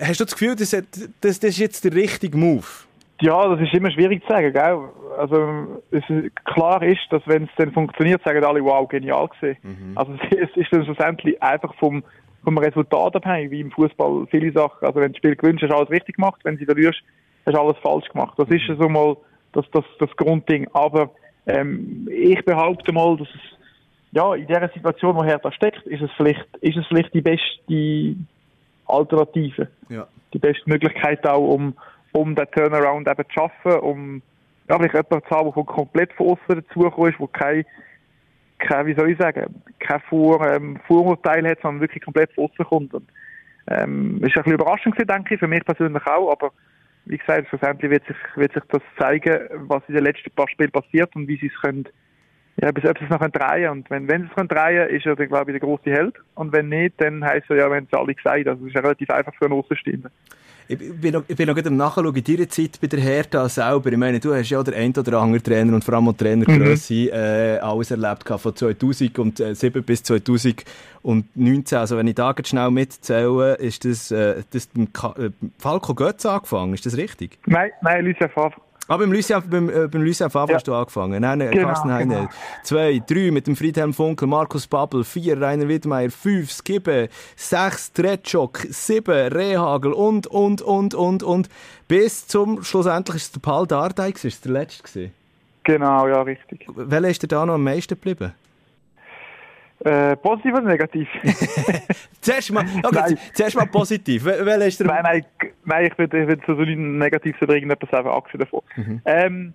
Hast 0.00 0.20
du 0.20 0.24
das 0.24 0.32
Gefühl, 0.34 0.56
das, 0.56 0.70
das, 0.70 1.40
das 1.40 1.50
ist 1.50 1.58
jetzt 1.58 1.84
der 1.84 1.94
richtige 1.94 2.36
Move? 2.36 2.66
Ja, 3.22 3.48
das 3.48 3.60
ist 3.60 3.72
immer 3.72 3.90
schwierig 3.92 4.20
zu 4.22 4.32
sagen, 4.32 4.52
gell? 4.52 4.80
Also, 5.16 5.80
es 5.92 6.02
ist, 6.08 6.34
klar 6.44 6.82
ist, 6.82 7.00
dass 7.10 7.22
wenn 7.26 7.44
es 7.44 7.50
dann 7.56 7.70
funktioniert, 7.70 8.20
sagen 8.24 8.44
alle, 8.44 8.64
wow, 8.64 8.88
genial 8.88 9.28
gesehen. 9.28 9.56
Mhm. 9.62 9.92
Also, 9.96 10.12
es 10.30 10.50
ist 10.56 10.72
dann 10.72 10.84
schlussendlich 10.84 11.40
einfach 11.40 11.72
vom, 11.76 12.02
vom 12.42 12.58
Resultat 12.58 13.14
abhängig, 13.14 13.52
wie 13.52 13.60
im 13.60 13.70
Fußball 13.70 14.26
viele 14.28 14.50
Sachen. 14.50 14.84
Also, 14.84 14.96
wenn 14.96 15.06
du 15.06 15.12
das 15.12 15.18
Spiel 15.18 15.36
gewünscht 15.36 15.62
hast, 15.62 15.70
hast 15.70 15.76
du 15.76 15.78
alles 15.78 15.90
richtig 15.90 16.16
gemacht. 16.16 16.40
Wenn 16.42 16.58
sie 16.58 16.64
verlierst, 16.64 17.00
hast 17.46 17.56
du 17.56 17.60
alles 17.60 17.76
falsch 17.80 18.08
gemacht. 18.08 18.34
Das 18.38 18.48
ist 18.48 18.66
so 18.66 18.88
mal 18.88 19.16
das, 19.52 19.66
das, 19.72 19.84
das 20.00 20.10
Grundding. 20.16 20.66
Aber 20.72 21.10
ähm, 21.46 22.08
ich 22.10 22.44
behaupte 22.44 22.92
mal, 22.92 23.16
dass 23.16 23.28
es 23.28 23.58
ja, 24.10 24.34
in 24.34 24.48
der 24.48 24.68
Situation, 24.74 25.14
wo 25.16 25.24
Hertha 25.24 25.52
steckt, 25.52 25.86
ist 25.86 26.02
es 26.02 26.10
vielleicht, 26.16 26.44
ist 26.60 26.76
es 26.76 26.86
vielleicht 26.88 27.14
die 27.14 27.22
beste 27.22 28.16
Alternative. 28.86 29.68
Ja. 29.88 30.08
Die 30.34 30.38
beste 30.38 30.68
Möglichkeit 30.68 31.26
auch, 31.26 31.54
um, 31.54 31.74
um 32.12 32.34
den 32.34 32.50
Turnaround 32.50 33.08
eben 33.08 33.24
zu 33.24 33.32
schaffen, 33.32 33.80
um 33.80 34.22
ja, 34.68 34.76
vielleicht 34.78 34.94
jemanden 34.94 35.28
zu 35.28 35.36
haben, 35.36 35.52
der 35.54 35.64
komplett 35.64 36.12
von 36.12 36.28
außen 36.28 36.62
dazugekommen 36.62 37.12
ist, 37.12 37.18
der 37.18 37.28
kein, 37.28 37.64
kein, 38.58 38.86
wie 38.86 38.94
soll 38.94 39.10
ich 39.10 39.18
sagen, 39.18 39.62
kein 39.80 40.00
Vor, 40.08 40.46
ähm, 40.46 40.78
Vorurteil 40.86 41.46
hat, 41.48 41.60
sondern 41.62 41.80
wirklich 41.80 42.02
komplett 42.02 42.32
von 42.32 42.44
außen 42.44 42.64
kommt. 42.64 42.94
Und, 42.94 43.08
ähm, 43.68 44.16
ist 44.16 44.22
ein 44.22 44.42
bisschen 44.42 44.52
überraschend 44.52 44.94
gewesen, 44.94 45.08
denke 45.08 45.34
ich, 45.34 45.40
für 45.40 45.48
mich 45.48 45.64
persönlich 45.64 46.06
auch, 46.06 46.32
aber 46.32 46.52
wie 47.04 47.18
gesagt, 47.18 47.48
schlussendlich 47.48 47.90
wird 47.90 48.06
sich, 48.06 48.16
wird 48.36 48.52
sich 48.52 48.62
das 48.68 48.82
zeigen, 48.98 49.40
was 49.68 49.82
in 49.88 49.94
den 49.94 50.04
letzten 50.04 50.30
paar 50.30 50.48
Spielen 50.48 50.70
passiert 50.70 51.14
und 51.16 51.26
wie 51.26 51.36
sie 51.36 51.48
es 51.48 51.60
können, 51.60 51.88
ja, 52.60 52.70
bis 52.70 52.84
sie 52.84 52.90
es 52.90 53.10
noch 53.10 53.18
drehen 53.18 53.32
können. 53.32 53.68
Und 53.68 53.90
wenn, 53.90 54.08
wenn 54.08 54.24
es 54.26 54.34
können 54.34 54.48
drehen, 54.48 54.88
ist 54.90 55.06
er 55.06 55.16
dann, 55.16 55.28
glaube 55.28 55.50
ich, 55.50 55.58
der 55.58 55.66
große 55.66 55.90
Held. 55.90 56.14
Und 56.34 56.52
wenn 56.52 56.68
nicht, 56.68 57.00
dann 57.00 57.24
heisst 57.24 57.48
er 57.50 57.56
ja, 57.56 57.70
wenn 57.70 57.84
es 57.84 57.98
alle 57.98 58.14
gesagt 58.14 58.46
Also, 58.46 58.62
es 58.62 58.68
ist 58.68 58.74
ja 58.74 58.80
relativ 58.80 59.10
einfach 59.10 59.34
für 59.34 59.46
einen 59.46 59.54
Außenstehenden. 59.54 60.10
Ich 60.68 60.78
bin 60.78 61.12
noch, 61.12 61.24
ich 61.26 61.36
bin 61.36 61.48
noch 61.48 61.56
am 61.56 61.76
Nachschauen 61.76 62.14
in 62.14 62.24
deiner 62.24 62.48
Zeit 62.48 62.80
bei 62.80 62.86
der 62.86 63.00
Hertha 63.00 63.48
selber. 63.48 63.90
Ich 63.90 63.98
meine, 63.98 64.20
du 64.20 64.34
hast 64.34 64.48
ja 64.48 64.62
der 64.62 64.76
ein 64.76 64.92
oder 64.96 65.18
andere 65.18 65.42
Trainer 65.42 65.74
und 65.74 65.84
vor 65.84 65.94
allem 65.94 66.08
auch 66.08 66.12
Trainergrösse 66.12 66.94
mhm. 66.94 67.08
äh, 67.12 67.58
alles 67.58 67.90
erlebt 67.90 68.28
von 68.28 68.54
2007 68.54 69.82
bis 69.82 70.02
2019. 70.04 71.78
Also 71.78 71.96
wenn 71.96 72.06
ich 72.06 72.14
da 72.14 72.32
jetzt 72.36 72.48
schnell 72.48 72.70
mitzähle, 72.70 73.54
ist 73.56 73.84
das, 73.84 74.10
äh, 74.12 74.42
das 74.50 74.68
äh, 74.76 75.30
Falco 75.58 75.94
Götz 75.94 76.24
angefangen, 76.24 76.74
ist 76.74 76.86
das 76.86 76.96
richtig? 76.96 77.38
Nein, 77.46 77.72
nein, 77.82 78.04
Lucien 78.04 78.30
Favre. 78.30 78.54
Ah, 78.92 78.98
beim 78.98 79.10
Lucien, 79.10 79.42
beim, 79.48 79.70
äh, 79.70 79.88
beim 79.88 80.02
Lucien 80.02 80.28
Favre 80.28 80.50
ja. 80.50 80.56
hast 80.56 80.68
du 80.68 80.74
angefangen. 80.74 81.22
Nein, 81.22 81.38
genau, 81.38 81.68
Carsten 81.68 81.90
Heine. 81.90 82.14
Genau. 82.14 82.28
Zwei, 82.62 83.00
drei 83.06 83.30
mit 83.30 83.46
dem 83.46 83.56
Friedhelm 83.56 83.94
Funkel, 83.94 84.28
Markus 84.28 84.66
Babbel, 84.66 85.02
vier, 85.02 85.40
Rainer 85.40 85.66
Wittmeier, 85.66 86.10
fünf, 86.10 86.52
Skibbe, 86.52 87.08
sechs, 87.34 87.90
Tretschok, 87.94 88.58
sieben, 88.68 89.32
Rehagel 89.32 89.94
und, 89.94 90.26
und, 90.26 90.60
und, 90.60 90.92
und, 90.92 91.22
und. 91.22 91.48
Bis 91.88 92.26
zum, 92.26 92.62
schlussendlich 92.62 93.16
ist 93.16 93.22
es 93.22 93.32
der 93.32 93.40
Paul 93.40 93.66
Dardai, 93.66 94.10
ist 94.10 94.26
es 94.26 94.42
der 94.42 94.52
letzte 94.52 94.82
gewesen? 94.82 95.14
Genau, 95.62 96.06
ja, 96.08 96.20
richtig. 96.20 96.66
Welcher 96.74 97.08
ist 97.08 97.22
dir 97.22 97.28
da 97.28 97.46
noch 97.46 97.54
am 97.54 97.64
meisten 97.64 97.94
geblieben? 97.94 98.34
Äh, 99.86 100.16
positiv 100.16 100.52
oder 100.52 100.64
negativ? 100.64 101.08
zuerst, 102.20 102.52
mal, 102.52 102.66
okay, 102.82 103.16
zuerst 103.32 103.56
mal 103.56 103.68
positiv. 103.68 104.26
Welcher 104.26 104.66
ist 104.66 104.80
der... 104.80 104.86
Nein, 104.88 105.02
nein, 105.02 105.51
nein 105.64 105.86
ich 105.86 105.98
würde 105.98 106.26
würd 106.26 106.42
so 106.46 106.54
negativ 106.54 107.36
sagen, 107.38 107.52
irgendetwas 107.52 107.92
einfach 107.92 108.14
abgesehen 108.14 108.40
davon. 108.40 108.62
Mhm. 108.76 109.02
Ähm, 109.04 109.54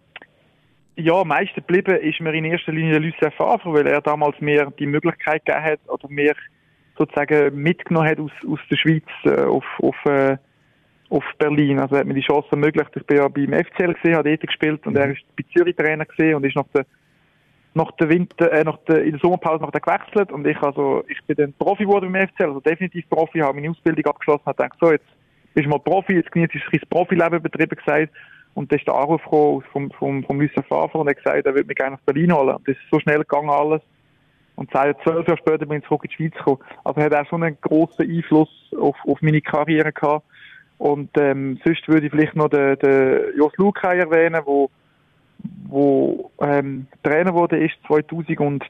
ja, 0.95 1.13
am 1.13 1.27
meisten 1.27 1.55
geblieben 1.55 1.97
ist 1.97 2.19
mir 2.19 2.33
in 2.33 2.45
erster 2.45 2.71
Linie 2.71 2.97
Lucien 2.97 3.31
Favre, 3.31 3.71
weil 3.73 3.87
er 3.87 4.01
damals 4.01 4.39
mir 4.41 4.71
die 4.79 4.87
Möglichkeit 4.87 5.45
gegeben 5.45 5.63
hat, 5.63 5.79
oder 5.87 6.09
mir 6.09 6.33
sozusagen 6.97 7.55
mitgenommen 7.55 8.09
hat 8.09 8.19
aus, 8.19 8.31
aus 8.47 8.59
der 8.71 8.77
Schweiz 8.77 9.05
äh, 9.23 9.43
auf, 9.43 9.65
auf, 9.79 9.95
äh, 10.05 10.37
auf 11.09 11.23
Berlin. 11.37 11.79
Also 11.79 11.95
er 11.95 11.99
hat 11.99 12.07
mir 12.07 12.15
die 12.15 12.21
Chance 12.21 12.47
ermöglicht. 12.51 12.89
Ich 12.95 13.05
bin 13.05 13.17
ja 13.17 13.27
beim 13.27 13.53
FCL 13.53 13.93
gesehen, 13.93 14.15
habe 14.15 14.29
dort 14.29 14.47
gespielt 14.47 14.87
und 14.87 14.93
mhm. 14.93 14.99
er 14.99 15.11
ist 15.11 15.21
bei 15.35 15.43
Zürich 15.55 15.75
Trainer 15.75 16.05
gesehen 16.05 16.35
und 16.35 16.45
ist 16.45 16.55
nach 16.55 16.67
der 16.73 16.85
nach 17.77 17.91
der 17.91 18.09
Winter, 18.09 18.51
äh, 18.51 18.63
nach 18.63 18.79
der, 18.87 19.03
in 19.03 19.11
der 19.11 19.19
Sommerpause 19.19 19.63
nach 19.63 19.71
der 19.71 19.81
gewechselt 19.81 20.31
und 20.31 20.47
ich 20.47 20.57
also, 20.63 21.03
ich 21.07 21.23
bin 21.25 21.35
dann 21.35 21.53
Profi 21.53 21.83
geworden 21.83 22.13
im 22.13 22.27
FCL, 22.27 22.45
also 22.45 22.59
definitiv 22.59 23.07
Profi, 23.07 23.39
habe 23.39 23.53
meine 23.53 23.69
Ausbildung 23.69 24.05
abgeschlossen, 24.05 24.45
habe 24.47 24.55
gedacht, 24.55 24.77
so, 24.81 24.91
jetzt 24.91 25.05
bist 25.57 25.65
du 25.65 25.71
mal 25.71 25.79
Profi, 25.79 26.13
jetzt 26.13 26.31
genießt 26.31 26.53
das 26.71 26.85
Profileben 26.87 27.41
betrieben 27.41 27.75
gesagt 27.75 28.13
und 28.53 28.71
dann 28.71 28.77
ist 28.77 28.87
der 28.87 28.93
Anruf 28.93 29.23
gekommen 29.23 29.63
vom, 29.73 29.89
vom, 29.89 30.23
vom 30.23 30.39
Lucien 30.39 30.63
Favre 30.63 30.99
und 30.99 31.07
er 31.07 31.15
hat 31.15 31.17
gesagt, 31.17 31.45
er 31.47 31.55
würde 31.55 31.65
mich 31.65 31.75
gerne 31.75 31.95
nach 31.95 32.01
Berlin 32.01 32.31
holen. 32.31 32.55
Und 32.55 32.67
das 32.67 32.75
ist 32.75 32.83
so 32.91 32.99
schnell 32.99 33.17
gegangen 33.19 33.49
alles. 33.49 33.81
Und 34.55 34.69
zwölf 34.69 34.97
Jahre 35.03 35.37
später 35.37 35.65
bin 35.65 35.79
ich 35.79 35.85
zurück 35.85 36.03
in 36.03 36.09
die 36.09 36.15
Schweiz 36.15 36.37
gekommen. 36.37 36.59
Also 36.83 36.99
er 36.99 37.05
hat 37.07 37.15
auch 37.15 37.29
schon 37.29 37.41
einen 37.41 37.57
grossen 37.59 38.07
Einfluss 38.07 38.49
auf, 38.79 38.95
auf 39.07 39.19
meine 39.21 39.41
Karriere 39.41 39.91
gehabt. 39.91 40.25
Und 40.77 41.09
ähm, 41.17 41.59
sonst 41.65 41.87
würde 41.87 42.05
ich 42.05 42.11
vielleicht 42.11 42.35
noch 42.35 42.49
den, 42.49 42.77
den 42.77 43.35
Jos 43.35 43.55
Lukai 43.57 43.97
erwähnen, 43.97 44.41
wo 44.45 44.69
wo 45.67 46.31
ähm, 46.39 46.87
Trainer 47.03 47.33
wurde 47.33 47.63
ist 47.63 47.75
2013, 47.87 48.61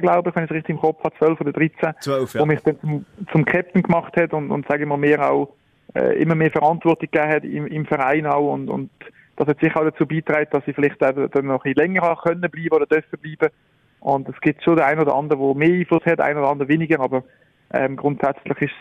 glaube 0.00 0.30
ich, 0.30 0.36
wenn 0.36 0.44
ich 0.44 0.50
es 0.50 0.56
richtig 0.56 0.76
im 0.76 0.80
Kopf 0.80 1.02
habe, 1.02 1.14
12 1.16 1.40
oder 1.40 1.52
13, 1.52 1.94
12, 2.00 2.34
ja. 2.34 2.40
wo 2.40 2.46
mich 2.46 2.60
dann 2.60 2.78
zum, 2.80 3.06
zum 3.32 3.44
Captain 3.44 3.82
gemacht 3.82 4.14
hat 4.16 4.32
und, 4.32 4.50
und 4.50 4.66
sage 4.66 4.82
ich 4.82 4.88
mal, 4.88 4.96
mehr 4.96 5.30
auch 5.30 5.54
äh, 5.94 6.20
immer 6.20 6.34
mehr 6.34 6.50
Verantwortung 6.50 7.08
gegeben 7.10 7.32
hat 7.32 7.44
im, 7.44 7.66
im 7.66 7.86
Verein 7.86 8.26
auch 8.26 8.52
und, 8.52 8.68
und 8.68 8.90
das 9.36 9.48
hat 9.48 9.60
sicher 9.60 9.80
auch 9.80 9.84
dazu 9.84 10.06
beigetragen, 10.06 10.48
dass 10.50 10.66
ich 10.66 10.74
vielleicht 10.74 11.00
dann 11.02 11.16
noch 11.46 11.64
ein 11.64 11.74
bisschen 11.74 11.74
länger 11.74 12.16
können 12.22 12.50
bleiben 12.50 12.72
oder 12.72 12.86
dürfen 12.86 13.18
bleiben. 13.18 13.52
Und 14.00 14.28
es 14.28 14.40
gibt 14.40 14.62
schon 14.62 14.76
der 14.76 14.86
ein 14.86 15.00
oder 15.00 15.14
andere, 15.14 15.38
der 15.38 15.54
mehr 15.54 15.80
Einfluss 15.80 16.04
hat, 16.04 16.20
ein 16.20 16.36
oder 16.36 16.50
andere 16.50 16.68
weniger, 16.68 17.00
aber 17.00 17.24
ähm, 17.72 17.96
grundsätzlich 17.96 18.60
ist 18.60 18.74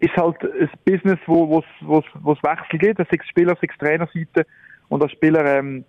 ist 0.00 0.16
halt 0.16 0.36
ein 0.42 0.70
Business, 0.84 1.18
wo 1.26 1.48
wo 1.48 1.62
wo 1.80 2.02
wo 2.22 2.32
es 2.32 2.42
Wechsel 2.42 2.78
gibt, 2.78 2.98
sechs 3.10 3.28
Spieler, 3.28 3.56
sechs 3.60 3.76
Trainerseite 3.78 4.46
und 4.88 5.02
als 5.02 5.12
Spieler 5.12 5.44
ähm, 5.44 5.84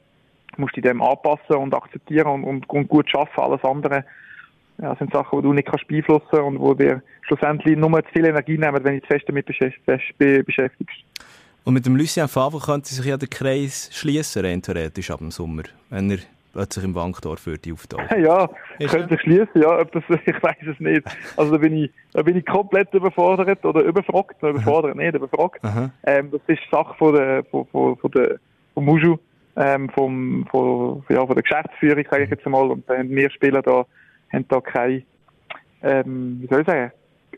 musst 0.57 0.75
dich 0.75 0.83
dem 0.83 1.01
anpassen 1.01 1.55
und 1.55 1.73
akzeptieren 1.73 2.27
und, 2.27 2.43
und, 2.43 2.69
und 2.69 2.87
gut 2.87 3.09
schaffen. 3.09 3.39
Alles 3.39 3.63
andere 3.63 4.03
ja, 4.81 4.95
sind 4.95 5.11
Sachen, 5.11 5.39
die 5.39 5.43
du 5.43 5.53
nicht 5.53 5.67
kannst 5.67 5.87
beeinflussen 5.87 6.39
und 6.39 6.59
wo 6.59 6.73
dir 6.73 7.01
schlussendlich 7.23 7.77
nur 7.77 8.03
zu 8.03 8.11
viel 8.13 8.25
Energie 8.25 8.57
nehmen, 8.57 8.83
wenn 8.83 8.95
du 8.95 8.99
dich 8.99 9.07
fest 9.07 9.25
damit 9.27 9.45
beschäftigst. 9.45 10.97
Und 11.65 11.73
mit 11.73 11.85
dem 11.85 11.95
Lucien 11.95 12.27
Favre 12.27 12.59
könnte 12.59 12.93
sich 12.93 13.05
ja 13.05 13.17
der 13.17 13.27
Kreis 13.27 13.89
schließen, 13.93 14.45
rein 14.45 14.61
theoretisch 14.61 15.11
ab 15.11 15.19
dem 15.19 15.31
Sommer, 15.31 15.63
wenn 15.89 16.09
er 16.09 16.17
plötzlich 16.53 16.85
im 16.85 16.95
Wankdorf 16.95 17.45
würde 17.45 17.73
auftauchen. 17.73 18.07
Ja, 18.23 18.49
Ist 18.79 18.91
könnte 18.91 19.09
sich 19.09 19.21
schließen, 19.21 19.61
ja, 19.61 19.79
ob 19.79 19.91
das, 19.91 20.03
ich 20.25 20.41
weiß 20.41 20.55
es 20.71 20.79
nicht. 20.79 21.03
Also 21.37 21.51
da 21.51 21.57
bin 21.57 21.75
ich, 21.75 21.91
da 22.13 22.21
bin 22.23 22.37
ich 22.37 22.45
komplett 22.45 22.93
überfordert 22.93 23.63
oder 23.65 23.81
überfragt, 23.81 24.41
überfordert, 24.41 24.95
nicht 24.95 25.13
überfragt. 25.13 25.59
Ähm, 26.03 26.31
das 26.31 26.41
ist 26.47 26.61
Sache 26.71 26.95
von 26.97 27.13
der, 27.13 27.43
von, 27.45 27.67
von, 27.67 27.97
von 27.97 28.11
der, 28.11 28.39
von 28.73 28.85
Muju 28.85 29.17
ähm, 29.59 29.89
vom, 29.89 30.45
von, 30.49 31.03
ja, 31.09 31.25
von 31.25 31.35
der 31.35 31.43
Geschäftsführung, 31.43 32.05
sage 32.09 32.23
ich 32.23 32.29
jetzt 32.29 32.45
einmal. 32.45 32.71
Und 32.71 32.89
dann 32.89 33.09
wir 33.09 33.29
Spieler 33.29 33.61
da, 33.61 33.85
haben 34.31 34.47
da 34.47 34.61
kein, 34.61 35.03
ähm, 35.81 36.39
wie 36.41 36.47
soll 36.47 36.61
ich 36.61 36.67
sagen, 36.67 36.91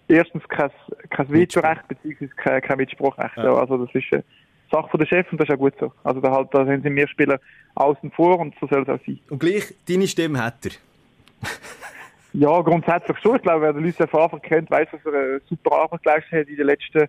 erstens 0.07 0.47
kein, 0.47 0.71
kein 1.09 1.31
Vetorecht, 1.31 1.87
beziehungsweise 1.87 2.31
kein, 2.35 2.61
kein 2.61 2.77
Mitspracherecht. 2.77 3.37
Ja. 3.37 3.53
Also 3.55 3.85
das 3.85 3.95
ist 3.95 4.11
eine 4.11 4.23
Sache 4.71 4.89
von 4.89 4.99
der 4.99 5.07
Chef 5.07 5.31
und 5.31 5.39
das 5.39 5.47
ist 5.47 5.55
auch 5.55 5.59
gut 5.59 5.73
so. 5.79 5.91
Also 6.03 6.21
da, 6.21 6.31
halt, 6.31 6.49
da 6.51 6.65
sind 6.65 6.83
wir 6.83 7.07
Spieler 7.07 7.39
außen 7.75 8.11
vor 8.11 8.39
und 8.39 8.53
so 8.59 8.67
soll 8.67 8.83
es 8.83 8.89
auch 8.89 8.99
sein. 9.05 9.19
Und 9.29 9.39
gleich, 9.39 9.73
deine 9.87 10.07
Stimme 10.07 10.43
hat 10.43 10.65
er. 10.65 10.71
ja, 12.33 12.61
grundsätzlich 12.61 13.17
schon. 13.19 13.37
Ich 13.37 13.41
glaube, 13.41 13.61
wer 13.61 13.73
den 13.73 13.83
Lucien 13.83 14.07
Favre 14.07 14.39
kennt, 14.39 14.69
weiß, 14.69 14.87
dass 14.91 15.05
er 15.05 15.13
eine 15.13 15.41
super 15.49 15.75
Arbeit 15.75 16.03
geleistet 16.03 16.31
hat 16.31 16.47
in 16.47 16.57
den 16.57 16.65
letzten, 16.67 17.07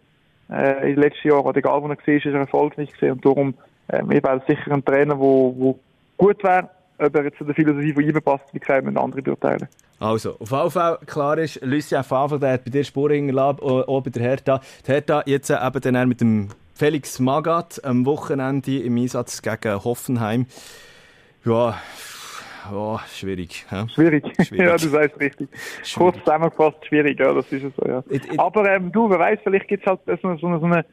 äh, 0.51 0.91
in 0.91 0.95
den 0.95 1.03
letzten 1.03 1.28
Jahren. 1.28 1.45
Oder 1.45 1.59
egal, 1.59 1.83
wo 1.83 1.89
er 1.89 1.97
war, 1.97 2.09
ist 2.09 2.26
er 2.26 2.35
erfolgreich 2.35 2.93
gewesen. 2.93 3.12
Und 3.12 3.24
darum 3.24 3.55
ähm, 3.93 4.11
ich 4.11 4.22
wäre 4.22 4.43
sicher 4.47 4.72
ein 4.72 4.85
Trainer, 4.85 5.18
wo 5.18 5.78
gut 6.16 6.43
wäre, 6.43 6.68
ob 7.03 7.14
er 7.14 7.24
jetzt 7.24 7.38
zu 7.38 7.44
der 7.44 7.55
Philosophie 7.55 7.92
von 7.92 8.03
ihm 8.03 8.22
passt, 8.22 8.44
wie 8.53 8.59
gesagt, 8.59 8.84
müssen 8.84 8.98
andere 8.98 9.22
beurteilen. 9.22 9.68
Also, 9.98 10.36
auf 10.38 10.50
jeden 10.50 10.70
Fall 10.70 10.98
klar 11.07 11.38
ist, 11.38 11.61
Lucien 11.62 12.03
Favre, 12.03 12.38
der 12.38 12.55
hat 12.55 12.64
bei 12.64 12.70
dir 12.70 12.84
Spuren 12.84 13.14
hinterlassen, 13.14 13.61
auch 13.61 14.00
bei 14.03 14.11
der 14.11 14.22
Hertha. 14.22 14.61
Die 14.86 14.92
Hertha 14.92 15.22
jetzt 15.26 15.50
eben 15.50 15.80
dann 15.80 16.09
mit 16.09 16.20
dem 16.20 16.48
Felix 16.74 17.20
Magath 17.20 17.84
am 17.84 18.05
Wochenende 18.07 18.78
im 18.78 18.96
Einsatz 18.96 19.42
gegen 19.42 19.84
Hoffenheim. 19.84 20.46
Ja, 21.44 21.76
ja 22.72 23.00
schwierig. 23.14 23.66
Ja. 23.70 23.88
Schwierig. 23.88 24.24
schwierig. 24.44 24.66
ja, 24.66 24.76
du 24.76 24.88
sagst 24.88 25.20
richtig. 25.20 25.48
Schwierig. 25.84 25.94
Kurz 25.94 26.18
zusammengefasst, 26.24 26.86
schwierig, 26.86 27.20
ja, 27.20 27.32
das 27.32 27.46
ist 27.53 27.64
es 27.64 27.72
so, 27.76 27.86
ja. 27.86 28.03
It, 28.11 28.24
it, 28.32 28.38
Aber 28.38 28.68
ähm, 28.68 28.90
du, 28.90 29.09
wer 29.09 29.18
weiß, 29.18 29.38
vielleicht 29.44 29.68
gibt 29.68 29.84
es 29.84 29.90
halt 29.90 30.00
so, 30.07 30.36
so, 30.36 30.59
so 30.59 30.66
eine 30.66 30.84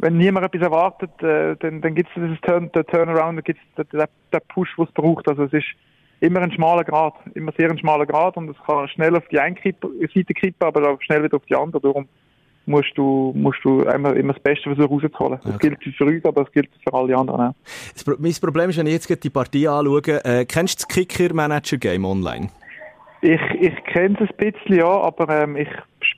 wenn 0.00 0.16
niemand 0.16 0.46
etwas 0.46 0.62
erwartet, 0.62 1.10
äh, 1.22 1.56
dann, 1.56 1.80
dann 1.80 1.94
gibt 1.94 2.08
es 2.08 2.14
dieses 2.22 2.40
Turn, 2.40 2.70
der 2.72 2.86
Turnaround, 2.86 3.38
dann 3.38 3.44
gibt 3.44 3.60
es 3.76 3.86
den, 3.86 4.00
den 4.00 4.40
Push, 4.48 4.74
den 4.76 4.84
es 4.86 4.92
braucht. 4.92 5.28
Also 5.28 5.44
es 5.44 5.52
ist 5.52 5.66
immer 6.20 6.40
ein 6.40 6.52
schmaler 6.52 6.84
Grad, 6.84 7.14
immer 7.34 7.52
sehr 7.56 7.70
ein 7.70 7.78
schmaler 7.78 8.06
Grad 8.06 8.36
und 8.36 8.48
es 8.48 8.56
kann 8.66 8.88
schnell 8.88 9.14
auf 9.16 9.26
die 9.28 9.38
eine 9.38 9.56
Seite 9.56 10.34
kippen, 10.34 10.66
aber 10.66 10.90
auch 10.90 11.02
schnell 11.02 11.22
wieder 11.22 11.36
auf 11.36 11.44
die 11.46 11.54
andere. 11.54 11.80
Darum 11.82 12.08
musst 12.66 12.96
du, 12.96 13.32
musst 13.34 13.58
du 13.62 13.82
immer, 13.82 14.14
immer 14.16 14.32
das 14.32 14.42
Beste 14.42 14.74
versuchen 14.74 15.00
rauszuholen. 15.00 15.40
Das 15.42 15.54
okay. 15.54 15.70
gilt 15.80 15.96
für 15.96 16.04
uns, 16.04 16.24
aber 16.24 16.44
das 16.44 16.52
gilt 16.52 16.70
für 16.82 16.94
alle 16.94 17.16
anderen 17.16 17.40
auch. 17.40 17.54
mein 18.18 18.34
Problem 18.40 18.70
ist, 18.70 18.78
wenn 18.78 18.86
ich 18.86 18.92
jetzt 18.92 19.24
die 19.24 19.30
Partie 19.30 19.68
anschaue, 19.68 20.24
äh, 20.24 20.44
kennst 20.44 20.82
du 20.82 20.86
das 20.86 20.94
Kicker-Manager-Game 20.94 22.04
online? 22.04 22.48
Ich, 23.22 23.40
ich 23.60 23.84
kenne 23.84 24.16
es 24.20 24.30
ein 24.30 24.36
bisschen, 24.52 24.76
ja, 24.76 24.88
aber 24.88 25.42
ähm, 25.42 25.56
ich 25.56 25.68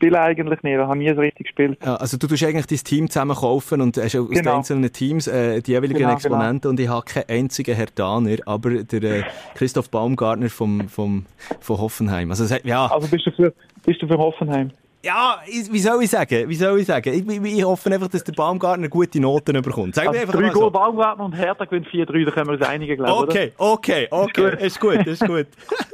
spiele 0.02 0.20
eigentlich 0.20 0.62
nicht. 0.62 0.74
Ich 0.74 0.80
habe 0.80 0.98
nie 0.98 1.14
so 1.14 1.20
richtig 1.20 1.46
gespielt. 1.46 1.78
Ja, 1.84 1.96
also 1.96 2.16
du 2.16 2.26
tust 2.26 2.42
eigentlich 2.42 2.66
dein 2.66 2.78
Team 2.78 3.10
zusammen 3.10 3.36
kaufen 3.36 3.80
und 3.80 3.96
hast 3.96 4.16
aus 4.16 4.28
genau. 4.28 4.42
den 4.42 4.48
einzelnen 4.48 4.92
Teams 4.92 5.28
äh, 5.28 5.60
die 5.62 5.72
jeweiligen 5.72 6.00
genau, 6.00 6.12
Exponenten 6.14 6.60
genau. 6.60 6.70
und 6.70 6.80
ich 6.80 6.88
habe 6.88 7.04
keinen 7.04 7.28
einzigen 7.28 7.76
Hertaner, 7.76 8.36
aber 8.46 8.82
der 8.82 9.02
äh, 9.02 9.22
Christoph 9.54 9.90
Baumgartner 9.90 10.48
vom, 10.48 10.88
vom, 10.88 11.26
von 11.60 11.78
Hoffenheim. 11.78 12.30
Also, 12.30 12.52
ja. 12.64 12.86
also 12.86 13.08
bist, 13.08 13.26
du 13.26 13.30
für, 13.30 13.54
bist 13.84 14.02
du 14.02 14.08
für 14.08 14.18
Hoffenheim? 14.18 14.72
Ja, 15.04 15.40
wie 15.46 15.80
soll 15.80 16.04
ich 16.04 16.10
sagen? 16.10 16.48
Wie 16.48 16.54
soll 16.54 16.78
ich 16.78 16.86
sagen? 16.86 17.12
Ich, 17.12 17.26
ich, 17.28 17.58
ich 17.58 17.64
hoffe 17.64 17.92
einfach, 17.92 18.06
dass 18.06 18.22
der 18.22 18.34
Baumgartner 18.34 18.88
gute 18.88 19.18
Noten 19.18 19.60
bekommt. 19.60 19.96
Sag 19.96 20.08
mir 20.12 20.20
einfach 20.20 20.34
drei 20.34 20.50
Goal 20.50 20.66
so. 20.66 20.70
Baumgartner 20.70 21.24
und 21.24 21.32
Hertha 21.32 21.64
gewinnt 21.64 21.88
4-3, 21.88 22.24
da 22.24 22.30
können 22.30 22.46
wir 22.46 22.52
uns 22.52 22.62
einigen, 22.62 22.96
glaube. 22.96 23.28
Okay, 23.28 23.52
oder? 23.58 23.72
okay, 23.72 24.06
okay. 24.10 24.64
Ist 24.64 24.78
gut, 24.78 25.04
ist 25.04 25.26
gut. 25.26 25.48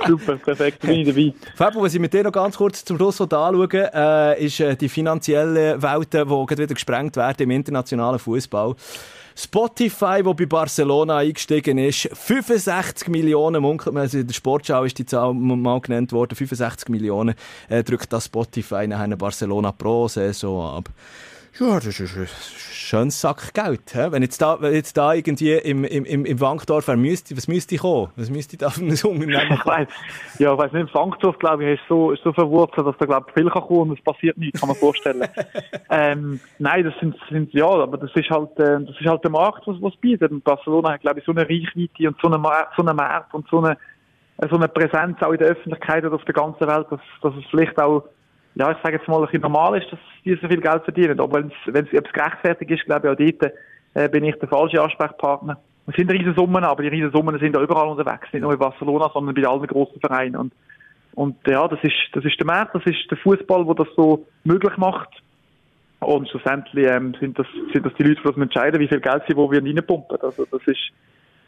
Super, 0.07 0.37
perfekt, 0.37 0.81
bin 0.81 0.91
ich 0.91 1.09
dabei. 1.09 1.33
Fabio, 1.55 1.81
was 1.81 1.95
ich 1.95 2.01
mit 2.01 2.13
dir 2.13 2.23
noch 2.23 2.33
ganz 2.33 2.59
kurz 2.59 2.85
zum 2.85 2.99
Schluss 2.99 3.19
anschauen 3.19 3.71
äh, 3.71 4.45
ist 4.45 4.61
äh, 4.61 4.77
die 4.77 4.91
finanzielle 4.91 5.81
Welt, 5.81 6.13
die 6.13 6.59
wieder 6.59 6.75
gesprengt 6.75 7.17
werden 7.17 7.45
im 7.45 7.51
internationalen 7.51 8.19
Fußball. 8.19 8.75
Spotify, 9.41 10.21
wo 10.25 10.35
bei 10.35 10.47
Barcelona 10.47 11.19
eingestiegen 11.19 11.79
ist, 11.79 12.09
65 12.13 13.07
Millionen 13.07 13.63
munkelt 13.63 13.95
man, 13.95 14.09
in 14.09 14.27
der 14.27 14.35
Sportschau 14.35 14.83
ist 14.83 14.99
die 14.99 15.07
Zahl 15.07 15.33
mal 15.33 15.81
genannt 15.81 16.11
worden, 16.11 16.35
65 16.35 16.89
Millionen 16.89 17.37
äh, 17.69 17.85
drückt 17.85 18.13
das 18.13 18.25
Spotify 18.25 18.89
nachher 18.89 19.17
Barcelona 19.17 19.71
pro 19.71 20.09
Saison 20.09 20.79
ab. 20.79 20.89
Ja, 21.61 21.75
das 21.75 21.87
ist 21.87 22.17
ein 22.17 22.27
schönes 22.29 23.21
Sack 23.21 23.53
Geld. 23.53 23.91
He? 23.93 24.13
Wenn 24.13 24.23
jetzt 24.23 24.41
da, 24.41 24.61
wenn 24.61 24.75
jetzt 24.75 24.97
da 24.97 25.13
irgendwie 25.13 25.55
im, 25.55 25.83
im, 25.83 26.25
im 26.25 26.41
Wankdorf, 26.41 26.87
wer 26.87 26.97
müsste, 26.97 27.37
was 27.37 27.49
müsste 27.49 27.75
ich 27.75 27.81
kommen? 27.81 28.13
Was 28.15 28.31
müsste 28.31 28.55
ich 28.55 28.61
da 28.61 28.71
von 28.71 28.85
einem 28.85 28.93
Unternehmen 28.93 29.55
Ich 29.55 29.67
weiss, 29.67 29.89
ja, 30.39 30.53
ich 30.53 30.59
weiss 30.59 30.73
nicht, 30.73 30.83
im 30.83 30.95
Wankdorf, 30.95 31.37
glaube 31.41 31.65
ich, 31.65 31.81
ist 31.81 31.89
so, 31.89 32.13
ist 32.13 32.23
so 32.23 32.33
verwurzelt, 32.33 32.87
dass 32.87 32.97
da, 32.99 33.07
glaube 33.07 33.27
ich, 33.29 33.35
viel 33.35 33.51
kann 33.51 33.63
kommen 33.63 33.91
und 33.91 33.99
es 33.99 34.05
passiert 34.05 34.39
nichts, 34.39 34.61
kann 34.61 34.69
man 34.69 34.77
vorstellen. 34.77 35.27
ähm, 35.91 36.39
nein, 36.61 36.85
das 36.85 36.95
sind, 37.01 37.17
sind, 37.29 37.53
ja, 37.53 37.67
aber 37.67 37.99
das 37.99 38.13
ist 38.15 38.31
halt, 38.31 38.57
äh, 38.61 38.79
das 38.81 38.95
ist 39.01 39.07
halt 39.07 39.25
der 39.25 39.33
Markt, 39.33 39.67
was, 39.67 39.83
was 39.83 39.97
bietet. 39.97 40.31
Und 40.31 40.45
Barcelona 40.45 40.93
hat, 40.93 41.01
glaube 41.01 41.19
ich, 41.19 41.25
so 41.25 41.33
eine 41.33 41.43
Reichweite 41.43 42.07
und 42.07 42.17
so 42.23 42.29
eine, 42.29 42.41
so 42.77 42.83
eine 42.83 42.95
Markt 42.95 43.35
und 43.35 43.49
so 43.49 43.59
eine, 43.59 43.77
so 44.49 44.55
eine 44.55 44.69
Präsenz 44.69 45.21
auch 45.23 45.33
in 45.33 45.39
der 45.39 45.49
Öffentlichkeit 45.49 46.05
und 46.05 46.13
auf 46.13 46.25
der 46.25 46.35
ganzen 46.35 46.69
Welt, 46.69 46.87
dass, 46.89 47.01
dass 47.21 47.35
es 47.35 47.45
vielleicht 47.51 47.81
auch 47.81 48.05
ja, 48.59 48.73
ich 48.73 48.79
sage 48.83 48.97
jetzt 48.97 49.07
mal, 49.07 49.19
ein 49.19 49.27
bisschen 49.27 49.43
normal 49.43 49.81
ist, 49.81 49.91
dass 49.93 50.01
die 50.25 50.35
so 50.35 50.49
viel 50.49 50.61
Geld 50.61 50.83
verdienen. 50.83 51.21
Aber 51.21 51.45
wenn 51.67 51.87
es 51.87 52.13
gerechtfertigt 52.13 52.71
ist, 52.71 52.85
glaube 52.87 53.07
ich, 53.07 53.13
auch 53.13 53.39
dort 53.41 53.53
äh, 53.95 54.09
bin 54.09 54.25
ich 54.25 54.35
der 54.37 54.49
falsche 54.49 54.83
Ansprechpartner. 54.83 55.59
Es 55.87 55.95
sind 55.95 56.11
riesen 56.11 56.35
Summen, 56.35 56.65
aber 56.65 56.83
die 56.83 56.89
riesen 56.89 57.13
Summen 57.13 57.39
sind 57.39 57.55
da 57.55 57.63
überall 57.63 57.89
unterwegs, 57.89 58.27
nicht 58.33 58.43
nur 58.43 58.53
in 58.53 58.59
Barcelona, 58.59 59.11
sondern 59.15 59.35
bei 59.35 59.47
allen 59.47 59.67
großen 59.67 60.01
Vereinen. 60.01 60.37
Und, 60.37 60.53
und 61.15 61.37
ja, 61.47 61.67
das 61.69 61.79
ist, 61.83 61.95
das 62.13 62.25
ist 62.25 62.39
der 62.39 62.47
Markt, 62.47 62.75
das 62.75 62.85
ist 62.85 63.09
der 63.11 63.17
Fußball, 63.19 63.65
der 63.65 63.75
das 63.77 63.89
so 63.97 64.27
möglich 64.45 64.77
macht. 64.77 65.09
Und 66.01 66.29
schlussendlich 66.29 66.91
ähm, 66.91 67.15
sind, 67.21 67.39
das, 67.39 67.47
sind 67.73 67.87
das 67.87 67.93
die 67.95 68.03
Leute, 68.03 68.21
die 68.21 68.29
das 68.29 68.37
entscheiden, 68.37 68.81
wie 68.81 68.89
viel 68.89 69.01
Geld 69.01 69.23
sie 69.29 69.37
wo 69.37 69.51
wir 69.51 69.63
reinpumpen. 69.63 70.19
Also 70.21 70.47
das 70.51 70.61
ist, 70.67 70.91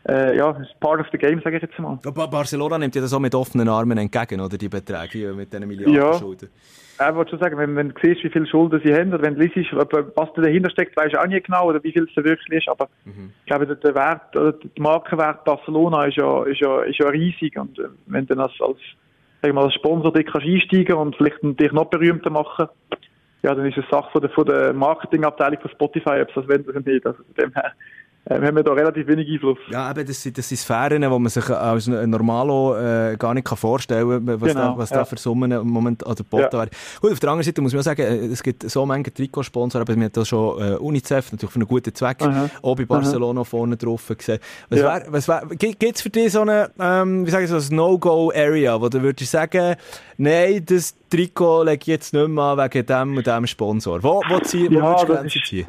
äh, 0.08 0.36
ja, 0.36 0.52
das 0.52 0.62
ist 0.62 0.80
part 0.80 1.00
of 1.00 1.06
the 1.12 1.18
game, 1.18 1.40
sage 1.42 1.56
ich 1.56 1.62
jetzt 1.62 1.78
mal. 1.78 1.96
Barcelona 1.96 2.78
nimmt 2.78 2.94
ja 2.94 3.02
das 3.02 3.12
auch 3.12 3.20
mit 3.20 3.34
offenen 3.34 3.68
Armen 3.68 3.98
entgegen, 3.98 4.40
oder, 4.40 4.56
die 4.56 4.68
Beträge 4.68 5.32
mit 5.34 5.52
diesen 5.52 5.68
Milliarden 5.68 5.94
ja. 5.94 6.48
Ich 7.08 7.14
wollte 7.14 7.30
schon 7.30 7.40
sagen, 7.40 7.56
wenn, 7.56 7.74
wenn 7.76 7.88
du 7.88 7.94
siehst, 8.02 8.22
wie 8.24 8.28
viele 8.28 8.46
Schulden 8.46 8.78
sie 8.84 8.92
haben, 8.92 9.14
oder 9.14 9.22
wenn 9.22 9.34
du 9.34 9.40
liest, 9.40 9.72
was 9.72 9.88
da 9.88 10.42
dahinter 10.42 10.68
steckt, 10.70 10.96
weißt 10.98 11.14
du 11.14 11.20
auch 11.20 11.26
nicht 11.26 11.46
genau, 11.46 11.68
oder 11.68 11.82
wie 11.82 11.92
viel 11.92 12.04
es 12.04 12.14
da 12.14 12.22
wirklich 12.22 12.58
ist, 12.58 12.68
aber 12.68 12.88
mhm. 13.06 13.32
ich 13.40 13.46
glaube, 13.46 13.66
der 13.66 13.94
Wert, 13.94 14.36
oder 14.36 14.52
der 14.52 14.70
Markenwert 14.78 15.44
Barcelona 15.44 16.04
ist 16.04 16.16
ja, 16.16 16.44
ist 16.44 16.60
ja, 16.60 16.82
ist 16.82 16.98
ja 16.98 17.08
riesig, 17.08 17.56
und 17.58 17.78
äh, 17.78 17.84
wenn 18.06 18.26
du 18.26 18.34
dann 18.34 18.44
als, 18.44 18.52
als, 18.60 18.78
sag 19.40 19.54
mal, 19.54 19.64
als 19.64 19.74
Sponsor 19.74 20.12
dich 20.12 20.26
kannst 20.26 20.46
einsteigen 20.46 20.96
und 20.96 21.16
vielleicht 21.16 21.38
dich 21.42 21.72
noch 21.72 21.86
berühmter 21.86 22.28
machen, 22.28 22.68
ja, 23.42 23.54
dann 23.54 23.64
ist 23.64 23.78
es 23.78 23.88
Sache 23.90 24.10
von 24.12 24.20
der, 24.20 24.30
von 24.30 24.44
der 24.44 24.74
Marketingabteilung 24.74 25.60
von 25.60 25.70
Spotify, 25.70 26.20
ob 26.20 26.28
es 26.28 26.34
das 26.34 26.48
wollen 26.48 26.68
oder 26.68 26.80
nicht, 26.80 27.06
also 27.06 27.22
von 27.22 27.34
dem 27.34 27.54
her 27.54 27.72
äh, 28.26 28.34
haben 28.34 28.54
wir 28.54 28.62
da 28.62 28.72
relativ 28.72 29.06
wenig 29.06 29.30
Einfluss. 29.30 29.58
Ja, 29.70 29.90
eben, 29.90 30.06
das 30.06 30.22
sind, 30.22 30.36
das 30.36 30.48
sind 30.48 30.58
Sphären, 30.58 31.00
die 31.00 31.08
man 31.08 31.28
sich 31.28 31.48
als 31.48 31.86
Normalo 31.86 32.76
äh, 32.76 33.16
gar 33.18 33.32
nicht 33.32 33.48
vorstellen 33.48 34.26
kann, 34.26 34.40
was, 34.40 34.48
genau, 34.48 34.72
da, 34.72 34.78
was 34.78 34.90
ja. 34.90 34.98
da 34.98 35.04
für 35.06 35.16
Summen 35.16 35.50
im 35.50 35.68
Moment 35.68 36.06
an 36.06 36.14
der 36.14 36.24
Boden 36.24 36.48
ja. 36.52 36.66
Gut, 37.00 37.12
auf 37.12 37.20
der 37.20 37.30
anderen 37.30 37.44
Seite 37.44 37.62
muss 37.62 37.72
man 37.72 37.80
auch 37.80 37.84
sagen, 37.84 38.02
äh, 38.02 38.26
es 38.26 38.42
gibt 38.42 38.68
so 38.70 38.86
viele 38.86 39.02
Trikotsponsoren, 39.04 39.82
aber 39.82 39.96
wir 39.96 40.04
haben 40.04 40.12
da 40.12 40.24
schon 40.24 40.60
äh, 40.60 40.76
UNICEF, 40.76 41.32
natürlich 41.32 41.52
für 41.52 41.60
einen 41.60 41.68
guten 41.68 41.94
Zweck, 41.94 42.20
Aha. 42.20 42.50
auch 42.62 42.76
bei 42.76 42.84
Barcelona 42.84 43.40
Aha. 43.40 43.44
vorne 43.44 43.76
drauf 43.78 44.12
gesehen. 44.16 44.38
Was 44.68 44.80
ja. 44.80 44.84
wär, 44.84 45.06
was 45.08 45.26
wär, 45.26 45.42
gibt 45.56 45.82
es 45.82 46.02
für 46.02 46.10
dich 46.10 46.32
so 46.32 46.42
eine, 46.42 46.70
ähm, 46.78 47.26
wie 47.26 47.30
sage 47.30 47.44
ich 47.44 47.50
so, 47.50 47.56
ein 47.56 47.76
No-Go-Area, 47.76 48.80
wo 48.80 48.90
du 48.90 49.00
würdest 49.00 49.30
sagen, 49.30 49.76
nein, 50.18 50.62
das 50.66 50.94
Trikot 51.08 51.64
lege 51.64 51.80
ich 51.80 51.86
jetzt 51.86 52.12
nicht 52.12 52.28
mehr 52.28 52.44
an 52.44 52.58
wegen 52.58 52.84
dem 52.84 53.16
und 53.16 53.26
dem 53.26 53.46
Sponsor. 53.46 54.02
Wo, 54.02 54.22
wo, 54.28 54.38
zieh, 54.40 54.68
wo 54.70 54.74
ja, 54.74 54.82
würdest 54.82 55.02
du 55.08 55.14
Grenzen 55.14 55.42
ziehen? 55.46 55.66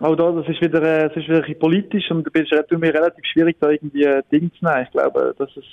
Auch 0.00 0.16
da, 0.16 0.32
das 0.32 0.48
ist 0.48 0.60
wieder, 0.60 0.82
äh, 0.82 1.08
das 1.08 1.16
ist 1.16 1.28
wieder 1.28 1.42
politisch 1.54 2.10
und 2.10 2.28
es 2.32 2.50
ist 2.50 2.70
mir 2.70 2.94
relativ 2.94 3.24
schwierig, 3.24 3.56
da 3.60 3.70
irgendwie 3.70 4.06
ein 4.06 4.22
Ding 4.30 4.50
zu 4.58 4.64
nehmen. 4.64 4.82
Ich 4.84 4.90
glaube, 4.90 5.34
dass 5.38 5.50
es, 5.56 5.64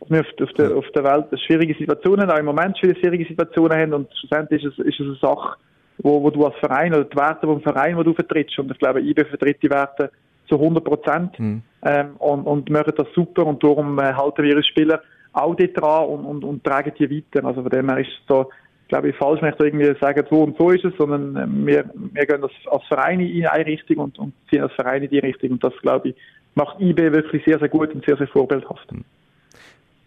dass 0.00 0.10
wir 0.10 0.20
auf, 0.20 0.26
auf, 0.42 0.52
der, 0.54 0.76
auf 0.76 0.86
der 0.94 1.04
Welt 1.04 1.40
schwierige 1.46 1.74
Situationen, 1.74 2.30
auch 2.30 2.38
im 2.38 2.46
Moment 2.46 2.78
schwierige 2.78 3.26
Situationen 3.26 3.78
haben 3.78 3.94
und 3.94 4.08
schlussendlich 4.18 4.64
ist 4.64 4.78
es, 4.78 4.86
ist 4.86 5.00
es 5.00 5.06
eine 5.06 5.16
Sache, 5.16 5.56
wo, 5.98 6.22
wo 6.22 6.30
du 6.30 6.44
als 6.44 6.56
Verein 6.56 6.94
oder 6.94 7.04
die 7.04 7.16
Werte 7.16 7.46
vom 7.46 7.60
Verein, 7.60 7.96
wo 7.96 8.02
du 8.02 8.14
vertrittst 8.14 8.58
und 8.58 8.70
ich 8.70 8.78
glaube, 8.78 9.00
IBE 9.00 9.24
vertritt 9.24 9.62
die 9.62 9.70
Werte 9.70 10.10
zu 10.48 10.56
100 10.56 10.84
Prozent 10.84 11.38
mhm. 11.38 11.62
ähm, 11.82 12.16
und, 12.18 12.42
und 12.42 12.70
machen 12.70 12.92
das 12.96 13.06
super 13.14 13.46
und 13.46 13.62
darum 13.62 13.98
äh, 13.98 14.12
halten 14.12 14.42
wir 14.42 14.50
ihre 14.50 14.64
Spieler 14.64 15.00
auch 15.32 15.54
dort 15.54 15.80
dran 15.80 16.06
und, 16.06 16.24
und, 16.24 16.44
und 16.44 16.64
tragen 16.64 16.92
die 16.98 17.08
weiter. 17.08 17.46
Also 17.46 17.62
von 17.62 17.70
dem 17.70 17.88
her 17.88 17.98
ist 17.98 18.08
es 18.08 18.26
da 18.26 18.46
glaube 18.90 19.08
ich, 19.08 19.16
falsch, 19.16 19.40
wenn 19.40 19.50
ich 19.50 19.56
da 19.56 19.64
irgendwie 19.64 19.94
sage, 19.98 20.26
so 20.28 20.42
und 20.42 20.58
so 20.58 20.70
ist 20.70 20.84
es, 20.84 20.92
sondern 20.98 21.36
äh, 21.36 21.66
wir, 21.66 21.90
wir 21.94 22.26
gehen 22.26 22.42
das 22.42 22.50
als 22.70 22.84
Verein 22.86 23.20
in 23.20 23.46
eine 23.46 23.64
Richtung 23.64 23.96
und, 23.96 24.18
und 24.18 24.34
ziehen 24.50 24.62
als 24.62 24.74
Verein 24.74 25.02
in 25.02 25.08
die 25.08 25.20
Richtung. 25.20 25.52
Und 25.52 25.64
das, 25.64 25.72
glaube 25.80 26.10
ich, 26.10 26.16
macht 26.54 26.78
IB 26.80 27.12
wirklich 27.12 27.42
sehr, 27.46 27.58
sehr 27.58 27.68
gut 27.68 27.94
und 27.94 28.04
sehr, 28.04 28.16
sehr 28.18 28.28
vorbildhaft. 28.28 28.88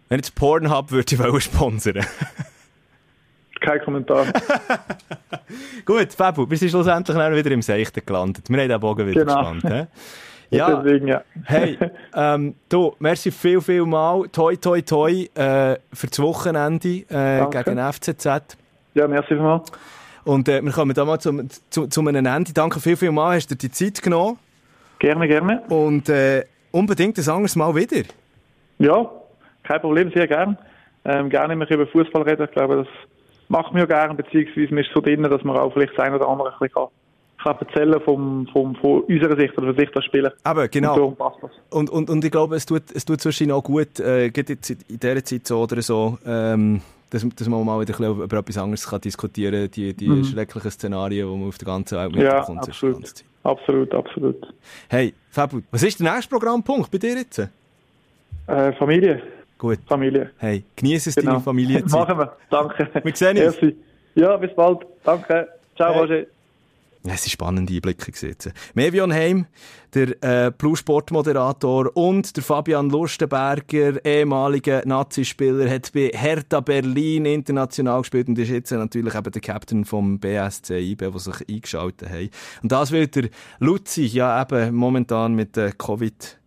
Wenn 0.09 0.19
jetzt 0.19 0.35
Pornhub 0.35 0.91
würde 0.91 1.37
ich 1.37 1.43
sponsern. 1.43 2.05
Kein 3.61 3.79
Kommentar. 3.79 4.25
gut, 5.85 6.11
Fabu, 6.11 6.49
wir 6.49 6.57
sind 6.57 6.69
schlussendlich 6.69 7.17
wieder 7.17 7.51
im 7.51 7.61
Seichten 7.61 8.05
gelandet. 8.05 8.49
Wir 8.49 8.59
haben 8.59 8.69
den 8.69 8.79
Bogen 8.79 9.07
wieder 9.07 9.25
genau. 9.25 9.53
gespannt. 9.53 9.87
Ja, 10.49 10.83
Deswegen, 10.83 11.07
ja. 11.07 11.23
hey, 11.45 11.79
ähm, 12.13 12.53
du, 12.69 12.93
merci 12.99 13.31
viel, 13.31 13.59
viel 13.59 13.87
mal. 13.87 14.27
Toi, 14.31 14.55
toi, 14.55 14.83
toi 14.83 15.11
äh, 15.33 15.79
für 15.91 16.07
das 16.07 16.19
Wochenende 16.19 17.05
äh, 17.09 17.43
gegen 17.49 17.79
FCZ. 17.79 18.55
Ja, 18.93 19.07
merci 19.07 19.29
vielmals. 19.29 19.71
Und 20.25 20.47
äh, 20.47 20.61
wir 20.61 20.71
kommen 20.71 20.93
da 20.93 21.03
mal 21.03 21.19
zum, 21.19 21.49
zu, 21.69 21.87
zu 21.87 22.01
einem 22.01 22.25
Ende. 22.25 22.53
Danke 22.53 22.79
viel, 22.79 22.95
viel 22.95 23.11
mal, 23.11 23.35
hast 23.35 23.51
du 23.51 23.55
dir 23.55 23.67
die 23.67 23.71
Zeit 23.71 24.01
genommen. 24.01 24.37
Gerne, 24.99 25.27
gerne. 25.27 25.61
Und 25.69 26.07
äh, 26.09 26.45
unbedingt 26.71 27.17
ein 27.17 27.29
anderes 27.29 27.55
Mal 27.55 27.75
wieder. 27.75 28.03
Ja, 28.79 29.09
kein 29.63 29.81
Problem, 29.81 30.11
sehr 30.11 30.27
gern. 30.27 30.57
Ähm, 31.05 31.29
gerne 31.29 31.53
immer 31.53 31.69
über 31.69 31.85
Fußball 31.87 32.21
reden. 32.21 32.45
Ich 32.45 32.51
glaube, 32.51 32.77
das 32.77 32.87
macht 33.49 33.73
mir 33.73 33.85
gerne, 33.85 34.13
beziehungsweise 34.13 34.73
man 34.73 34.83
ist 34.83 34.91
so 34.93 35.01
drin, 35.01 35.23
dass 35.23 35.43
man 35.43 35.57
auch 35.57 35.73
vielleicht 35.73 35.93
das 35.97 36.05
eine 36.05 36.15
oder 36.15 36.29
andere 36.29 36.53
ein 36.53 36.59
bisschen 36.59 36.73
kann 36.73 36.87
kann 37.43 37.57
erzählen 37.59 37.99
vom, 38.01 38.47
vom, 38.53 38.75
von 38.75 39.01
unserer 39.01 39.35
Sicht 39.35 39.57
oder 39.57 39.67
von 39.67 39.75
Sicht 39.75 39.95
als 39.95 40.05
Spieler. 40.05 40.33
Aber 40.43 40.67
genau. 40.69 41.07
Und, 41.07 41.19
und, 41.69 41.89
und, 41.89 42.09
und, 42.09 42.25
ich 42.25 42.31
glaube, 42.31 42.55
es 42.55 42.65
tut, 42.65 42.83
es 42.93 43.03
tut 43.03 43.19
zwischen 43.19 43.51
auch 43.51 43.63
gut, 43.63 43.99
äh, 43.99 44.27
in 44.27 44.33
dieser 44.33 45.23
Zeit 45.23 45.47
so 45.47 45.61
oder 45.61 45.81
so, 45.81 46.17
ähm, 46.25 46.81
dass, 47.13 47.23
dass 47.35 47.47
man 47.47 47.63
mal 47.63 47.79
wieder 47.79 47.97
über 47.99 48.37
etwas 48.37 48.57
anderes 48.57 48.87
kann 48.87 48.99
diskutieren 48.99 49.53
kann, 49.53 49.71
die, 49.71 49.93
die 49.93 50.09
mhm. 50.09 50.23
schrecklichen 50.23 50.71
Szenarien, 50.71 51.29
die 51.29 51.37
man 51.37 51.47
auf 51.47 51.57
der 51.59 51.65
ganzen 51.67 51.97
Welt 51.97 52.11
mitbekommt. 52.11 52.65
Ja, 52.65 52.69
absolut. 52.69 53.23
Absolut, 53.43 53.93
absolut. 53.93 54.53
Hey, 54.89 55.13
Fabu, 55.29 55.61
was 55.69 55.83
ist 55.83 55.99
der 55.99 56.11
nächste 56.11 56.29
Programmpunkt 56.29 56.89
bei 56.89 56.97
dir 56.97 57.17
jetzt? 57.17 57.39
Äh, 58.47 58.73
Familie. 58.73 59.21
Gut. 59.57 59.79
Familie. 59.87 60.31
Hey, 60.37 60.63
genieße 60.75 61.09
es, 61.09 61.15
Genau. 61.15 61.33
deine 61.33 61.43
Familie 61.43 61.85
zu 61.85 61.95
Machen 61.97 62.17
wir. 62.17 62.35
Danke. 62.49 62.89
Wir 63.03 63.15
sehen 63.15 63.37
uns. 63.45 63.75
Ja, 64.15 64.37
bis 64.37 64.55
bald. 64.55 64.79
Danke. 65.03 65.47
Ciao, 65.75 65.93
Hey. 65.93 65.99
Roger. 65.99 66.25
Es 67.05 67.23
sind 67.23 67.31
spannende 67.31 67.73
Einblicke 67.73 68.11
gewesen. 68.13 68.53
Mevion 68.75 69.11
Heim, 69.11 69.45
der 69.93 70.23
äh, 70.23 70.51
Blue-Sport-Moderator 70.51 71.95
und 71.97 72.35
der 72.37 72.43
Fabian 72.43 72.89
Lustenberger, 72.89 74.03
ehemaliger 74.05 74.83
Nazispieler, 74.85 75.69
hat 75.69 75.91
bei 75.91 76.11
Hertha 76.13 76.61
Berlin 76.61 77.25
international 77.25 78.01
gespielt 78.01 78.29
und 78.29 78.39
ist 78.39 78.49
jetzt 78.49 78.71
natürlich 78.71 79.15
eben 79.15 79.31
der 79.31 79.41
Captain 79.41 79.83
vom 79.83 80.17
BSC 80.17 80.79
IB, 80.79 81.11
der 81.11 81.19
sich 81.19 81.49
eingeschaltet 81.49 82.09
hat. 82.09 82.29
Und 82.61 82.71
das 82.71 82.91
will 82.91 83.07
der 83.07 83.29
Luzi 83.59 84.05
ja 84.05 84.41
eben 84.41 84.73
momentan 84.73 85.35
mit 85.35 85.57
der 85.57 85.73
Covid 85.73 86.39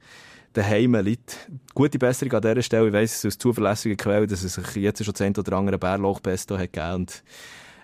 daheim 0.55 0.95
liegt. 0.95 1.51
Gute 1.75 1.99
Besserung 1.99 2.33
an 2.33 2.41
dieser 2.41 2.63
Stelle. 2.63 2.87
Ich 2.87 2.93
weiss 2.95 3.17
es 3.19 3.27
aus 3.27 3.39
zuverlässiger 3.39 3.97
Quelle, 3.97 4.27
dass 4.27 4.43
es 4.43 4.55
sich 4.55 4.77
jetzt 4.77 5.05
schon 5.05 5.15
zehn 5.15 5.37
oder 5.37 5.53
andere 5.53 5.77
Bärlauchpesto 5.77 6.57
hat 6.57 6.73
gegeben 6.73 7.07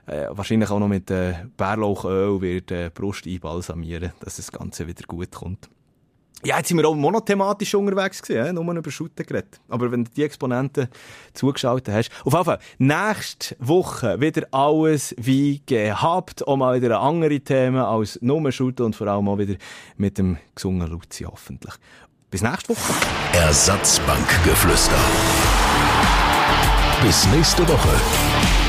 äh, 0.07 0.27
wahrscheinlich 0.31 0.71
auch 0.71 0.79
noch 0.79 0.89
mit 0.89 1.11
äh, 1.11 1.35
Bärlauchöl 1.57 2.41
wird 2.41 2.71
äh, 2.71 2.91
Brust 2.93 3.27
einbalsamieren, 3.27 4.13
dass 4.21 4.37
das 4.37 4.51
Ganze 4.51 4.87
wieder 4.87 5.05
gut 5.07 5.31
kommt. 5.31 5.69
Ja, 6.45 6.57
jetzt 6.57 6.69
sind 6.69 6.79
wir 6.79 6.89
auch 6.89 6.97
monothematisch 6.97 7.73
unterwegs 7.77 8.21
gewesen, 8.21 8.57
nur 8.57 8.75
über 8.75 8.91
Shooten 8.91 9.25
geredet. 9.25 9.61
Aber 9.69 9.93
wenn 9.93 10.05
du 10.05 10.11
die 10.11 10.25
Exponenten 10.25 10.89
zugeschaut 11.35 11.89
hast, 11.89 12.11
auf 12.25 12.33
jeden 12.33 12.45
Fall, 12.45 12.59
nächste 12.79 13.55
Woche 13.61 14.21
wieder 14.21 14.43
alles 14.51 15.15
wie 15.19 15.63
gehabt, 15.65 16.45
auch 16.49 16.57
mal 16.57 16.83
wieder 16.83 17.01
andere 17.01 17.39
Themen 17.39 17.77
als 17.77 18.19
nur 18.23 18.51
Shooten 18.51 18.87
und 18.87 18.97
vor 18.97 19.07
allem 19.07 19.29
auch 19.29 19.39
wieder 19.39 19.55
mit 19.97 20.19
dem 20.19 20.37
gesungenen 20.53 20.91
Luzi 20.91 21.23
hoffentlich. 21.23 21.75
Bis 22.29 22.43
nächste 22.43 22.71
Woche. 22.71 22.93
Ersatzbankgeflüster. 23.35 24.99
Bis 27.05 27.25
nächste 27.29 27.69
Woche. 27.69 28.62